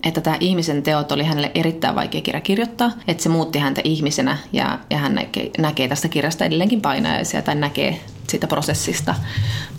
että 0.03 0.21
tämä 0.21 0.37
ihmisen 0.39 0.83
teot 0.83 1.11
oli 1.11 1.23
hänelle 1.23 1.51
erittäin 1.55 1.95
vaikea 1.95 2.21
kirja 2.21 2.41
kirjoittaa, 2.41 2.91
että 3.07 3.23
se 3.23 3.29
muutti 3.29 3.59
häntä 3.59 3.81
ihmisenä 3.83 4.37
ja, 4.53 4.79
ja 4.89 4.97
hän 4.97 5.15
näkee, 5.15 5.49
näkee 5.57 5.87
tästä 5.87 6.07
kirjasta 6.07 6.45
edelleenkin 6.45 6.81
painajaisia 6.81 7.41
tai 7.41 7.55
näkee 7.55 8.01
siitä 8.29 8.47
prosessista 8.47 9.15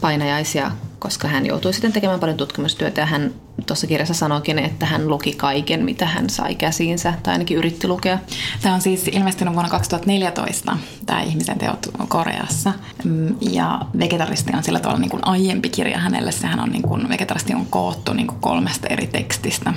painajaisia, 0.00 0.70
koska 0.98 1.28
hän 1.28 1.46
joutui 1.46 1.72
sitten 1.72 1.92
tekemään 1.92 2.20
paljon 2.20 2.36
tutkimustyötä 2.36 3.00
ja 3.00 3.06
hän 3.06 3.34
tuossa 3.66 3.86
kirjassa 3.86 4.14
sanoikin, 4.14 4.58
että 4.58 4.86
hän 4.86 5.08
luki 5.08 5.32
kaiken, 5.32 5.84
mitä 5.84 6.06
hän 6.06 6.30
sai 6.30 6.54
käsiinsä 6.54 7.14
tai 7.22 7.32
ainakin 7.32 7.56
yritti 7.56 7.88
lukea. 7.88 8.18
Tämä 8.62 8.74
on 8.74 8.80
siis 8.80 9.08
ilmestynyt 9.08 9.54
vuonna 9.54 9.70
2014, 9.70 10.76
tämä 11.06 11.22
Ihmisen 11.22 11.58
teot 11.58 11.86
Koreassa. 12.08 12.72
Ja 13.40 13.80
Vegetaristi 13.98 14.52
on 14.56 14.62
sillä 14.62 14.80
tavalla 14.80 15.00
niin 15.00 15.10
kuin 15.10 15.26
aiempi 15.26 15.68
kirja 15.68 15.98
hänelle. 15.98 16.32
Sehän 16.32 16.60
on 16.60 16.70
niin 16.70 16.82
kuin, 16.82 17.08
Vegetaristi 17.08 17.54
on 17.54 17.66
koottu 17.66 18.12
niin 18.12 18.26
kuin 18.26 18.40
kolmesta 18.40 18.86
eri 18.86 19.06
tekstistä 19.06 19.74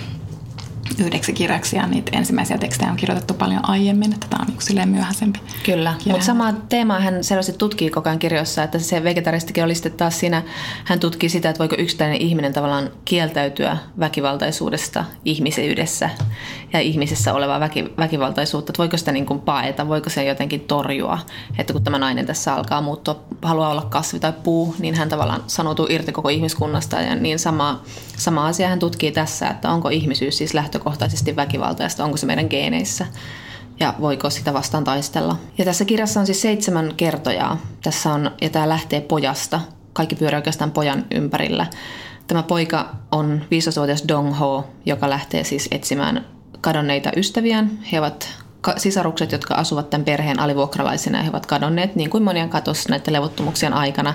yhdeksi 1.00 1.34
kirjaksi 1.34 1.76
ja 1.76 1.88
niitä 1.88 2.18
ensimmäisiä 2.18 2.58
tekstejä 2.58 2.92
on 2.92 2.98
kirjoitettu 2.98 3.34
paljon 3.34 3.70
aiemmin, 3.70 4.14
että 4.14 4.28
tämä 4.30 4.46
on 4.50 4.58
niin 4.76 4.90
myöhäisempi. 4.90 5.40
Kyllä, 5.66 5.94
mutta 6.06 6.26
sama 6.26 6.54
teema 6.54 7.00
hän 7.00 7.24
selvästi 7.24 7.54
tutkii 7.54 7.90
koko 7.90 8.10
ajan 8.10 8.20
kirjoissa, 8.20 8.64
että 8.64 8.80
se 8.80 9.04
vegetaristikin 9.04 9.64
oli 9.64 9.76
sitten 9.76 9.92
taas 9.92 10.20
siinä, 10.20 10.44
hän 10.86 11.00
tutkii 11.00 11.30
sitä, 11.30 11.50
että 11.50 11.60
voiko 11.60 11.76
yksittäinen 11.80 12.22
ihminen 12.22 12.54
tavallaan 12.54 12.90
kieltäytyä 13.06 13.78
väkivaltaisuudesta 14.00 15.06
ihmisyydessä 15.26 16.10
ja 16.74 16.80
ihmisessä 16.80 17.34
olevaa 17.34 17.60
väki, 17.60 17.94
väkivaltaisuutta, 17.98 18.72
että 18.72 18.78
voiko 18.78 18.98
sitä 18.98 19.12
niin 19.12 19.26
kuin 19.26 19.40
paeta, 19.40 19.88
voiko 19.88 20.10
se 20.10 20.24
jotenkin 20.24 20.62
torjua, 20.62 21.20
että 21.58 21.74
kun 21.74 21.84
tämä 21.84 21.98
nainen 21.98 22.26
tässä 22.26 22.54
alkaa 22.54 22.82
muuttua, 22.82 23.24
haluaa 23.42 23.70
olla 23.70 23.82
kasvi 23.82 24.20
tai 24.20 24.34
puu, 24.44 24.76
niin 24.80 24.96
hän 24.96 25.10
tavallaan 25.10 25.44
sanoutuu 25.48 25.88
irti 25.90 26.12
koko 26.12 26.30
ihmiskunnasta 26.30 27.02
ja 27.02 27.16
niin 27.16 27.40
sama, 27.40 27.82
sama 28.18 28.48
asia 28.48 28.70
hän 28.70 28.80
tutkii 28.80 29.12
tässä, 29.12 29.48
että 29.48 29.70
onko 29.70 29.90
ihmisyys 29.90 30.38
siis 30.38 30.54
lähtökohtaisesti 30.84 31.36
väkivaltaista, 31.36 32.04
onko 32.04 32.18
se 32.18 32.26
meidän 32.26 32.48
geeneissä 32.50 33.06
ja 33.80 33.94
voiko 34.02 34.30
sitä 34.30 34.54
vastaan 34.54 34.84
taistella. 34.84 35.36
Ja 35.58 35.66
tässä 35.66 35.86
kirjassa 35.86 36.20
on 36.20 36.26
siis 36.26 36.42
seitsemän 36.42 36.94
kertojaa. 36.98 37.58
Tässä 37.84 38.14
on, 38.14 38.32
ja 38.42 38.50
tämä 38.50 38.70
lähtee 38.70 39.02
pojasta. 39.02 39.60
Kaikki 39.94 40.16
pyörii 40.16 40.38
oikeastaan 40.38 40.72
pojan 40.72 41.06
ympärillä. 41.12 41.68
Tämä 42.28 42.44
poika 42.44 42.96
on 43.12 43.42
15-vuotias 43.46 44.04
Dong 44.08 44.40
Ho, 44.40 44.66
joka 44.86 45.10
lähtee 45.10 45.44
siis 45.44 45.68
etsimään 45.72 46.26
kadonneita 46.62 47.12
ystäviään. 47.18 47.80
He 47.92 48.00
ovat 48.00 48.43
sisarukset, 48.78 49.32
jotka 49.32 49.56
asuvat 49.56 49.90
tämän 49.90 50.06
perheen 50.06 50.40
alivuokralaisina 50.40 51.18
ja 51.18 51.24
he 51.24 51.30
ovat 51.30 51.46
kadonneet, 51.46 51.96
niin 51.96 52.10
kuin 52.10 52.24
monia 52.24 52.48
katos 52.48 52.88
näiden 52.88 53.14
levottomuuksien 53.14 53.74
aikana. 53.74 54.14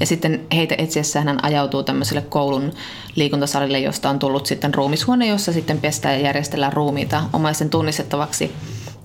Ja 0.00 0.06
sitten 0.06 0.46
heitä 0.54 0.74
etsiessä 0.78 1.20
hän 1.20 1.44
ajautuu 1.44 1.82
tämmöiselle 1.82 2.22
koulun 2.22 2.72
liikuntasalille, 3.14 3.78
josta 3.80 4.10
on 4.10 4.18
tullut 4.18 4.46
sitten 4.46 4.74
ruumishuone, 4.74 5.26
jossa 5.26 5.52
sitten 5.52 5.80
pestään 5.80 6.14
ja 6.14 6.20
järjestellään 6.20 6.72
ruumiita 6.72 7.22
omaisen 7.32 7.70
tunnistettavaksi 7.70 8.52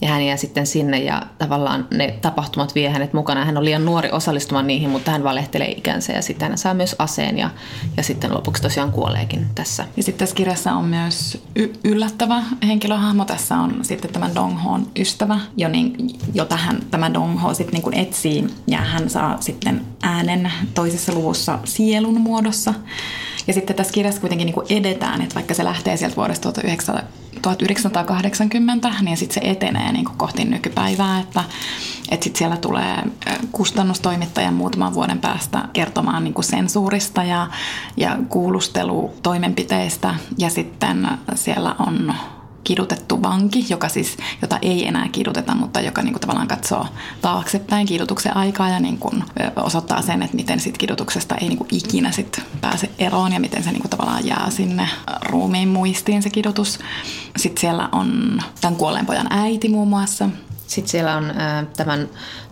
ja 0.01 0.07
hän 0.07 0.25
jää 0.25 0.37
sitten 0.37 0.67
sinne 0.67 0.99
ja 0.99 1.21
tavallaan 1.37 1.87
ne 1.93 2.15
tapahtumat 2.21 2.75
vie 2.75 2.89
hänet 2.89 3.13
mukana. 3.13 3.45
Hän 3.45 3.57
on 3.57 3.65
liian 3.65 3.85
nuori 3.85 4.11
osallistumaan 4.11 4.67
niihin, 4.67 4.89
mutta 4.89 5.11
hän 5.11 5.23
valehtelee 5.23 5.71
ikänsä 5.71 6.13
ja 6.13 6.21
sitten 6.21 6.49
hän 6.49 6.57
saa 6.57 6.73
myös 6.73 6.95
aseen 6.99 7.37
ja, 7.37 7.49
ja 7.97 8.03
sitten 8.03 8.33
lopuksi 8.33 8.61
tosiaan 8.61 8.91
kuoleekin 8.91 9.45
tässä. 9.55 9.85
Ja 9.97 10.03
sitten 10.03 10.19
tässä 10.19 10.35
kirjassa 10.35 10.73
on 10.73 10.85
myös 10.85 11.43
y- 11.55 11.73
yllättävä 11.83 12.43
henkilöhahmo. 12.67 13.25
Tässä 13.25 13.57
on 13.57 13.79
sitten 13.81 14.13
tämä 14.13 14.35
Donghoon 14.35 14.87
ystävä, 14.99 15.39
jo 15.57 15.69
niin, 15.69 15.95
jota 16.33 16.55
hän, 16.55 16.79
tämä 16.91 17.13
Dongho 17.13 17.53
sitten 17.53 17.81
niin 17.81 18.07
etsii 18.07 18.47
ja 18.67 18.77
hän 18.77 19.09
saa 19.09 19.37
sitten 19.39 19.81
äänen 20.03 20.51
toisessa 20.73 21.13
luvussa 21.13 21.59
sielun 21.63 22.21
muodossa. 22.21 22.73
Ja 23.51 23.55
sitten 23.55 23.75
tässä 23.75 23.93
kirjassa 23.93 24.21
kuitenkin 24.21 24.45
niin 24.45 24.53
kuin 24.53 24.65
edetään, 24.69 25.21
että 25.21 25.35
vaikka 25.35 25.53
se 25.53 25.63
lähtee 25.63 25.97
sieltä 25.97 26.15
vuodesta 26.15 26.51
1980, 27.41 28.93
niin 29.01 29.17
sitten 29.17 29.43
se 29.43 29.49
etenee 29.49 29.91
niin 29.91 30.05
kuin 30.05 30.17
kohti 30.17 30.45
nykypäivää, 30.45 31.19
että, 31.19 31.43
että 32.11 32.23
sitten 32.23 32.37
siellä 32.37 32.57
tulee 32.57 32.95
kustannustoimittaja 33.51 34.51
muutaman 34.51 34.93
vuoden 34.93 35.19
päästä 35.19 35.63
kertomaan 35.73 36.23
niin 36.23 36.33
kuin 36.33 36.45
sensuurista 36.45 37.23
ja, 37.23 37.47
ja 37.97 38.17
kuulustelutoimenpiteistä. 38.29 40.15
Ja 40.37 40.49
sitten 40.49 41.07
siellä 41.35 41.75
on 41.79 42.13
kidutettu 42.63 43.23
vanki, 43.23 43.65
joka 43.69 43.89
siis, 43.89 44.17
jota 44.41 44.59
ei 44.61 44.87
enää 44.87 45.09
kiduteta, 45.11 45.55
mutta 45.55 45.81
joka 45.81 46.01
niin 46.01 46.13
kuin 46.13 46.21
tavallaan 46.21 46.47
katsoo 46.47 46.85
taaksepäin 47.21 47.87
kidutuksen 47.87 48.37
aikaa 48.37 48.69
ja 48.69 48.79
niin 48.79 48.97
kuin 48.97 49.23
osoittaa 49.55 50.01
sen, 50.01 50.23
että 50.23 50.35
miten 50.35 50.59
sit 50.59 50.77
kidutuksesta 50.77 51.35
ei 51.35 51.47
niin 51.47 51.57
kuin 51.57 51.67
ikinä 51.71 52.11
sit 52.11 52.41
pääse 52.61 52.89
eroon 52.99 53.33
ja 53.33 53.39
miten 53.39 53.63
se 53.63 53.71
niin 53.71 53.81
kuin 53.81 53.89
tavallaan 53.89 54.27
jää 54.27 54.49
sinne 54.49 54.89
ruumiin 55.29 55.69
muistiin 55.69 56.23
se 56.23 56.29
kidutus. 56.29 56.79
Sitten 57.37 57.61
siellä 57.61 57.89
on 57.91 58.39
tämän 58.61 58.75
kuolleen 58.75 59.05
pojan 59.05 59.27
äiti 59.29 59.69
muun 59.69 59.87
muassa, 59.87 60.29
sitten 60.67 60.91
siellä 60.91 61.17
on 61.17 61.25
tämän, 61.77 62.09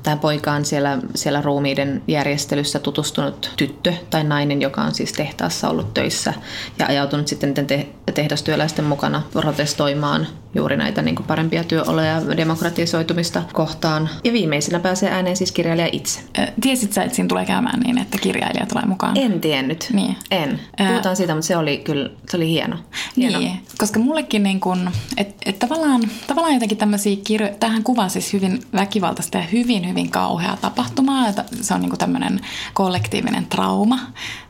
tämän 0.10 0.20
poikaan 0.20 0.66
siellä, 0.66 0.98
siellä 1.16 1.42
ruumiiden 1.42 2.02
järjestelyssä 2.08 2.80
tutustunut 2.80 3.52
tyttö 3.58 3.94
tai 4.10 4.24
nainen, 4.24 4.62
joka 4.62 4.82
on 4.82 4.96
siis 4.96 5.12
tehtaassa 5.14 5.70
ollut 5.70 5.94
töissä 5.94 6.34
ja 6.80 6.86
ajautunut 6.88 7.28
sitten 7.28 7.54
te- 7.54 7.88
tehdastyöläisten 8.14 8.86
mukana 8.86 9.22
protestoimaan 9.32 10.28
juuri 10.56 10.78
näitä 10.78 11.02
niin 11.02 11.16
parempia 11.28 11.64
työoloja 11.64 12.08
ja 12.08 12.38
demokratisoitumista 12.38 13.44
kohtaan. 13.54 14.10
Ja 14.24 14.34
viimeisenä 14.34 14.80
pääsee 14.80 15.12
ääneen 15.12 15.36
siis 15.36 15.52
kirjailija 15.52 15.90
itse. 15.92 16.20
Tiesit 16.62 16.94
sä, 16.94 17.04
että 17.04 17.16
siinä 17.16 17.28
tulee 17.28 17.46
käymään 17.46 17.80
niin, 17.80 17.98
että 17.98 18.18
kirjailija 18.18 18.66
tulee 18.66 18.86
mukaan? 18.86 19.18
En 19.18 19.42
tiennyt. 19.42 19.88
Niin. 19.94 20.16
En. 20.32 20.60
Puhutaan 20.88 21.16
siitä, 21.16 21.36
mutta 21.36 21.48
se 21.48 21.58
oli 21.58 21.78
kyllä 21.78 22.10
se 22.30 22.38
oli 22.38 22.50
hieno. 22.50 22.78
hieno. 23.18 23.40
Niin, 23.40 23.60
koska 23.78 24.00
mullekin 24.00 24.44
niin 24.44 24.60
kun, 24.60 24.90
että 25.18 25.36
et 25.46 25.60
tavallaan, 25.60 26.02
tavallaan 26.28 26.54
jotenkin 26.54 26.78
tämmöisiä 26.78 27.18
kirjoja, 27.24 27.54
tähän 27.60 27.84
kuvaa 27.84 28.10
siis 28.10 28.34
hyvin 28.34 28.60
väkivaltaista 28.74 29.38
ja 29.38 29.44
hyvin, 29.44 29.90
hyvin 29.90 29.99
kauheaa 30.08 30.58
tapahtumaa. 30.58 31.26
Se 31.62 31.74
on 31.74 31.82
niin 31.82 31.98
tämmöinen 31.98 32.40
kollektiivinen 32.74 33.46
trauma 33.46 34.00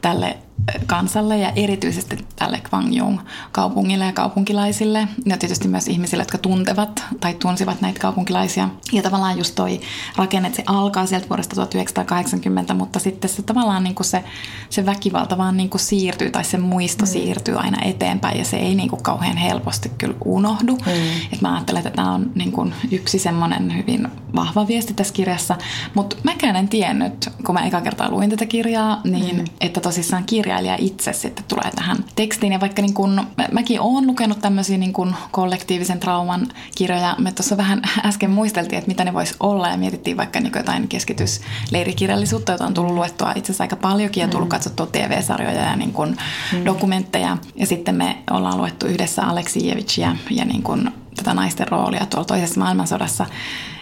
tälle 0.02 0.38
kansalle 0.86 1.38
ja 1.38 1.51
erityisesti 1.55 2.26
tälle 2.36 2.62
Gwangyong 2.70 3.20
kaupungille 3.51 4.05
ja 4.05 4.14
kaupunkilaisille 4.14 5.07
ja 5.26 5.38
tietysti 5.38 5.68
myös 5.68 5.88
ihmisille, 5.88 6.22
jotka 6.22 6.38
tuntevat 6.38 7.03
tai 7.20 7.34
tunsivat 7.34 7.82
näitä 7.82 7.99
kaupunkilaisia. 7.99 8.70
Ja 8.91 9.01
tavallaan 9.01 9.38
just 9.38 9.55
toi 9.55 9.82
rakenne, 10.16 10.51
se 10.53 10.64
alkaa 10.66 11.05
sieltä 11.05 11.30
vuodesta 11.30 11.55
1980, 11.55 12.74
mutta 12.74 12.99
sitten 12.99 13.30
se 13.30 13.41
tavallaan 13.41 13.84
niin 13.84 13.95
kuin 13.95 14.05
se, 14.05 14.24
se 14.70 14.86
väkivalta 14.86 15.38
vaan 15.38 15.57
niin 15.57 15.70
kuin 15.70 15.82
siirtyy 15.82 16.30
tai 16.32 16.43
se 16.43 16.57
muisto 16.57 17.05
mm. 17.05 17.10
siirtyy 17.10 17.60
aina 17.60 17.78
eteenpäin 17.82 18.38
ja 18.38 18.45
se 18.45 18.57
ei 18.57 18.76
niin 18.76 18.89
kuin 18.89 19.03
kauhean 19.03 19.38
helposti 19.38 19.91
kyllä 19.97 20.16
unohdu. 20.26 20.76
Mm. 20.76 20.91
Et 21.34 21.41
mä 21.41 21.53
ajattelen, 21.53 21.88
että 21.88 21.95
tämä 21.95 22.14
on 22.14 22.32
niin 22.36 22.51
kuin 22.51 22.74
yksi 22.91 23.20
semmoinen 23.20 23.78
hyvin 23.78 24.07
vahva 24.36 24.68
viesti 24.68 24.93
tässä 24.93 25.14
kirjassa, 25.14 25.55
mutta 25.93 26.16
mäkään 26.24 26.55
en 26.55 26.68
tiennyt, 26.68 27.30
kun 27.45 27.55
mä 27.55 27.66
eka 27.66 27.82
kertaa 27.82 28.12
luin 28.12 28.30
tätä 28.30 28.45
kirjaa, 28.45 29.01
niin 29.03 29.38
mm. 29.38 29.45
että 29.62 29.82
tosissaan 29.82 30.24
kirja 30.24 30.49
kirjailija 30.50 30.76
itse 30.80 31.14
sitten 31.14 31.45
tulee 31.47 31.72
tähän 31.76 31.97
tekstiin. 32.16 32.54
Ja 32.54 32.60
vaikka 32.60 32.82
niin 32.82 32.93
kun, 32.93 33.22
mäkin 33.52 33.82
olen 33.82 34.08
lukenut 34.08 34.39
tämmöisiä 34.39 34.78
niin 34.78 34.93
kun 34.93 35.16
kollektiivisen 35.32 36.00
trauman 36.00 36.47
kirjoja, 36.76 37.16
me 37.20 37.32
tuossa 37.32 37.58
vähän 37.58 37.82
äsken 38.10 38.30
muisteltiin, 38.30 38.78
että 38.78 38.88
mitä 38.88 39.04
ne 39.04 39.14
voisi 39.14 39.36
olla 39.39 39.70
ja 39.70 39.78
mietittiin 39.78 40.18
vaikka 40.18 40.39
niin 40.39 40.52
jotain 40.56 40.88
keskitysleirikirjallisuutta, 40.88 42.52
jota 42.52 42.66
on 42.66 42.74
tullut 42.74 42.93
luettua 42.93 43.32
itse 43.32 43.52
asiassa 43.52 43.64
aika 43.64 43.76
paljonkin 43.76 44.22
ja 44.22 44.28
tullut 44.28 44.47
mm. 44.47 44.50
katsottua 44.50 44.86
TV-sarjoja 44.86 45.62
ja 45.62 45.76
niin 45.76 45.93
kun 45.93 46.18
mm. 46.54 46.66
dokumentteja. 46.66 47.38
Ja 47.56 47.66
sitten 47.66 47.95
me 47.95 48.18
ollaan 48.32 48.58
luettu 48.58 48.86
yhdessä 48.86 49.24
Aleksijevicia 49.24 50.16
ja 50.30 50.45
niin 50.45 50.64
kun 50.64 50.91
tätä 51.16 51.34
naisten 51.34 51.68
roolia 51.68 52.06
tuolla 52.06 52.26
toisessa 52.26 52.60
maailmansodassa. 52.60 53.26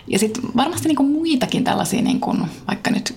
Ja 0.07 0.19
sitten 0.19 0.43
varmasti 0.55 0.87
niin 0.87 0.95
kuin 0.95 1.11
muitakin 1.11 1.63
tällaisia, 1.63 2.01
niin 2.01 2.19
kuin 2.19 2.45
vaikka 2.67 2.91
nyt 2.91 3.13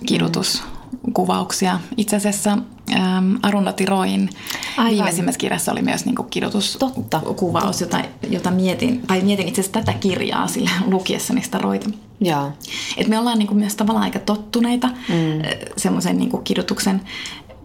kidutuskuvauksia. 0.91 1.79
Itse 1.97 2.15
asiassa 2.15 2.57
ähm, 2.93 3.35
Arundhati 3.41 3.85
Roin 3.85 4.29
Aivan. 4.77 4.91
viimeisimmässä 4.91 5.39
kirjassa 5.39 5.71
oli 5.71 5.81
myös 5.81 6.05
niin 6.05 6.15
kuin 6.15 6.29
kidutuskuvaus, 6.29 7.81
jota, 7.81 8.01
jota 8.29 8.51
mietin, 8.51 9.01
tai 9.07 9.21
mietin 9.21 9.47
itse 9.47 9.61
asiassa 9.61 9.79
tätä 9.79 9.93
kirjaa 9.93 10.47
sille 10.47 10.69
lukiessani 10.91 11.41
sitä 11.41 11.57
Roita. 11.57 11.89
Jaa. 12.21 12.51
Et 12.97 13.07
me 13.07 13.19
ollaan 13.19 13.39
niin 13.39 13.47
kuin 13.47 13.57
myös 13.57 13.75
tavallaan 13.75 14.03
aika 14.03 14.19
tottuneita 14.19 14.87
mm. 14.87 15.41
semmoisen 15.77 16.17
niin 16.17 16.29
kuin 16.29 16.43
kidutuksen 16.43 17.01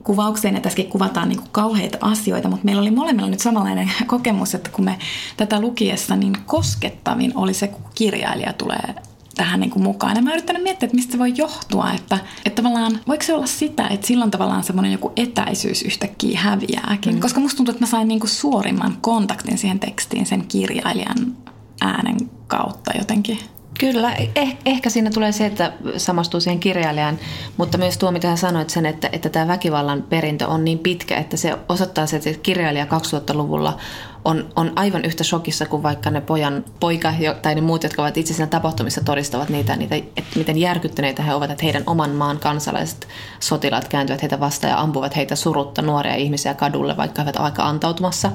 kuvaukseen 0.04 0.54
ja 0.54 0.60
tässäkin 0.60 0.90
kuvataan 0.90 1.28
niin 1.28 1.38
kuin 1.38 1.48
kauheita 1.52 1.98
asioita, 2.00 2.48
mutta 2.48 2.64
meillä 2.64 2.82
oli 2.82 2.90
molemmilla 2.90 3.30
nyt 3.30 3.40
samanlainen 3.40 3.90
kokemus, 4.06 4.54
että 4.54 4.70
kun 4.70 4.84
me 4.84 4.98
tätä 5.36 5.60
lukiessa, 5.60 6.16
niin 6.16 6.36
koskettavin 6.46 7.32
oli 7.34 7.54
se, 7.54 7.68
kun 7.68 7.84
kirjailija 7.94 8.52
tulee 8.52 8.94
tähän 9.36 9.60
niin 9.60 9.70
kuin 9.70 9.82
mukaan. 9.82 10.16
Ja 10.16 10.22
mä 10.22 10.32
yrittänyt 10.32 10.62
miettiä, 10.62 10.86
että 10.86 10.96
mistä 10.96 11.12
se 11.12 11.18
voi 11.18 11.32
johtua, 11.36 11.92
että, 11.92 12.18
että 12.44 12.62
tavallaan 12.62 13.00
voiko 13.08 13.24
se 13.24 13.34
olla 13.34 13.46
sitä, 13.46 13.88
että 13.88 14.06
silloin 14.06 14.30
tavallaan 14.30 14.64
semmoinen 14.64 14.92
joku 14.92 15.12
etäisyys 15.16 15.82
yhtäkkiä 15.82 16.40
häviääkin. 16.40 17.14
Mm. 17.14 17.20
Koska 17.20 17.40
musta 17.40 17.56
tuntuu, 17.56 17.72
että 17.72 17.84
mä 17.84 17.90
sain 17.90 18.08
niin 18.08 18.20
kuin 18.20 18.30
suorimman 18.30 18.96
kontaktin 19.00 19.58
siihen 19.58 19.80
tekstiin 19.80 20.26
sen 20.26 20.46
kirjailijan 20.48 21.36
äänen 21.80 22.30
kautta 22.46 22.90
jotenkin. 22.98 23.38
Kyllä, 23.80 24.14
eh, 24.34 24.56
ehkä 24.66 24.90
siinä 24.90 25.10
tulee 25.10 25.32
se, 25.32 25.46
että 25.46 25.72
samastuu 25.96 26.40
siihen 26.40 26.60
kirjailijan, 26.60 27.18
mutta 27.56 27.78
myös 27.78 27.98
tuo, 27.98 28.10
mitä 28.10 28.28
hän 28.28 28.38
sanoit 28.38 28.70
sen, 28.70 28.86
että, 28.86 29.08
että 29.12 29.28
tämä 29.28 29.48
väkivallan 29.48 30.02
perintö 30.02 30.46
on 30.46 30.64
niin 30.64 30.78
pitkä, 30.78 31.16
että 31.16 31.36
se 31.36 31.58
osoittaa 31.68 32.06
se, 32.06 32.16
että 32.16 32.30
kirjailija 32.42 32.84
2000-luvulla 32.84 33.78
on, 34.24 34.48
on 34.56 34.72
aivan 34.76 35.04
yhtä 35.04 35.24
shokissa 35.24 35.66
kuin 35.66 35.82
vaikka 35.82 36.10
ne 36.10 36.20
pojan, 36.20 36.64
poika 36.80 37.12
tai 37.42 37.54
ne 37.54 37.60
muut, 37.60 37.82
jotka 37.82 38.02
ovat 38.02 38.16
itse 38.16 38.34
siinä 38.34 38.46
tapahtumissa 38.46 39.04
todistavat 39.04 39.48
niitä, 39.48 39.76
niitä 39.76 39.94
että 39.94 40.36
miten 40.36 40.58
järkyttyneitä 40.58 41.22
he 41.22 41.34
ovat, 41.34 41.50
että 41.50 41.64
heidän 41.64 41.82
oman 41.86 42.10
maan 42.10 42.38
kansalaiset 42.38 43.08
sotilaat 43.40 43.88
kääntyvät 43.88 44.22
heitä 44.22 44.40
vastaan 44.40 44.70
ja 44.70 44.80
ampuvat 44.80 45.16
heitä 45.16 45.36
surutta 45.36 45.82
nuoria 45.82 46.14
ihmisiä 46.14 46.54
kadulle, 46.54 46.96
vaikka 46.96 47.22
he 47.22 47.28
ovat 47.28 47.40
aika 47.40 47.62
antautumassa 47.62 48.30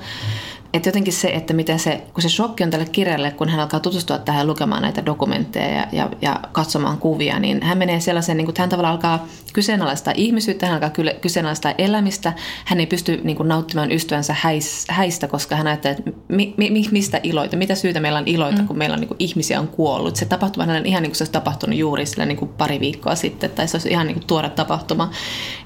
että 0.74 0.90
jotenkin 0.90 1.14
se, 1.14 1.28
että 1.28 1.54
miten 1.54 1.80
se, 1.80 2.02
kun 2.14 2.22
se 2.22 2.30
shokki 2.30 2.64
on 2.64 2.70
tälle 2.70 2.86
kirjalle, 2.86 3.32
kun 3.32 3.50
hän 3.50 3.60
alkaa 3.60 3.80
tutustua 3.80 4.18
tähän 4.18 4.48
lukemaan 4.48 4.82
näitä 4.82 5.06
dokumentteja 5.06 5.76
ja, 5.76 5.88
ja, 5.92 6.10
ja 6.22 6.40
katsomaan 6.52 6.98
kuvia, 6.98 7.40
niin 7.40 7.64
hän 7.64 7.78
menee 7.78 8.00
sellaisen, 8.00 8.38
niin 8.38 8.46
kuin, 8.46 8.52
että 8.52 8.62
hän 8.62 8.70
tavallaan 8.70 8.96
alkaa 8.96 9.28
kyseenalaistaa 9.54 10.14
ihmisyyttä, 10.18 10.66
hän 10.66 10.76
alkaa 10.84 11.04
kyseenalaistaa 11.22 11.74
elämistä, 11.78 12.34
hän 12.66 12.80
ei 12.80 12.86
pysty 12.86 13.22
niin 13.24 13.38
kuin, 13.38 13.50
nauttimaan 13.50 13.92
ystävänsä 13.92 14.36
häis, 14.40 14.86
häistä, 14.90 15.28
koska 15.28 15.56
hän 15.56 15.68
ajattelee, 15.68 15.98
että 15.98 16.12
mi, 16.28 16.54
mi, 16.58 16.88
mistä 16.92 17.20
iloita, 17.24 17.58
mitä 17.58 17.76
syytä 17.76 18.00
meillä 18.00 18.20
on 18.20 18.28
iloita, 18.28 18.62
mm. 18.62 18.68
kun 18.68 18.78
meillä 18.78 18.94
on 18.94 19.00
niin 19.00 19.08
kuin, 19.08 19.18
ihmisiä 19.20 19.60
on 19.60 19.68
kuollut. 19.68 20.16
Se 20.16 20.26
tapahtuma 20.26 20.64
on 20.64 20.86
ihan 20.86 21.04
niin 21.04 21.12
kuin 21.12 21.18
se 21.18 21.24
olisi 21.24 21.32
tapahtunut 21.32 21.80
juuri 21.80 22.06
sillä 22.06 22.26
niin 22.26 22.38
kuin 22.38 22.50
pari 22.50 22.80
viikkoa 22.80 23.16
sitten, 23.16 23.50
tai 23.50 23.68
se 23.68 23.78
olisi 23.78 23.90
ihan 23.90 24.08
niin 24.08 24.16
kuin, 24.16 24.28
tuore 24.28 24.50
tapahtuma. 24.50 25.12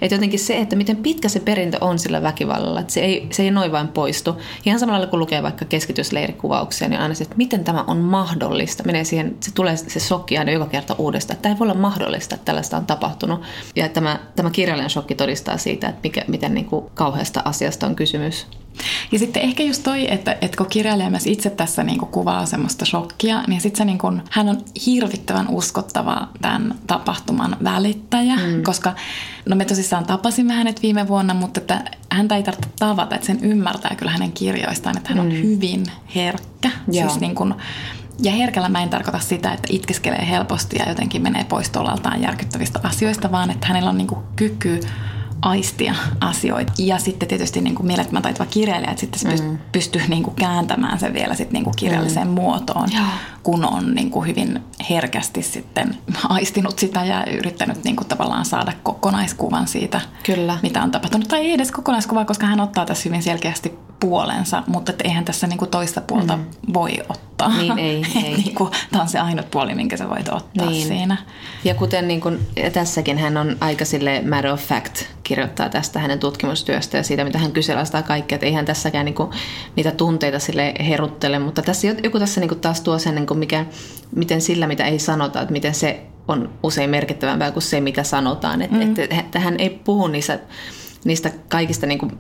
Että 0.02 0.16
jotenkin 0.16 0.40
se, 0.40 0.58
että 0.58 0.76
miten 0.76 0.98
pitkä 0.98 1.30
se 1.30 1.40
perintö 1.40 1.78
on 1.82 2.00
sillä 2.00 2.22
väkivallalla, 2.22 2.80
että 2.80 2.94
se 2.94 3.00
ei, 3.00 3.28
se 3.32 3.44
ei 3.44 3.52
noin 3.52 3.72
vain 3.72 3.88
poistu. 3.88 4.36
Ihan 4.66 4.80
samalla 4.80 4.95
lailla 4.96 5.12
kun 5.12 5.20
lukee 5.20 5.44
vaikka 5.44 5.66
keskitysleirikuvauksia, 5.66 6.90
niin 6.90 7.02
aina 7.02 7.16
se, 7.16 7.24
että 7.24 7.36
miten 7.38 7.64
tämä 7.64 7.84
on 7.88 7.98
mahdollista. 7.98 8.84
Menee 8.84 9.04
siihen, 9.04 9.38
se 9.40 9.54
tulee 9.54 9.78
se 9.78 10.00
shokki 10.00 10.38
aina 10.38 10.52
joka 10.52 10.66
kerta 10.66 10.96
uudestaan, 10.98 11.40
tämä 11.40 11.54
ei 11.54 11.60
voi 11.60 11.66
olla 11.66 11.80
mahdollista, 11.80 12.36
että 12.36 12.46
tällaista 12.46 12.78
on 12.78 12.86
tapahtunut. 12.86 13.42
Ja 13.76 13.90
tämä, 13.90 14.20
tämä 14.36 14.50
kirjallinen 14.50 14.90
shokki 14.90 15.16
todistaa 15.16 15.58
siitä, 15.58 15.90
että 15.90 16.00
mikä, 16.04 16.24
miten 16.28 16.54
niin 16.54 16.66
kuin 16.66 16.86
kauheasta 16.94 17.42
asiasta 17.46 17.88
on 17.88 17.96
kysymys. 17.96 18.48
Ja 19.12 19.20
sitten 19.20 19.44
ehkä 19.44 19.64
just 19.64 19.84
toi, 19.84 20.14
että, 20.14 20.38
että 20.42 20.58
kun 20.58 20.68
kirjailija 20.70 21.10
myös 21.10 21.28
itse 21.28 21.50
tässä 21.50 21.84
niin 21.84 22.00
kuin 22.00 22.12
kuvaa 22.12 22.46
semmoista 22.46 22.86
shokkia, 22.86 23.44
niin 23.48 23.62
sitten 23.62 23.78
se 23.78 23.86
niin 23.86 23.98
kuin, 23.98 24.22
hän 24.30 24.50
on 24.50 24.58
hirvittävän 24.86 25.48
uskottava 25.50 26.28
tämän 26.42 26.76
tapahtuman 26.88 27.58
välittäjä, 27.64 28.36
mm. 28.36 28.64
koska 28.64 28.94
no 29.46 29.56
me 29.56 29.66
tosissaan 29.66 30.06
tapasimme 30.06 30.54
hänet 30.54 30.82
viime 30.82 31.08
vuonna, 31.08 31.34
mutta 31.34 31.60
että 31.60 31.84
häntä 32.12 32.36
ei 32.36 32.44
tarvitse 32.44 32.70
tavata, 32.80 33.16
että 33.16 33.28
sen 33.28 33.40
ymmärtää 33.42 33.96
kyllä 33.96 34.12
hänen 34.12 34.32
kirjoistaan, 34.32 34.98
että 34.98 35.10
hän 35.10 35.20
on 35.20 35.34
mm. 35.34 35.42
hyvin 35.44 35.86
herkkä. 36.16 36.70
Joo. 36.92 37.10
Siis 37.10 37.22
niin 37.22 37.36
kuin, 37.36 37.54
ja 38.20 38.32
herkällä 38.32 38.70
mä 38.70 38.84
en 38.84 38.90
tarkoita 38.90 39.20
sitä, 39.20 39.54
että 39.54 39.68
itkeskelee 39.72 40.30
helposti 40.30 40.76
ja 40.80 40.90
jotenkin 40.90 41.22
menee 41.22 41.44
pois 41.44 41.70
tolaltaan 41.70 42.22
järkyttävistä 42.22 42.80
asioista, 42.84 43.32
vaan 43.32 43.52
että 43.52 43.68
hänellä 43.68 43.90
on 43.90 43.98
niin 43.98 44.08
kuin 44.08 44.22
kyky 44.36 44.80
aistia 45.42 45.96
asioita. 46.22 46.74
Ja 46.78 46.98
sitten 46.98 47.28
tietysti 47.28 47.62
niin 47.62 47.76
kuin 47.76 47.88
mielettömän 47.88 48.22
taitava 48.22 48.46
kirjailija, 48.46 48.92
että 48.92 49.02
sitten 49.02 49.20
se 49.38 49.44
mm. 49.44 49.58
pystyy 49.72 50.02
niin 50.08 50.24
kuin 50.24 50.36
kääntämään 50.36 51.00
sen 51.00 51.14
vielä 51.14 51.36
sitten 51.36 51.54
niin 51.54 51.64
kuin 51.64 51.76
kirjalliseen 51.76 52.28
mm. 52.28 52.34
muotoon, 52.34 52.92
ja. 52.94 53.02
kun 53.44 53.66
on 53.66 53.96
niin 53.96 54.12
kuin 54.12 54.28
hyvin 54.28 54.64
herkästi 54.90 55.42
sitten 55.42 55.98
aistinut 56.30 56.80
sitä 56.80 57.06
ja 57.06 57.26
yrittänyt 57.26 57.84
niin 57.84 57.96
kuin 57.96 58.08
tavallaan 58.08 58.46
saada 58.46 58.74
kokonaiskuvan 58.84 59.68
siitä, 59.68 60.02
Kyllä. 60.24 60.58
mitä 60.64 60.84
on 60.84 60.92
tapahtunut. 60.92 61.28
Tai 61.28 61.40
ei 61.40 61.54
edes 61.54 61.72
kokonaiskuvaa, 61.72 62.26
koska 62.26 62.46
hän 62.46 62.60
ottaa 62.60 62.86
tässä 62.86 63.10
hyvin 63.10 63.24
selkeästi 63.24 63.74
puolensa, 64.00 64.64
mutta 64.68 64.92
et 64.92 65.02
eihän 65.02 65.26
tässä 65.26 65.48
niinku 65.48 65.68
toista 65.68 66.02
puolta 66.02 66.38
mm. 66.38 66.46
voi 66.74 66.92
ottaa. 67.10 67.58
Niin, 67.58 67.80
ei, 67.80 68.06
ei. 68.26 68.38
niinku, 68.38 68.72
tämä 68.92 69.02
on 69.02 69.10
se 69.10 69.20
ainut 69.20 69.52
puoli, 69.52 69.76
minkä 69.76 69.98
sä 69.98 70.10
voit 70.10 70.30
ottaa 70.30 70.70
niin. 70.70 70.88
siinä. 70.88 71.18
Ja 71.64 71.76
kuten 71.76 72.08
niin 72.08 72.22
kun, 72.22 72.40
ja 72.56 72.72
tässäkin 72.72 73.18
hän 73.18 73.38
on 73.38 73.58
aika 73.62 73.86
sille 73.86 74.22
matter 74.30 74.52
of 74.52 74.62
fact 74.62 75.04
kirjoittaa 75.26 75.70
tästä 75.70 76.00
hänen 76.00 76.20
tutkimustyöstä 76.20 76.98
ja 76.98 77.04
siitä, 77.04 77.24
mitä 77.24 77.40
hän 77.40 77.52
kyseenalaistaa 77.52 78.02
kaikkea. 78.02 78.36
Että 78.36 78.46
eihän 78.46 78.66
tässäkään 78.66 79.06
niinku, 79.06 79.30
niitä 79.76 79.92
tunteita 79.92 80.40
sille 80.40 80.74
heruttele, 80.88 81.40
mutta 81.40 81.62
tässä 81.62 81.88
joku 82.04 82.20
tässä 82.20 82.42
niinku 82.42 82.56
taas 82.56 82.82
tuo 82.82 83.00
sen, 83.00 83.16
niinku 83.16 83.34
mikä, 83.34 83.66
miten 84.16 84.42
sillä, 84.42 84.68
mitä 84.68 84.86
ei 84.86 85.00
sanota, 85.00 85.42
että 85.42 85.52
miten 85.52 85.74
se 85.74 86.02
on 86.28 86.50
usein 86.64 86.90
merkittävämpää 86.90 87.52
kuin 87.52 87.64
se, 87.64 87.82
mitä 87.82 88.04
sanotaan. 88.04 88.62
Että 88.62 88.76
mm. 88.76 88.82
et, 88.82 89.00
et, 89.00 89.36
hän 89.36 89.56
ei 89.60 89.70
puhu 89.70 90.08
niistä, 90.08 90.40
niistä 91.04 91.32
kaikista 91.50 91.86
niinku 91.86 92.12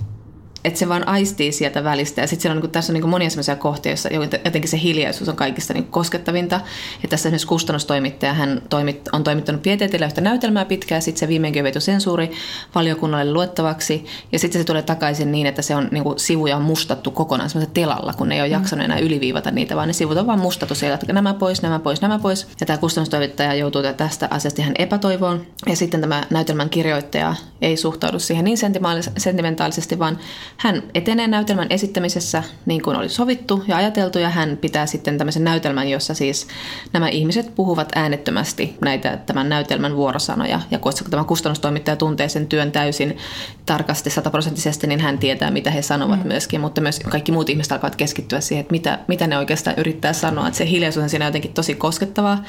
että 0.65 0.79
se 0.79 0.89
vaan 0.89 1.07
aistii 1.07 1.51
sieltä 1.51 1.83
välistä. 1.83 2.21
Ja 2.21 2.27
sitten 2.27 2.51
on, 2.51 2.57
niin 2.57 2.71
tässä 2.71 2.93
on 2.93 2.99
niin 2.99 3.09
monia 3.09 3.29
sellaisia 3.29 3.55
kohtia, 3.55 3.89
joissa 3.89 4.09
jotenkin 4.45 4.69
se 4.69 4.79
hiljaisuus 4.81 5.29
on 5.29 5.35
kaikista 5.35 5.73
niin 5.73 5.85
koskettavinta. 5.85 6.61
Ja 7.03 7.09
tässä 7.09 7.29
esimerkiksi 7.29 7.47
kustannustoimittaja, 7.47 8.33
hän 8.33 8.61
toimit, 8.69 9.09
on 9.11 9.23
toimittanut 9.23 9.61
pieteetillä 9.61 10.05
yhtä 10.05 10.21
näytelmää 10.21 10.65
pitkään, 10.65 11.01
sitten 11.01 11.19
se 11.19 11.27
viimeinkin 11.27 11.65
on 11.75 11.81
sensuuri 11.81 12.31
valiokunnalle 12.75 13.33
luettavaksi. 13.33 14.05
Ja 14.31 14.39
sitten 14.39 14.61
se 14.61 14.65
tulee 14.65 14.81
takaisin 14.81 15.31
niin, 15.31 15.47
että 15.47 15.61
se 15.61 15.75
on 15.75 15.87
niin 15.91 16.03
kuin, 16.03 16.19
sivuja 16.19 16.57
on 16.57 16.61
mustattu 16.61 17.11
kokonaan 17.11 17.49
semmoisella 17.49 17.73
telalla, 17.73 18.13
kun 18.13 18.29
ne 18.29 18.35
ei 18.35 18.41
ole 18.41 18.47
jaksanut 18.47 18.85
enää 18.85 18.99
yliviivata 18.99 19.51
niitä, 19.51 19.75
vaan 19.75 19.87
ne 19.87 19.93
sivut 19.93 20.17
on 20.17 20.27
vaan 20.27 20.39
mustattu 20.39 20.75
siellä, 20.75 20.95
että 20.95 21.13
nämä 21.13 21.33
pois, 21.33 21.61
nämä 21.61 21.79
pois, 21.79 22.01
nämä 22.01 22.19
pois. 22.19 22.47
Ja 22.59 22.65
tämä 22.65 22.77
kustannustoimittaja 22.77 23.55
joutuu 23.55 23.81
tästä 23.97 24.27
asiasta 24.31 24.61
ihan 24.61 24.75
epätoivoon. 24.79 25.45
Ja 25.69 25.75
sitten 25.75 26.01
tämä 26.01 26.23
näytelmän 26.29 26.69
kirjoittaja 26.69 27.35
ei 27.61 27.77
suhtaudu 27.77 28.19
siihen 28.19 28.45
niin 28.45 28.57
sentimentaalisesti, 29.17 29.99
vaan 29.99 30.17
hän 30.57 30.83
etenee 30.93 31.27
näytelmän 31.27 31.67
esittämisessä 31.69 32.43
niin 32.65 32.81
kuin 32.81 32.97
oli 32.97 33.09
sovittu 33.09 33.63
ja 33.67 33.77
ajateltu 33.77 34.19
ja 34.19 34.29
hän 34.29 34.57
pitää 34.57 34.85
sitten 34.85 35.17
tämmöisen 35.17 35.43
näytelmän, 35.43 35.89
jossa 35.89 36.13
siis 36.13 36.47
nämä 36.93 37.09
ihmiset 37.09 37.55
puhuvat 37.55 37.91
äänettömästi 37.95 38.77
näitä 38.81 39.17
tämän 39.17 39.49
näytelmän 39.49 39.95
vuorosanoja 39.95 40.61
ja 40.71 40.79
koska 40.79 41.09
tämä 41.09 41.23
kustannustoimittaja 41.23 41.95
tuntee 41.95 42.29
sen 42.29 42.47
työn 42.47 42.71
täysin 42.71 43.17
tarkasti 43.65 44.09
sataprosenttisesti, 44.09 44.87
niin 44.87 44.99
hän 44.99 45.17
tietää 45.17 45.51
mitä 45.51 45.71
he 45.71 45.81
sanovat 45.81 46.23
mm. 46.23 46.27
myöskin, 46.27 46.61
mutta 46.61 46.81
myös 46.81 46.99
kaikki 46.99 47.31
muut 47.31 47.49
ihmiset 47.49 47.71
alkavat 47.71 47.95
keskittyä 47.95 48.41
siihen, 48.41 48.61
että 48.61 48.71
mitä, 48.71 48.99
mitä 49.07 49.27
ne 49.27 49.37
oikeastaan 49.37 49.79
yrittää 49.79 50.13
sanoa, 50.13 50.47
että 50.47 50.57
se 50.57 50.69
hiljaisuus 50.69 51.03
on 51.03 51.09
siinä 51.09 51.25
jotenkin 51.25 51.53
tosi 51.53 51.75
koskettavaa 51.75 52.43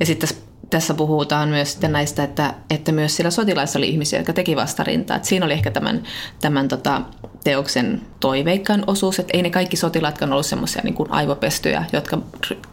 ja 0.00 0.06
sitten 0.06 0.28
tässä 0.70 0.94
puhutaan 0.94 1.48
myös 1.48 1.72
sitten 1.72 1.92
näistä, 1.92 2.24
että, 2.24 2.54
että 2.70 2.92
myös 2.92 3.16
siellä 3.16 3.30
sotilaissa 3.30 3.78
oli 3.78 3.88
ihmisiä, 3.88 4.18
jotka 4.18 4.32
teki 4.32 4.56
vastarintaa. 4.56 5.16
Että 5.16 5.28
siinä 5.28 5.46
oli 5.46 5.52
ehkä 5.52 5.70
tämän, 5.70 6.02
tämän 6.40 6.68
tota, 6.68 7.02
teoksen 7.44 8.02
toiveikkaan 8.20 8.84
osuus, 8.86 9.18
että 9.18 9.36
ei 9.36 9.42
ne 9.42 9.50
kaikki 9.50 9.76
sotilaatkaan 9.76 10.32
ollut 10.32 10.46
semmoisia 10.46 10.82
niin 10.84 10.94
kuin 10.94 11.10
aivopestyjä, 11.12 11.84
jotka 11.92 12.18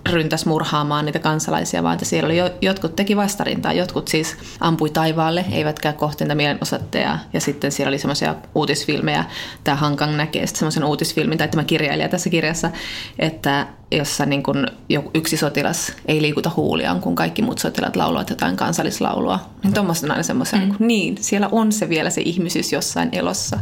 ryntäs 0.10 0.46
murhaamaan 0.46 1.06
niitä 1.06 1.20
kansalaisia, 1.20 1.84
vaan 1.84 1.94
että 1.94 2.06
siellä 2.06 2.28
oli 2.28 2.38
jo, 2.38 2.50
jotkut 2.62 2.96
teki 2.96 3.16
vastarintaa, 3.16 3.74
jotkut 3.74 4.08
siis 4.08 4.38
ampui 4.60 4.90
taivaalle, 4.90 5.46
eivätkä 5.52 5.94
kohti 5.94 6.24
niitä 6.24 6.36
mielenosoitteja. 6.36 7.20
Ja 7.34 7.42
sitten 7.42 7.72
siellä 7.72 7.90
oli 7.90 7.98
semmoisia 7.98 8.36
uutisfilmejä, 8.56 9.26
tämä 9.64 9.78
Hankang 9.78 10.16
näkee 10.16 10.48
semmoisen 10.48 10.84
uutisfilmin, 10.84 11.38
tai 11.38 11.48
tämä 11.48 11.64
kirjailija 11.64 12.10
tässä 12.10 12.30
kirjassa, 12.30 12.72
että 13.20 13.68
jossa 13.92 14.26
niin 14.26 14.44
kuin 14.44 14.68
yksi 15.14 15.38
sotilas 15.38 15.94
ei 16.06 16.22
liikuta 16.22 16.52
huuliaan, 16.56 17.02
kun 17.02 17.16
kaikki 17.16 17.42
muut 17.42 17.60
sotilaat 17.60 17.96
laulavat 17.96 18.30
jotain 18.30 18.56
kansallislaulua. 18.56 19.40
Niin 19.64 19.74
tuommoista 19.74 20.08
on 20.08 20.12
aina 20.12 20.24
semmoisia, 20.24 20.60
mm. 20.60 20.66
niin, 20.66 20.76
niin, 20.80 21.18
siellä 21.24 21.50
on 21.52 21.72
se 21.72 21.90
vielä 21.90 22.10
se 22.10 22.22
ihmisyys 22.22 22.74
jossain 22.74 23.10
elossa. 23.12 23.60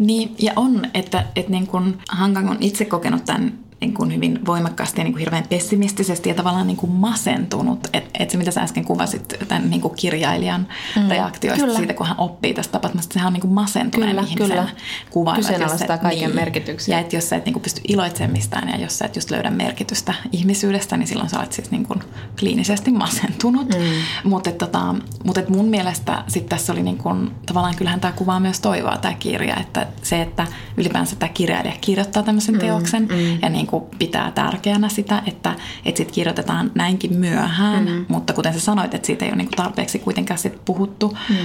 Niin, 0.00 0.34
ja 0.38 0.52
on, 0.56 0.86
että, 0.94 1.24
että 1.36 1.52
niin 1.52 1.66
kuin 1.66 1.98
Hangang 2.08 2.50
on 2.50 2.56
itse 2.60 2.84
kokenut 2.84 3.24
tämän 3.24 3.58
niin 3.80 3.94
kuin 3.94 4.14
hyvin 4.14 4.46
voimakkaasti 4.46 5.00
ja 5.00 5.04
niin 5.04 5.12
kuin 5.12 5.20
hirveän 5.20 5.44
pessimistisesti 5.48 6.28
ja 6.28 6.34
tavallaan 6.34 6.66
niin 6.66 6.76
kuin 6.76 6.92
masentunut. 6.92 7.88
Että 7.92 8.10
et 8.18 8.30
se, 8.30 8.36
mitä 8.36 8.50
sä 8.50 8.60
äsken 8.60 8.84
kuvasit 8.84 9.34
tämän 9.48 9.70
niin 9.70 9.80
kuin 9.80 9.94
kirjailijan 9.96 10.68
mm, 10.96 11.08
reaktioista 11.08 11.64
kyllä. 11.64 11.78
siitä, 11.78 11.94
kun 11.94 12.06
hän 12.06 12.18
oppii 12.18 12.54
tästä 12.54 12.72
tapahtumasta, 12.72 13.14
sehän 13.14 13.26
on 13.26 13.32
niin 13.32 13.40
kuin 13.40 13.52
masentuneen 13.52 14.10
kyllä, 14.10 14.22
ihmisen 14.22 14.48
kyllä. 14.48 14.68
kuva. 15.10 15.34
Kyseenalaistaa 15.34 15.98
kaiken 15.98 16.28
niin, 16.28 16.34
merkityksen. 16.34 16.92
Ja 16.92 16.98
että 16.98 17.16
jos 17.16 17.28
sä 17.28 17.36
et 17.36 17.44
niin 17.44 17.52
kuin 17.52 17.62
pysty 17.62 17.80
iloitsemaan 17.88 18.32
mistään 18.32 18.68
ja 18.68 18.76
jos 18.76 18.98
sä 18.98 19.04
et 19.04 19.16
just 19.16 19.30
löydä 19.30 19.50
merkitystä 19.50 20.14
ihmisyydestä, 20.32 20.96
niin 20.96 21.06
silloin 21.06 21.28
sä 21.28 21.38
olet 21.38 21.52
siis 21.52 21.70
niin 21.70 21.86
kuin 21.86 22.00
kliinisesti 22.38 22.90
masentunut. 22.90 23.68
Mm. 23.68 24.30
Mutta 24.30 24.52
tota, 24.52 24.94
mut 25.24 25.38
et 25.38 25.48
mun 25.48 25.66
mielestä 25.66 26.24
sit 26.28 26.46
tässä 26.46 26.72
oli 26.72 26.82
niin 26.82 26.98
kuin, 26.98 27.30
tavallaan 27.46 27.76
kyllähän 27.76 28.00
tämä 28.00 28.12
kuvaa 28.12 28.40
myös 28.40 28.60
toivoa 28.60 28.96
tämä 28.96 29.14
kirja, 29.14 29.56
että 29.56 29.86
se, 30.02 30.22
että 30.22 30.46
ylipäänsä 30.76 31.16
tämä 31.16 31.32
kirjailija 31.32 31.74
kirjoittaa 31.80 32.22
tämmöisen 32.22 32.54
mm, 32.54 32.60
teoksen 32.60 33.02
mm. 33.02 33.38
ja 33.42 33.48
niin 33.48 33.66
kuin 33.70 33.84
pitää 33.98 34.32
tärkeänä 34.32 34.88
sitä, 34.88 35.22
että, 35.26 35.54
että 35.84 35.98
sit 35.98 36.12
kirjoitetaan 36.12 36.70
näinkin 36.74 37.14
myöhään, 37.14 37.84
mm. 37.84 38.04
mutta 38.08 38.32
kuten 38.32 38.52
sä 38.52 38.60
sanoit, 38.60 38.94
että 38.94 39.06
siitä 39.06 39.24
ei 39.24 39.30
ole 39.30 39.36
niin 39.36 39.48
kuin 39.48 39.56
tarpeeksi 39.56 39.98
kuitenkaan 39.98 40.38
sit 40.38 40.64
puhuttu. 40.64 41.16
Mm. 41.28 41.36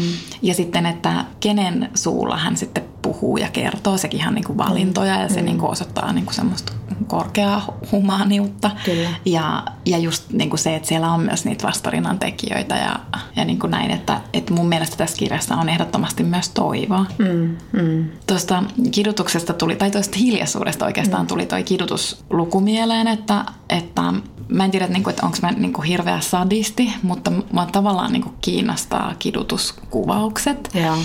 Ja 0.41 0.53
sitten, 0.53 0.85
että 0.85 1.25
kenen 1.39 1.89
suulla 1.93 2.37
hän 2.37 2.57
sitten 2.57 2.83
puhuu 3.05 3.37
ja 3.37 3.49
kertoo, 3.49 3.97
sekin 3.97 4.19
ihan 4.19 4.35
niin 4.35 4.45
kuin 4.45 4.57
valintoja 4.57 5.21
ja 5.21 5.29
se 5.29 5.39
mm. 5.39 5.45
niin 5.45 5.57
kuin 5.57 5.71
osoittaa 5.71 6.13
niin 6.13 6.25
kuin 6.25 6.35
semmoista 6.35 6.73
korkeaa 7.07 7.77
humaaniutta. 7.91 8.71
Kyllä. 8.85 9.09
Ja, 9.25 9.63
ja 9.85 9.97
just 9.97 10.29
niin 10.31 10.49
kuin 10.49 10.59
se, 10.59 10.75
että 10.75 10.87
siellä 10.87 11.11
on 11.11 11.19
myös 11.19 11.45
niitä 11.45 11.67
vastarinnan 11.67 12.19
tekijöitä 12.19 12.75
ja, 12.75 12.99
ja 13.35 13.45
niin 13.45 13.59
kuin 13.59 13.71
näin, 13.71 13.91
että, 13.91 14.21
että 14.33 14.53
mun 14.53 14.67
mielestä 14.67 14.97
tässä 14.97 15.17
kirjassa 15.17 15.55
on 15.55 15.69
ehdottomasti 15.69 16.23
myös 16.23 16.49
toivoa. 16.49 17.05
Mm, 17.17 17.57
mm. 17.81 18.05
Tuosta 18.27 18.63
kidutuksesta 18.91 19.53
tuli, 19.53 19.75
tai 19.75 19.91
tuosta 19.91 20.17
hiljaisuudesta 20.19 20.85
oikeastaan 20.85 21.23
mm. 21.23 21.27
tuli 21.27 21.45
toi 21.45 21.63
kidutusluku 21.63 22.59
mieleen, 22.61 23.07
että, 23.07 23.45
että 23.69 24.01
mä 24.49 24.65
en 24.65 24.71
tiedä, 24.71 24.85
että, 24.85 25.09
että 25.09 25.25
onko 25.25 25.37
mä 25.41 25.51
niin 25.51 25.73
kuin 25.73 25.87
hirveä 25.87 26.19
sadisti, 26.19 26.93
mutta 27.03 27.31
mä 27.53 27.67
tavallaan 27.71 28.13
niin 28.13 28.23
kuin 28.23 28.35
kiinnostaa 28.41 29.13
kidutuskuvaukset. 29.19 30.69
Ja. 30.73 30.97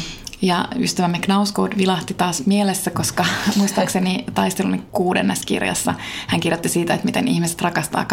Ja 0.42 0.68
ystävämme 0.78 1.18
Knausgård 1.18 1.76
vilahti 1.76 2.14
taas 2.14 2.46
mielessä, 2.46 2.90
koska 2.90 3.24
muistaakseni 3.56 4.24
taistelun 4.34 4.82
kuudennes 4.92 5.46
kirjassa 5.46 5.94
hän 6.26 6.40
kirjoitti 6.40 6.68
siitä, 6.68 6.94
että 6.94 7.06
miten 7.06 7.28
ihmiset 7.28 7.60
rakastaa 7.62 8.04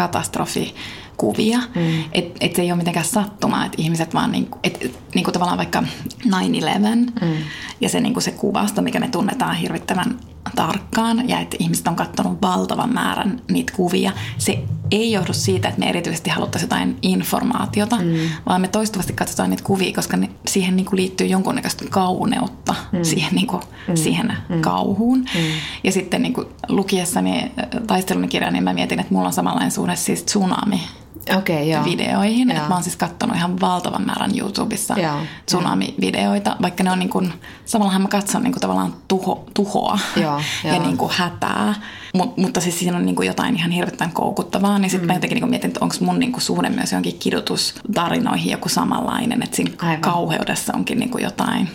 katastrofikuvia. 1.18 1.58
Mm. 1.74 2.04
Että 2.12 2.38
et 2.40 2.56
se 2.56 2.62
ei 2.62 2.72
ole 2.72 2.78
mitenkään 2.78 3.06
sattumaa, 3.06 3.64
että 3.64 3.82
ihmiset 3.82 4.14
vaan 4.14 4.32
niinku, 4.32 4.58
et, 4.62 4.78
et, 4.80 4.98
niinku 5.14 5.32
tavallaan 5.32 5.58
vaikka 5.58 5.82
9-11 6.26 6.30
mm. 6.30 7.36
ja 7.80 7.88
se, 7.88 8.00
niinku 8.00 8.20
se 8.20 8.30
kuvasta, 8.30 8.82
mikä 8.82 9.00
me 9.00 9.08
tunnetaan 9.08 9.56
hirvittävän 9.56 10.18
tarkkaan 10.56 11.28
ja 11.28 11.40
että 11.40 11.56
ihmiset 11.60 11.88
on 11.88 11.96
katsonut 11.96 12.42
valtavan 12.42 12.94
määrän 12.94 13.40
niitä 13.50 13.72
kuvia. 13.76 14.12
Se 14.38 14.64
ei 14.90 15.12
johdu 15.12 15.32
siitä, 15.32 15.68
että 15.68 15.80
me 15.80 15.88
erityisesti 15.88 16.30
haluttaisiin 16.30 16.66
jotain 16.66 16.96
informaatiota, 17.02 17.96
mm. 17.96 18.14
vaan 18.46 18.60
me 18.60 18.68
toistuvasti 18.68 19.12
katsotaan 19.12 19.50
niitä 19.50 19.62
kuvia, 19.62 19.92
koska 19.92 20.16
ne, 20.16 20.30
siihen 20.46 20.76
niin 20.76 20.86
kuin 20.86 20.96
liittyy 20.96 21.26
jonkunnäköistä 21.26 21.84
kauneutta 21.90 22.74
mm. 22.92 23.04
siihen, 23.04 23.34
niin 23.34 23.46
kuin, 23.46 23.62
mm. 23.88 23.96
siihen 23.96 24.32
mm. 24.48 24.60
kauhuun. 24.60 25.18
Mm. 25.18 25.40
Ja 25.84 25.92
sitten 25.92 26.22
niin 26.22 26.32
kuin 26.32 26.46
lukiessani 26.68 27.38
äh, 27.42 27.82
taistelun 27.86 28.28
kirjaa, 28.28 28.50
niin 28.50 28.64
mä 28.64 28.74
mietin, 28.74 29.00
että 29.00 29.14
mulla 29.14 29.26
on 29.26 29.32
samanlainen 29.32 29.72
suhde 29.72 29.96
siis 29.96 30.22
tsunami 30.22 30.80
okay, 31.36 31.62
joo. 31.62 31.84
videoihin. 31.84 32.48
Joo. 32.48 32.68
mä 32.68 32.74
oon 32.74 32.82
siis 32.82 32.96
katsonut 32.96 33.36
ihan 33.36 33.60
valtavan 33.60 34.06
määrän 34.06 34.38
YouTubessa 34.38 34.94
joo. 34.98 35.20
tsunami-videoita, 35.46 36.56
vaikka 36.62 36.84
ne 36.84 36.90
on 36.90 36.98
niin 36.98 37.10
kuin, 37.10 37.32
samallahan 37.64 38.02
mä 38.02 38.08
katson 38.08 38.42
niin 38.42 38.52
kuin 38.52 38.60
tavallaan 38.60 38.94
tuho, 39.08 39.44
tuhoa 39.54 39.98
joo, 40.16 40.40
ja 40.64 40.74
joo. 40.74 40.82
Niin 40.82 40.96
kuin 40.96 41.12
hätää. 41.14 41.74
Mut, 42.14 42.36
mutta 42.36 42.60
siis 42.60 42.78
siinä 42.78 42.96
on 42.96 43.06
niin 43.06 43.16
kuin 43.16 43.26
jotain 43.26 43.56
ihan 43.56 43.70
hirveän 43.70 44.12
koukuttavaa, 44.12 44.78
niin 44.78 44.90
sitten 44.90 45.06
mm. 45.06 45.10
mä 45.10 45.16
jotenkin 45.16 45.34
niin 45.36 45.42
kuin 45.42 45.50
mietin, 45.50 45.68
että 45.68 45.80
onko 45.80 45.94
mun 46.00 46.18
niin 46.18 46.32
kuin 46.32 46.42
suhde 46.42 46.70
myös 46.70 46.92
johonkin 46.92 47.18
kidutustarinoihin 47.18 48.52
joku 48.52 48.68
samanlainen, 48.68 49.42
että 49.42 49.56
siinä 49.56 49.70
Aivan. 49.82 50.00
kauheudessa 50.00 50.72
onkin 50.76 50.98
niin 50.98 51.10
kuin 51.10 51.24
jotain 51.24 51.68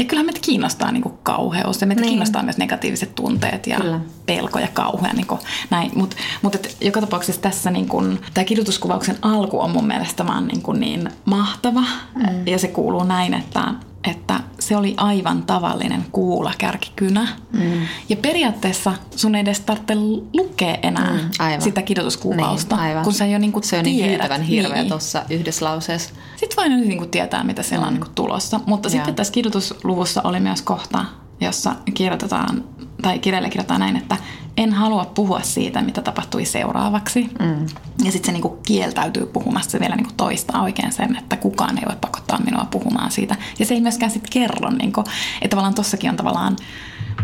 ja 0.00 0.06
kyllähän 0.06 0.26
meitä 0.26 0.40
kiinnostaa 0.42 0.92
niin 0.92 1.02
kuin 1.02 1.14
kauheus 1.22 1.80
ja 1.80 1.86
meitä 1.86 2.00
niin. 2.00 2.08
kiinnostaa 2.08 2.42
myös 2.42 2.58
negatiiviset 2.58 3.14
tunteet 3.14 3.66
ja 3.66 3.76
Kyllä. 3.76 4.00
pelko 4.26 4.58
ja 4.58 4.68
kauhea. 4.72 5.12
Niin 5.12 5.26
näin. 5.70 5.90
Mutta 5.94 6.16
mut 6.42 6.56
joka 6.80 7.00
tapauksessa 7.00 7.42
tässä 7.42 7.70
niin 7.70 7.88
kuin, 7.88 8.18
tämä 8.34 8.44
kidutuskuvauksen 8.44 9.18
alku 9.22 9.60
on 9.60 9.70
mun 9.70 9.86
mielestä 9.86 10.26
vaan 10.26 10.48
niin, 10.48 10.62
kuin 10.62 10.80
niin 10.80 11.10
mahtava. 11.24 11.82
Mm. 12.14 12.46
Ja 12.46 12.58
se 12.58 12.68
kuuluu 12.68 13.04
näin, 13.04 13.34
että 13.34 13.74
että 14.04 14.40
se 14.58 14.76
oli 14.76 14.94
aivan 14.96 15.42
tavallinen 15.42 16.04
kuula 16.12 16.52
kärkikynä. 16.58 17.28
Mm. 17.52 17.86
Ja 18.08 18.16
periaatteessa 18.16 18.92
sun 19.16 19.34
ei 19.34 19.40
edes 19.40 19.60
tarvitse 19.60 19.94
lukea 20.32 20.78
enää 20.82 21.12
mm, 21.12 21.30
aivan. 21.38 21.62
sitä 21.62 21.82
kidotuskuvausta, 21.82 22.76
niin, 22.76 22.84
aivan. 22.84 23.04
kun 23.04 23.12
sä 23.12 23.26
jo 23.26 23.38
niinku 23.38 23.60
Se 23.62 23.78
on 23.78 23.84
niin 23.84 24.04
tiedät. 24.04 24.30
niin 24.30 24.42
hirveä 24.42 24.76
niin. 24.76 24.88
tuossa 24.88 25.22
yhdessä 25.30 25.64
lauseessa. 25.64 26.14
Sitten 26.36 26.56
vain 26.56 26.88
niinku 26.88 27.06
tietää, 27.06 27.44
mitä 27.44 27.62
siellä 27.62 27.84
mm. 27.84 27.88
on 27.88 27.94
niinku 27.94 28.12
tulossa. 28.14 28.60
Mutta 28.66 28.86
ja. 28.86 28.90
sitten 28.90 29.14
tässä 29.14 29.32
kidotusluvussa 29.32 30.20
oli 30.24 30.40
myös 30.40 30.62
kohta, 30.62 31.04
jossa 31.40 31.74
kirjoitetaan, 31.94 32.64
tai 33.02 33.18
kirjailija 33.18 33.50
kirjoittaa 33.50 33.78
näin, 33.78 33.96
että 33.96 34.16
en 34.56 34.72
halua 34.72 35.04
puhua 35.04 35.40
siitä, 35.42 35.82
mitä 35.82 36.02
tapahtui 36.02 36.44
seuraavaksi. 36.44 37.30
Mm. 37.38 37.66
Ja 38.04 38.12
sitten 38.12 38.26
se 38.26 38.32
niinku 38.32 38.58
kieltäytyy 38.66 39.26
puhumasta, 39.26 39.70
se 39.70 39.80
vielä 39.80 39.96
niinku 39.96 40.12
toistaa 40.16 40.62
oikein 40.62 40.92
sen, 40.92 41.16
että 41.16 41.36
kukaan 41.36 41.78
ei 41.78 41.84
voi 41.86 41.96
pakottaa 42.00 42.40
minua 42.44 42.64
puhumaan 42.70 43.10
siitä. 43.10 43.36
Ja 43.58 43.66
se 43.66 43.74
ei 43.74 43.80
myöskään 43.80 44.12
sitten 44.12 44.32
kerro, 44.32 44.70
niinku, 44.70 45.00
että 45.34 45.48
tavallaan 45.48 45.74
tossakin 45.74 46.10
on 46.10 46.16
tavallaan 46.16 46.56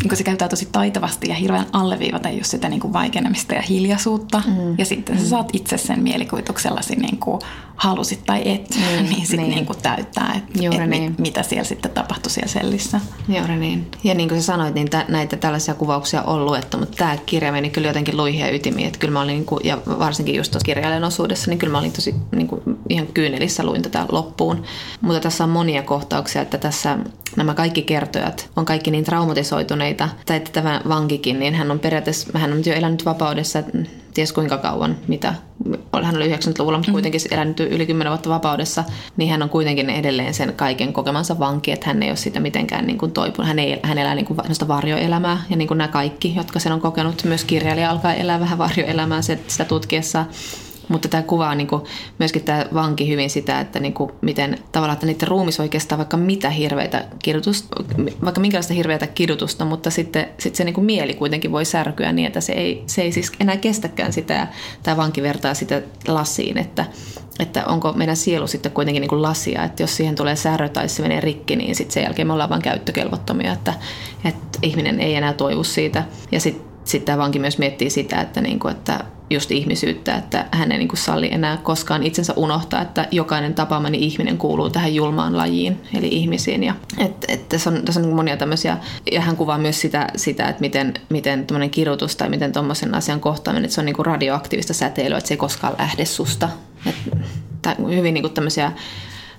niin 0.02 0.16
se 0.16 0.24
käyttää 0.24 0.48
tosi 0.48 0.68
taitavasti 0.72 1.28
ja 1.28 1.34
hirveän 1.34 1.66
alleviivata 1.72 2.30
just 2.30 2.50
sitä 2.50 2.68
niin 2.68 2.80
kuin 2.80 2.92
vaikenemista 2.92 3.54
ja 3.54 3.62
hiljaisuutta. 3.62 4.42
Mm. 4.46 4.74
Ja 4.78 4.84
sitten 4.84 5.16
mm. 5.16 5.22
sä 5.22 5.28
saat 5.28 5.48
itse 5.52 5.78
sen 5.78 6.02
mielikuvituksellasi 6.02 6.96
niin 6.96 7.18
kuin 7.18 7.40
halusit 7.76 8.24
tai 8.24 8.42
et, 8.44 8.70
mm. 8.70 9.08
niin 9.08 9.26
sitten 9.26 9.38
niin. 9.38 9.50
niin 9.50 9.66
kuin 9.66 9.78
täyttää, 9.82 10.34
että 10.36 10.50
et 10.62 10.88
niin. 10.88 10.88
mit, 10.88 11.18
mitä 11.18 11.42
siellä 11.42 11.64
sitten 11.64 11.90
tapahtui 11.90 12.30
siellä 12.30 12.52
sellissä. 12.52 13.00
Juuri 13.28 13.56
niin. 13.56 13.90
Ja 14.04 14.14
niin 14.14 14.28
kuin 14.28 14.40
sä 14.40 14.46
sanoit, 14.46 14.74
niin 14.74 14.90
t- 14.90 15.08
näitä 15.08 15.36
tällaisia 15.36 15.74
kuvauksia 15.74 16.22
on 16.22 16.44
luettu, 16.44 16.78
mutta 16.78 16.96
tämä 16.96 17.16
kirja 17.26 17.52
meni 17.52 17.70
kyllä 17.70 17.88
jotenkin 17.88 18.16
luihin 18.16 18.40
ja 18.40 18.54
ytimiin. 18.54 18.86
Että 18.86 18.98
kyllä 18.98 19.12
mä 19.12 19.20
olin, 19.20 19.34
niin 19.34 19.44
kuin, 19.44 19.60
ja 19.64 19.78
varsinkin 19.86 20.34
just 20.34 20.52
tuossa 20.52 20.64
kirjailijan 20.64 21.04
osuudessa, 21.04 21.50
niin 21.50 21.58
kyllä 21.58 21.72
mä 21.72 21.78
olin 21.78 21.92
tosi 21.92 22.14
niin 22.32 22.48
kuin, 22.48 22.62
ihan 22.88 23.06
kyynelissä 23.06 23.64
luin 23.64 23.82
tätä 23.82 24.06
loppuun. 24.08 24.62
Mutta 25.00 25.20
tässä 25.20 25.44
on 25.44 25.50
monia 25.50 25.82
kohtauksia, 25.82 26.42
että 26.42 26.58
tässä 26.58 26.98
nämä 27.36 27.54
kaikki 27.54 27.82
kertojat 27.82 28.50
on 28.56 28.64
kaikki 28.64 28.90
niin 28.90 29.04
traumatisoituneita, 29.94 30.08
tai 30.26 30.36
että 30.36 30.50
tämä 30.52 30.80
vankikin, 30.88 31.38
niin 31.38 31.54
hän 31.54 31.70
on 31.70 31.78
periaatteessa, 31.78 32.38
hän 32.38 32.52
on 32.52 32.62
jo 32.66 32.74
elänyt 32.74 33.04
vapaudessa 33.04 33.62
ties 34.14 34.32
kuinka 34.32 34.58
kauan, 34.58 34.96
mitä, 35.08 35.34
hän 36.02 36.16
oli 36.16 36.34
90-luvulla, 36.34 36.78
mutta 36.78 36.92
kuitenkin 36.92 37.20
elänyt 37.30 37.60
yli 37.60 37.86
10 37.86 38.10
vuotta 38.10 38.30
vapaudessa, 38.30 38.84
niin 39.16 39.30
hän 39.30 39.42
on 39.42 39.48
kuitenkin 39.48 39.90
edelleen 39.90 40.34
sen 40.34 40.52
kaiken 40.56 40.92
kokemansa 40.92 41.38
vanki, 41.38 41.72
että 41.72 41.86
hän 41.86 42.02
ei 42.02 42.10
ole 42.10 42.16
sitä 42.16 42.40
mitenkään 42.40 42.86
niin 42.86 42.98
kuin 42.98 43.12
toipunut. 43.12 43.48
Hän, 43.48 43.58
ei, 43.58 43.80
hän 43.82 43.98
elää 43.98 44.14
niin 44.14 44.26
kuin 44.26 44.38
varjoelämää 44.68 45.42
ja 45.50 45.56
niin 45.56 45.68
kuin 45.68 45.78
nämä 45.78 45.88
kaikki, 45.88 46.34
jotka 46.36 46.58
sen 46.58 46.72
on 46.72 46.80
kokenut, 46.80 47.24
myös 47.24 47.44
kirjailija 47.44 47.90
alkaa 47.90 48.14
elää 48.14 48.40
vähän 48.40 48.58
varjoelämää 48.58 49.20
sitä 49.22 49.64
tutkiessa. 49.64 50.24
Mutta 50.88 51.08
tämä 51.08 51.22
kuvaa 51.22 51.54
niin 51.54 51.66
kuin, 51.66 51.82
myöskin 52.18 52.42
tämä 52.42 52.66
vanki 52.74 53.08
hyvin 53.08 53.30
sitä, 53.30 53.60
että 53.60 53.80
niin 53.80 53.92
kuin, 53.92 54.12
miten 54.20 54.58
tavallaan, 54.72 54.94
että 54.94 55.06
niiden 55.06 55.28
ruumis 55.28 55.60
oikeastaan 55.60 55.98
vaikka 55.98 56.16
mitä 56.16 56.50
hirveitä 56.50 57.04
kidutusta, 57.22 57.84
vaikka 58.24 58.40
minkälaista 58.40 58.74
hirveätä 58.74 59.06
kidutusta, 59.06 59.64
mutta 59.64 59.90
sitten 59.90 60.28
sit 60.38 60.54
se 60.54 60.64
niin 60.64 60.74
kuin 60.74 60.84
mieli 60.84 61.14
kuitenkin 61.14 61.52
voi 61.52 61.64
särkyä 61.64 62.12
niin, 62.12 62.26
että 62.26 62.40
se 62.40 62.52
ei, 62.52 62.82
se 62.86 63.02
ei 63.02 63.12
siis 63.12 63.32
enää 63.40 63.56
kestäkään 63.56 64.12
sitä. 64.12 64.48
Tämä 64.82 64.96
vanki 64.96 65.22
vertaa 65.22 65.54
sitä 65.54 65.82
lasiin, 66.08 66.58
että, 66.58 66.84
että 67.38 67.64
onko 67.64 67.92
meidän 67.92 68.16
sielu 68.16 68.46
sitten 68.46 68.72
kuitenkin 68.72 69.00
niin 69.00 69.08
kuin 69.08 69.22
lasia, 69.22 69.64
että 69.64 69.82
jos 69.82 69.96
siihen 69.96 70.14
tulee 70.14 70.36
särö 70.36 70.68
tai 70.68 70.88
se 70.88 71.02
menee 71.02 71.20
rikki, 71.20 71.56
niin 71.56 71.74
sitten 71.74 71.94
sen 71.94 72.02
jälkeen 72.02 72.26
me 72.26 72.32
ollaan 72.32 72.50
vain 72.50 72.62
käyttökelvottomia, 72.62 73.52
että, 73.52 73.74
että 74.24 74.58
ihminen 74.62 75.00
ei 75.00 75.14
enää 75.14 75.32
toivu 75.32 75.64
siitä. 75.64 76.04
Ja 76.32 76.40
sitten 76.40 76.76
sitten 76.86 77.06
tämä 77.06 77.18
vanki 77.18 77.38
myös 77.38 77.58
miettii 77.58 77.90
sitä, 77.90 78.20
että, 78.20 78.40
niin 78.40 78.58
kuin, 78.58 78.72
että 78.72 79.04
just 79.30 79.50
ihmisyyttä, 79.50 80.16
että 80.16 80.46
hän 80.52 80.72
ei 80.72 80.78
niin 80.78 80.88
kuin 80.88 80.98
salli 80.98 81.28
enää 81.32 81.56
koskaan 81.56 82.02
itsensä 82.02 82.32
unohtaa, 82.36 82.82
että 82.82 83.08
jokainen 83.10 83.54
tapaamani 83.54 83.98
ihminen 83.98 84.38
kuuluu 84.38 84.70
tähän 84.70 84.94
julmaan 84.94 85.36
lajiin, 85.36 85.80
eli 85.94 86.08
ihmisiin. 86.08 86.62
Ja, 86.62 86.74
et, 86.98 87.24
et 87.28 87.48
tässä 87.48 87.70
on, 87.70 87.82
tässä 87.84 88.00
on 88.00 88.06
niin 88.06 88.16
monia 88.16 88.36
tämmöisiä, 88.36 88.76
ja 89.12 89.20
hän 89.20 89.36
kuvaa 89.36 89.58
myös 89.58 89.80
sitä, 89.80 90.08
sitä 90.16 90.48
että 90.48 90.60
miten, 90.60 90.94
miten 91.08 91.46
tämmöinen 91.46 91.70
kirjoitus 91.70 92.16
tai 92.16 92.28
miten 92.28 92.52
tuommoisen 92.52 92.94
asian 92.94 93.20
kohtaaminen, 93.20 93.64
että 93.64 93.74
se 93.74 93.80
on 93.80 93.84
niin 93.84 93.96
kuin 93.96 94.06
radioaktiivista 94.06 94.74
säteilyä, 94.74 95.18
että 95.18 95.28
se 95.28 95.34
ei 95.34 95.38
koskaan 95.38 95.74
lähde 95.78 96.04
susta. 96.04 96.48
Et, 96.86 96.94
hyvin 97.96 98.14
niin 98.14 98.22
kuin 98.22 98.34
tämmöisiä 98.34 98.72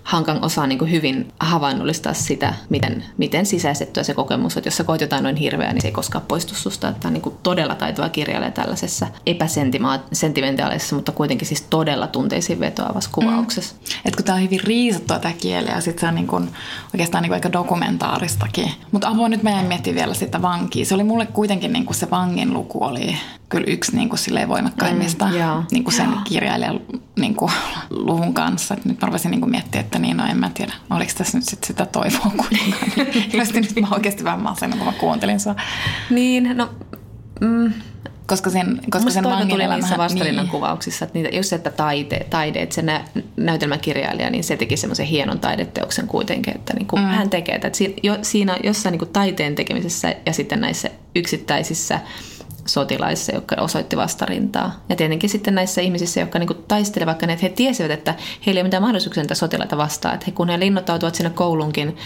Hankan 0.08 0.46
osaa 0.46 0.68
niin 0.68 0.80
kuin 0.80 0.92
hyvin 0.92 1.34
havainnollistaa 1.40 2.14
sitä, 2.14 2.54
miten, 2.70 3.04
miten 3.18 3.46
sisäistettyä 3.46 4.04
se 4.04 4.14
kokemus, 4.14 4.58
että 4.58 4.68
jos 4.68 4.78
sä 4.78 4.84
koet 4.84 5.02
jotain 5.02 5.24
noin 5.24 5.36
hirveää, 5.36 5.74
niin 5.74 5.82
se 5.82 5.88
ei 5.88 5.92
koskaan 5.92 6.26
poistu 6.28 6.56
susta. 6.56 6.92
Tämä 6.92 7.10
on 7.10 7.14
niin 7.14 7.22
kuin 7.22 7.36
todella 7.44 7.76
taitava 7.76 8.10
kirjailija 8.10 8.52
tällaisessa 8.52 9.08
epäsentimentaalisessa, 9.26 10.96
mutta 10.96 11.12
kuitenkin 11.12 11.48
siis 11.48 11.62
todella 11.62 12.08
tunteisiin 12.08 12.60
vetoavassa 12.60 13.10
kuvauksessa. 13.14 13.76
Mm. 13.76 14.02
Et 14.06 14.16
kun 14.16 14.26
tämä 14.26 14.36
on 14.36 14.44
hyvin 14.44 14.64
riisuttua 14.64 15.20
tämä 15.20 15.34
kieli 15.34 15.70
ja 15.70 15.82
sitten 15.82 16.02
se 16.02 16.08
on 16.08 16.16
niin 16.16 16.28
kuin, 16.28 16.50
oikeastaan 16.94 17.22
niin 17.22 17.30
kuin 17.30 17.38
aika 17.38 17.52
dokumentaaristakin. 17.52 18.72
Mutta 18.92 19.08
avoin 19.08 19.32
nyt 19.32 19.44
meidän 19.44 19.66
miettiä 19.66 19.96
vielä 19.96 20.14
sitä 20.14 20.42
vankia. 20.42 20.86
Se 20.86 20.96
oli 20.96 21.04
mulle 21.04 21.26
kuitenkin 21.26 21.74
niin 21.74 21.86
kuin 21.86 21.96
se 21.96 22.10
vangin 22.10 22.54
luku 22.54 22.84
oli 22.84 23.18
kyllä 23.50 23.66
yksi 23.68 23.96
niin 23.96 24.10
kuin 24.10 24.20
silleen 24.20 24.50
voimakkaimmista 24.50 25.26
mm, 25.26 25.66
niin 25.72 25.84
kuin 25.84 25.94
sen 25.94 26.10
kirjailijan 26.24 26.80
niin 27.20 27.36
kuin, 27.36 27.52
luvun 27.90 28.34
kanssa. 28.34 28.74
Et 28.74 28.86
nyt 28.86 29.02
mä 29.02 29.06
rupesin 29.06 29.32
niin 29.32 29.42
kuin 29.42 29.52
miettiä, 29.52 29.82
että 29.82 29.97
niin, 30.00 30.18
no 30.18 30.26
en 30.26 30.38
mä 30.38 30.52
tiedä, 30.54 30.74
oliko 30.90 31.12
tässä 31.18 31.38
nyt 31.38 31.48
sit 31.48 31.64
sitä 31.64 31.86
toivoa 31.86 32.32
kuitenkaan. 32.38 33.08
Ilmeisesti 33.34 33.62
nyt 33.62 33.80
mä 33.82 33.88
oikeasti 33.92 34.24
vähän 34.24 34.42
masennut, 34.42 34.80
kun 34.80 34.88
mä 34.88 34.94
kuuntelin 34.94 35.40
sua. 35.40 35.56
Niin, 36.10 36.58
no... 36.58 36.70
Mm. 37.42 37.74
Koska 38.28 38.50
sen, 38.50 38.82
koska 38.90 39.10
sen 39.12 39.24
vangin 39.24 39.50
tuli 39.50 39.68
niissä 39.68 39.98
vastarinnan 39.98 40.46
niin. 40.46 40.52
kuvauksissa, 40.52 41.06
että 41.06 41.20
niitä, 41.20 41.36
just 41.36 41.54
että 41.54 41.70
taide, 41.70 42.26
taide 42.30 42.62
että 42.62 42.76
se 42.76 42.82
nä, 42.82 43.06
näytelmäkirjailija, 43.38 44.30
niin 44.30 44.44
se 44.44 44.58
teki 44.58 44.78
semmoisen 44.78 45.06
hienon 45.06 45.40
taideteoksen 45.40 46.08
kuitenkin, 46.08 46.56
että 46.56 46.74
niin 46.74 46.88
kuin 46.88 47.02
mm. 47.02 47.08
hän 47.08 47.30
tekee. 47.30 47.56
Että 47.56 47.70
siinä, 47.74 47.94
jo, 48.04 48.18
siinä 48.22 48.58
jossain 48.64 48.92
niin 48.92 49.00
kuin 49.00 49.10
taiteen 49.10 49.56
tekemisessä 49.56 50.16
ja 50.26 50.34
sitten 50.34 50.62
näissä 50.62 50.90
yksittäisissä 51.16 52.00
sotilaissa, 52.68 53.36
jotka 53.36 53.56
osoitti 53.60 53.98
vastarintaa. 53.98 54.80
Ja 54.90 54.96
tietenkin 54.96 55.30
sitten 55.30 55.56
näissä 55.56 55.82
ihmisissä, 55.82 56.20
jotka 56.20 56.40
niin 56.40 56.66
taistelevat, 56.68 57.08
vaikka 57.08 57.28
ne, 57.28 57.34
että 57.34 57.46
he 57.46 57.50
tiesivät, 57.50 57.92
että 57.92 58.16
heillä 58.46 58.60
ei 58.60 58.62
ole 58.62 58.68
mitään 58.68 58.84
mahdollisuuksia 58.84 59.24
niitä 59.24 59.36
sotilaita 59.36 59.78
vastaan. 59.78 60.14
Että 60.14 60.26
he, 60.26 60.32
kun 60.32 60.50
he 60.50 60.60
linnoittautuvat 60.60 61.16
sinne 61.16 61.30
koulunkin 61.30 61.98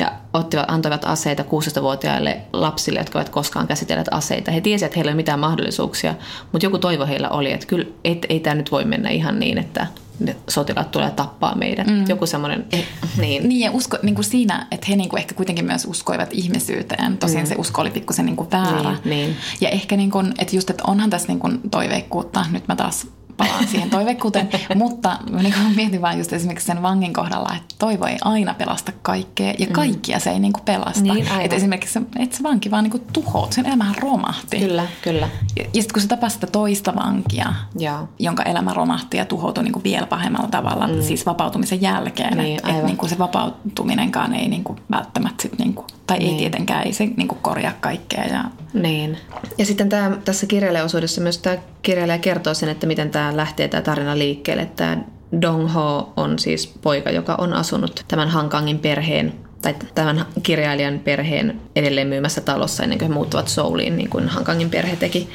ja 0.00 0.12
ottivat, 0.32 0.64
antoivat 0.68 1.04
aseita 1.04 1.42
16-vuotiaille 1.42 2.40
lapsille, 2.52 2.98
jotka 2.98 3.18
eivät 3.18 3.28
koskaan 3.28 3.66
käsitelleet 3.66 4.08
aseita. 4.10 4.50
He 4.50 4.60
tiesivät, 4.60 4.86
että 4.86 4.98
heillä 4.98 5.10
ei 5.10 5.12
ole 5.12 5.16
mitään 5.16 5.40
mahdollisuuksia, 5.40 6.14
mutta 6.52 6.66
joku 6.66 6.78
toivo 6.78 7.06
heillä 7.06 7.28
oli, 7.28 7.52
että 7.52 7.66
kyllä 7.66 7.86
et, 8.04 8.26
ei 8.28 8.40
tämä 8.40 8.54
nyt 8.54 8.72
voi 8.72 8.84
mennä 8.84 9.10
ihan 9.10 9.38
niin, 9.38 9.58
että 9.58 9.86
ne 10.20 10.36
sotilaat 10.48 10.90
tulee 10.90 11.10
tappaa 11.10 11.54
meidät. 11.54 11.86
Mm. 11.86 12.04
Joku 12.08 12.26
semmoinen, 12.26 12.66
eh, 12.72 12.86
niin. 13.20 13.48
Niin 13.48 13.60
ja 13.60 13.70
usko, 13.70 13.98
niin 14.02 14.14
kuin 14.14 14.24
siinä, 14.24 14.66
että 14.70 14.86
he 14.90 14.96
niin 14.96 15.08
kuin 15.08 15.20
ehkä 15.20 15.34
kuitenkin 15.34 15.64
myös 15.64 15.84
uskoivat 15.84 16.28
ihmisyyteen. 16.32 17.18
Tosin 17.18 17.40
mm. 17.40 17.46
se 17.46 17.54
usko 17.58 17.80
oli 17.80 17.90
pikkusen 17.90 18.26
niin 18.26 18.36
kuin 18.36 18.50
väärä. 18.50 18.90
Niin, 18.90 19.00
niin. 19.04 19.36
Ja 19.60 19.68
ehkä 19.68 19.96
niin 19.96 20.10
kuin, 20.10 20.32
että 20.38 20.56
just, 20.56 20.70
että 20.70 20.84
onhan 20.86 21.10
tässä 21.10 21.28
niin 21.28 21.38
kuin 21.38 21.60
toiveikkuutta. 21.70 22.44
Nyt 22.50 22.68
mä 22.68 22.76
taas 22.76 23.06
palaan 23.40 23.68
siihen 23.68 23.90
toiveikkuuteen. 23.90 24.48
Mutta 24.74 25.18
mä 25.30 25.42
niin 25.42 25.54
mietin 25.76 26.02
vaan 26.02 26.18
just 26.18 26.32
esimerkiksi 26.32 26.66
sen 26.66 26.82
vangin 26.82 27.12
kohdalla, 27.12 27.54
että 27.56 27.74
toivo 27.78 28.06
ei 28.06 28.18
aina 28.20 28.54
pelasta 28.54 28.92
kaikkea 29.02 29.54
ja 29.58 29.66
mm. 29.66 29.72
kaikkia 29.72 30.16
mm. 30.16 30.20
se 30.20 30.30
ei 30.30 30.38
niin 30.38 30.52
kuin 30.52 30.64
pelasta. 30.64 31.02
Niin, 31.02 31.26
että 31.40 31.56
esimerkiksi 31.56 31.98
että 32.18 32.36
se 32.36 32.42
vanki 32.42 32.70
vaan 32.70 32.84
niin 32.84 32.90
kuin 32.90 33.02
tuhout, 33.12 33.52
sen 33.52 33.66
elämähän 33.66 33.94
romahti. 34.00 34.58
Kyllä, 34.58 34.86
kyllä. 35.02 35.28
Ja, 35.56 35.64
ja 35.74 35.82
sitten 35.82 35.92
kun 35.92 36.02
se 36.02 36.08
tapasi 36.08 36.34
sitä 36.34 36.46
toista 36.46 36.94
vankia, 36.94 37.54
ja. 37.78 38.06
jonka 38.18 38.42
elämä 38.42 38.74
romahti 38.74 39.16
ja 39.16 39.24
tuhoutui 39.24 39.64
niin 39.64 39.72
kuin 39.72 39.84
vielä 39.84 40.06
pahemmalla 40.06 40.48
tavalla, 40.48 40.86
mm. 40.86 41.02
siis 41.02 41.26
vapautumisen 41.26 41.82
jälkeen, 41.82 42.36
niin, 42.36 42.56
että 42.56 42.78
et 42.78 42.84
niin 42.84 42.96
kuin 42.96 43.10
se 43.10 43.18
vapautuminenkaan 43.18 44.34
ei 44.34 44.48
niin 44.48 44.64
kuin 44.64 44.78
välttämättä 44.90 45.42
sit 45.42 45.58
niin 45.58 45.74
kuin, 45.74 45.86
tai 46.06 46.18
niin. 46.18 46.32
ei 46.32 46.38
tietenkään, 46.38 46.86
ei 46.86 46.92
se 46.92 47.06
niin 47.16 47.28
kuin 47.28 47.38
korjaa 47.42 47.72
kaikkea. 47.80 48.24
Ja... 48.24 48.44
Niin. 48.72 49.18
Ja 49.58 49.66
sitten 49.66 49.88
tämä, 49.88 50.16
tässä 50.24 50.46
kirjailijaosuudessa 50.46 51.20
myös 51.20 51.38
tämä 51.38 51.56
kirjailija 51.82 52.18
kertoo 52.18 52.54
sen, 52.54 52.68
että 52.68 52.86
miten 52.86 53.10
tämä 53.10 53.29
lähtee 53.36 53.68
tämä 53.68 53.82
tarina 53.82 54.18
liikkeelle. 54.18 54.66
Tämä 54.76 54.96
Dong 55.42 55.72
Ho 55.74 56.12
on 56.16 56.38
siis 56.38 56.66
poika, 56.82 57.10
joka 57.10 57.34
on 57.38 57.52
asunut 57.52 58.04
tämän 58.08 58.28
Hankangin 58.28 58.78
perheen 58.78 59.32
tai 59.62 59.74
tämän 59.94 60.26
kirjailijan 60.42 60.98
perheen 60.98 61.60
edelleen 61.76 62.06
myymässä 62.08 62.40
talossa 62.40 62.82
ennen 62.82 62.98
kuin 62.98 63.08
he 63.08 63.14
muuttuvat 63.14 63.48
Souliin, 63.48 63.96
niin 63.96 64.10
kuin 64.10 64.28
Hankangin 64.28 64.70
perhe 64.70 64.96
teki. 64.96 65.28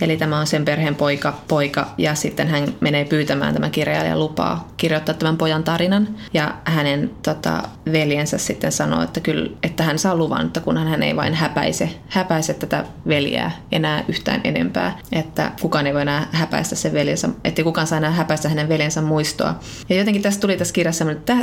Eli 0.00 0.16
tämä 0.16 0.38
on 0.38 0.46
sen 0.46 0.64
perheen 0.64 0.94
poika, 0.94 1.34
poika 1.48 1.94
ja 1.98 2.14
sitten 2.14 2.48
hän 2.48 2.74
menee 2.80 3.04
pyytämään 3.04 3.54
tämän 3.54 3.70
kirjailijan 3.70 4.20
lupaa 4.20 4.68
kirjoittaa 4.76 5.14
tämän 5.14 5.36
pojan 5.36 5.64
tarinan. 5.64 6.08
Ja 6.34 6.54
hänen 6.64 7.10
tota, 7.22 7.62
veljensä 7.92 8.38
sitten 8.38 8.72
sanoo, 8.72 9.02
että, 9.02 9.20
kyllä, 9.20 9.50
että 9.62 9.82
hän 9.82 9.98
saa 9.98 10.16
luvan, 10.16 10.46
että 10.46 10.60
kunhan 10.60 10.88
hän 10.88 11.02
ei 11.02 11.16
vain 11.16 11.34
häpäise, 11.34 11.90
häpäise 12.08 12.54
tätä 12.54 12.84
veljää 13.08 13.50
enää 13.72 14.04
yhtään 14.08 14.40
enempää. 14.44 14.98
Että 15.12 15.52
kukaan 15.60 15.86
ei 15.86 15.94
voi 15.94 16.02
enää 16.02 16.26
häpäistä 16.32 16.74
sen 16.74 16.92
veljensä, 16.92 17.28
että 17.44 17.62
kukaan 17.62 17.86
saa 17.86 17.98
enää 17.98 18.10
häpäistä 18.10 18.48
hänen 18.48 18.68
veljensä 18.68 19.02
muistoa. 19.02 19.54
Ja 19.88 19.96
jotenkin 19.96 20.22
tässä 20.22 20.40
tuli 20.40 20.56
tässä 20.56 20.74
kirjassa, 20.74 21.10
että 21.10 21.36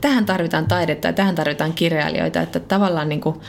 tähän 0.00 0.26
tarvitaan 0.26 0.66
taidetta 0.66 1.06
ja 1.06 1.12
tähän 1.12 1.34
tarvitaan 1.34 1.72
kirjailijoita, 1.72 2.40
että 2.40 2.60
tavallaan 2.60 3.08
niin 3.08 3.20
kuin 3.20 3.40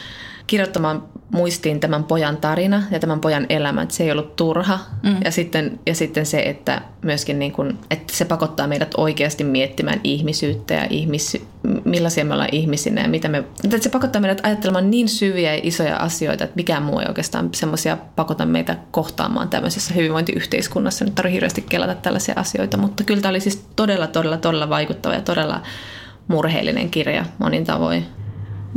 kirjoittamaan 0.47 1.03
muistiin 1.31 1.79
tämän 1.79 2.03
pojan 2.03 2.37
tarina 2.37 2.83
ja 2.91 2.99
tämän 2.99 3.19
pojan 3.19 3.45
elämä, 3.49 3.81
että 3.81 3.95
se 3.95 4.03
ei 4.03 4.11
ollut 4.11 4.35
turha. 4.35 4.79
Mm. 5.03 5.17
Ja, 5.25 5.31
sitten, 5.31 5.79
ja 5.85 5.95
sitten 5.95 6.25
se, 6.25 6.39
että 6.39 6.81
myöskin 7.01 7.39
niin 7.39 7.51
kuin, 7.51 7.77
että 7.91 8.13
se 8.15 8.25
pakottaa 8.25 8.67
meidät 8.67 8.93
oikeasti 8.97 9.43
miettimään 9.43 10.01
ihmisyyttä 10.03 10.73
ja 10.73 10.87
ihmis, 10.89 11.45
millaisia 11.85 12.25
me 12.25 12.33
ollaan 12.33 12.49
ihmisinä 12.51 13.01
ja 13.01 13.07
mitä 13.07 13.27
me, 13.27 13.37
että 13.63 13.77
se 13.77 13.89
pakottaa 13.89 14.21
meidät 14.21 14.41
ajattelemaan 14.43 14.91
niin 14.91 15.09
syviä 15.09 15.55
ja 15.55 15.61
isoja 15.63 15.97
asioita, 15.97 16.43
että 16.43 16.55
mikään 16.55 16.83
muu 16.83 16.99
ei 16.99 17.07
oikeastaan 17.07 17.49
semmoisia 17.53 17.97
pakota 18.15 18.45
meitä 18.45 18.77
kohtaamaan 18.91 19.49
tämmöisessä 19.49 19.93
hyvinvointiyhteiskunnassa. 19.93 21.05
Nyt 21.05 21.15
tarvitsee 21.15 21.33
hirveästi 21.33 21.61
kelata 21.61 21.95
tällaisia 21.95 22.33
asioita, 22.37 22.77
mutta 22.77 23.03
kyllä 23.03 23.21
tämä 23.21 23.29
oli 23.29 23.39
siis 23.39 23.67
todella, 23.75 24.07
todella, 24.07 24.37
todella 24.37 24.69
vaikuttava 24.69 25.15
ja 25.15 25.21
todella 25.21 25.61
murheellinen 26.27 26.89
kirja 26.89 27.25
monin 27.39 27.65
tavoin. 27.65 28.16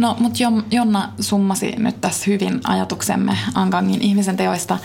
No, 0.01 0.17
mutta 0.19 0.39
Jonna 0.71 1.13
summasi 1.21 1.75
nyt 1.79 2.01
tässä 2.01 2.25
hyvin 2.27 2.61
ajatuksemme 2.65 3.39
Ankangin 3.55 4.03
ihmisen 4.03 4.37
teoista. 4.37 4.79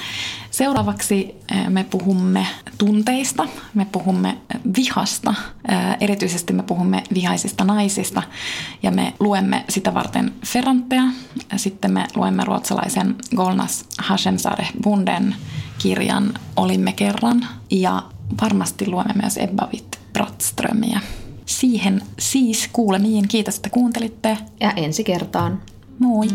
Seuraavaksi 0.52 1.36
eh, 1.52 1.70
me 1.70 1.84
puhumme 1.84 2.48
tunteista, 2.78 3.48
me 3.74 3.86
puhumme 3.92 4.38
vihasta, 4.78 5.34
eh, 5.70 5.78
erityisesti 6.00 6.54
me 6.54 6.64
puhumme 6.64 7.04
vihaisista 7.14 7.64
naisista 7.64 8.24
ja 8.84 8.92
me 8.92 9.14
luemme 9.20 9.66
sitä 9.70 9.94
varten 9.94 10.34
Ferrantea. 10.46 11.04
Sitten 11.56 11.92
me 11.92 12.08
luemme 12.16 12.44
ruotsalaisen 12.44 13.16
Golnas 13.36 13.86
Hashemsare 13.98 14.68
Bunden 14.84 15.36
kirjan 15.78 16.34
Olimme 16.56 16.94
kerran 16.94 17.48
ja 17.72 18.04
varmasti 18.42 18.88
luemme 18.88 19.14
myös 19.22 19.38
Ebba 19.38 19.70
Witt 19.74 19.96
Brattströmiä. 20.14 21.00
Siihen 21.46 22.02
siis 22.20 22.70
kuulemiin. 22.74 23.28
Kiitos, 23.28 23.56
että 23.56 23.70
kuuntelitte. 23.70 24.38
Ja 24.60 24.72
ensi 24.72 25.04
kertaan. 25.04 25.62
Moi. 26.00 26.28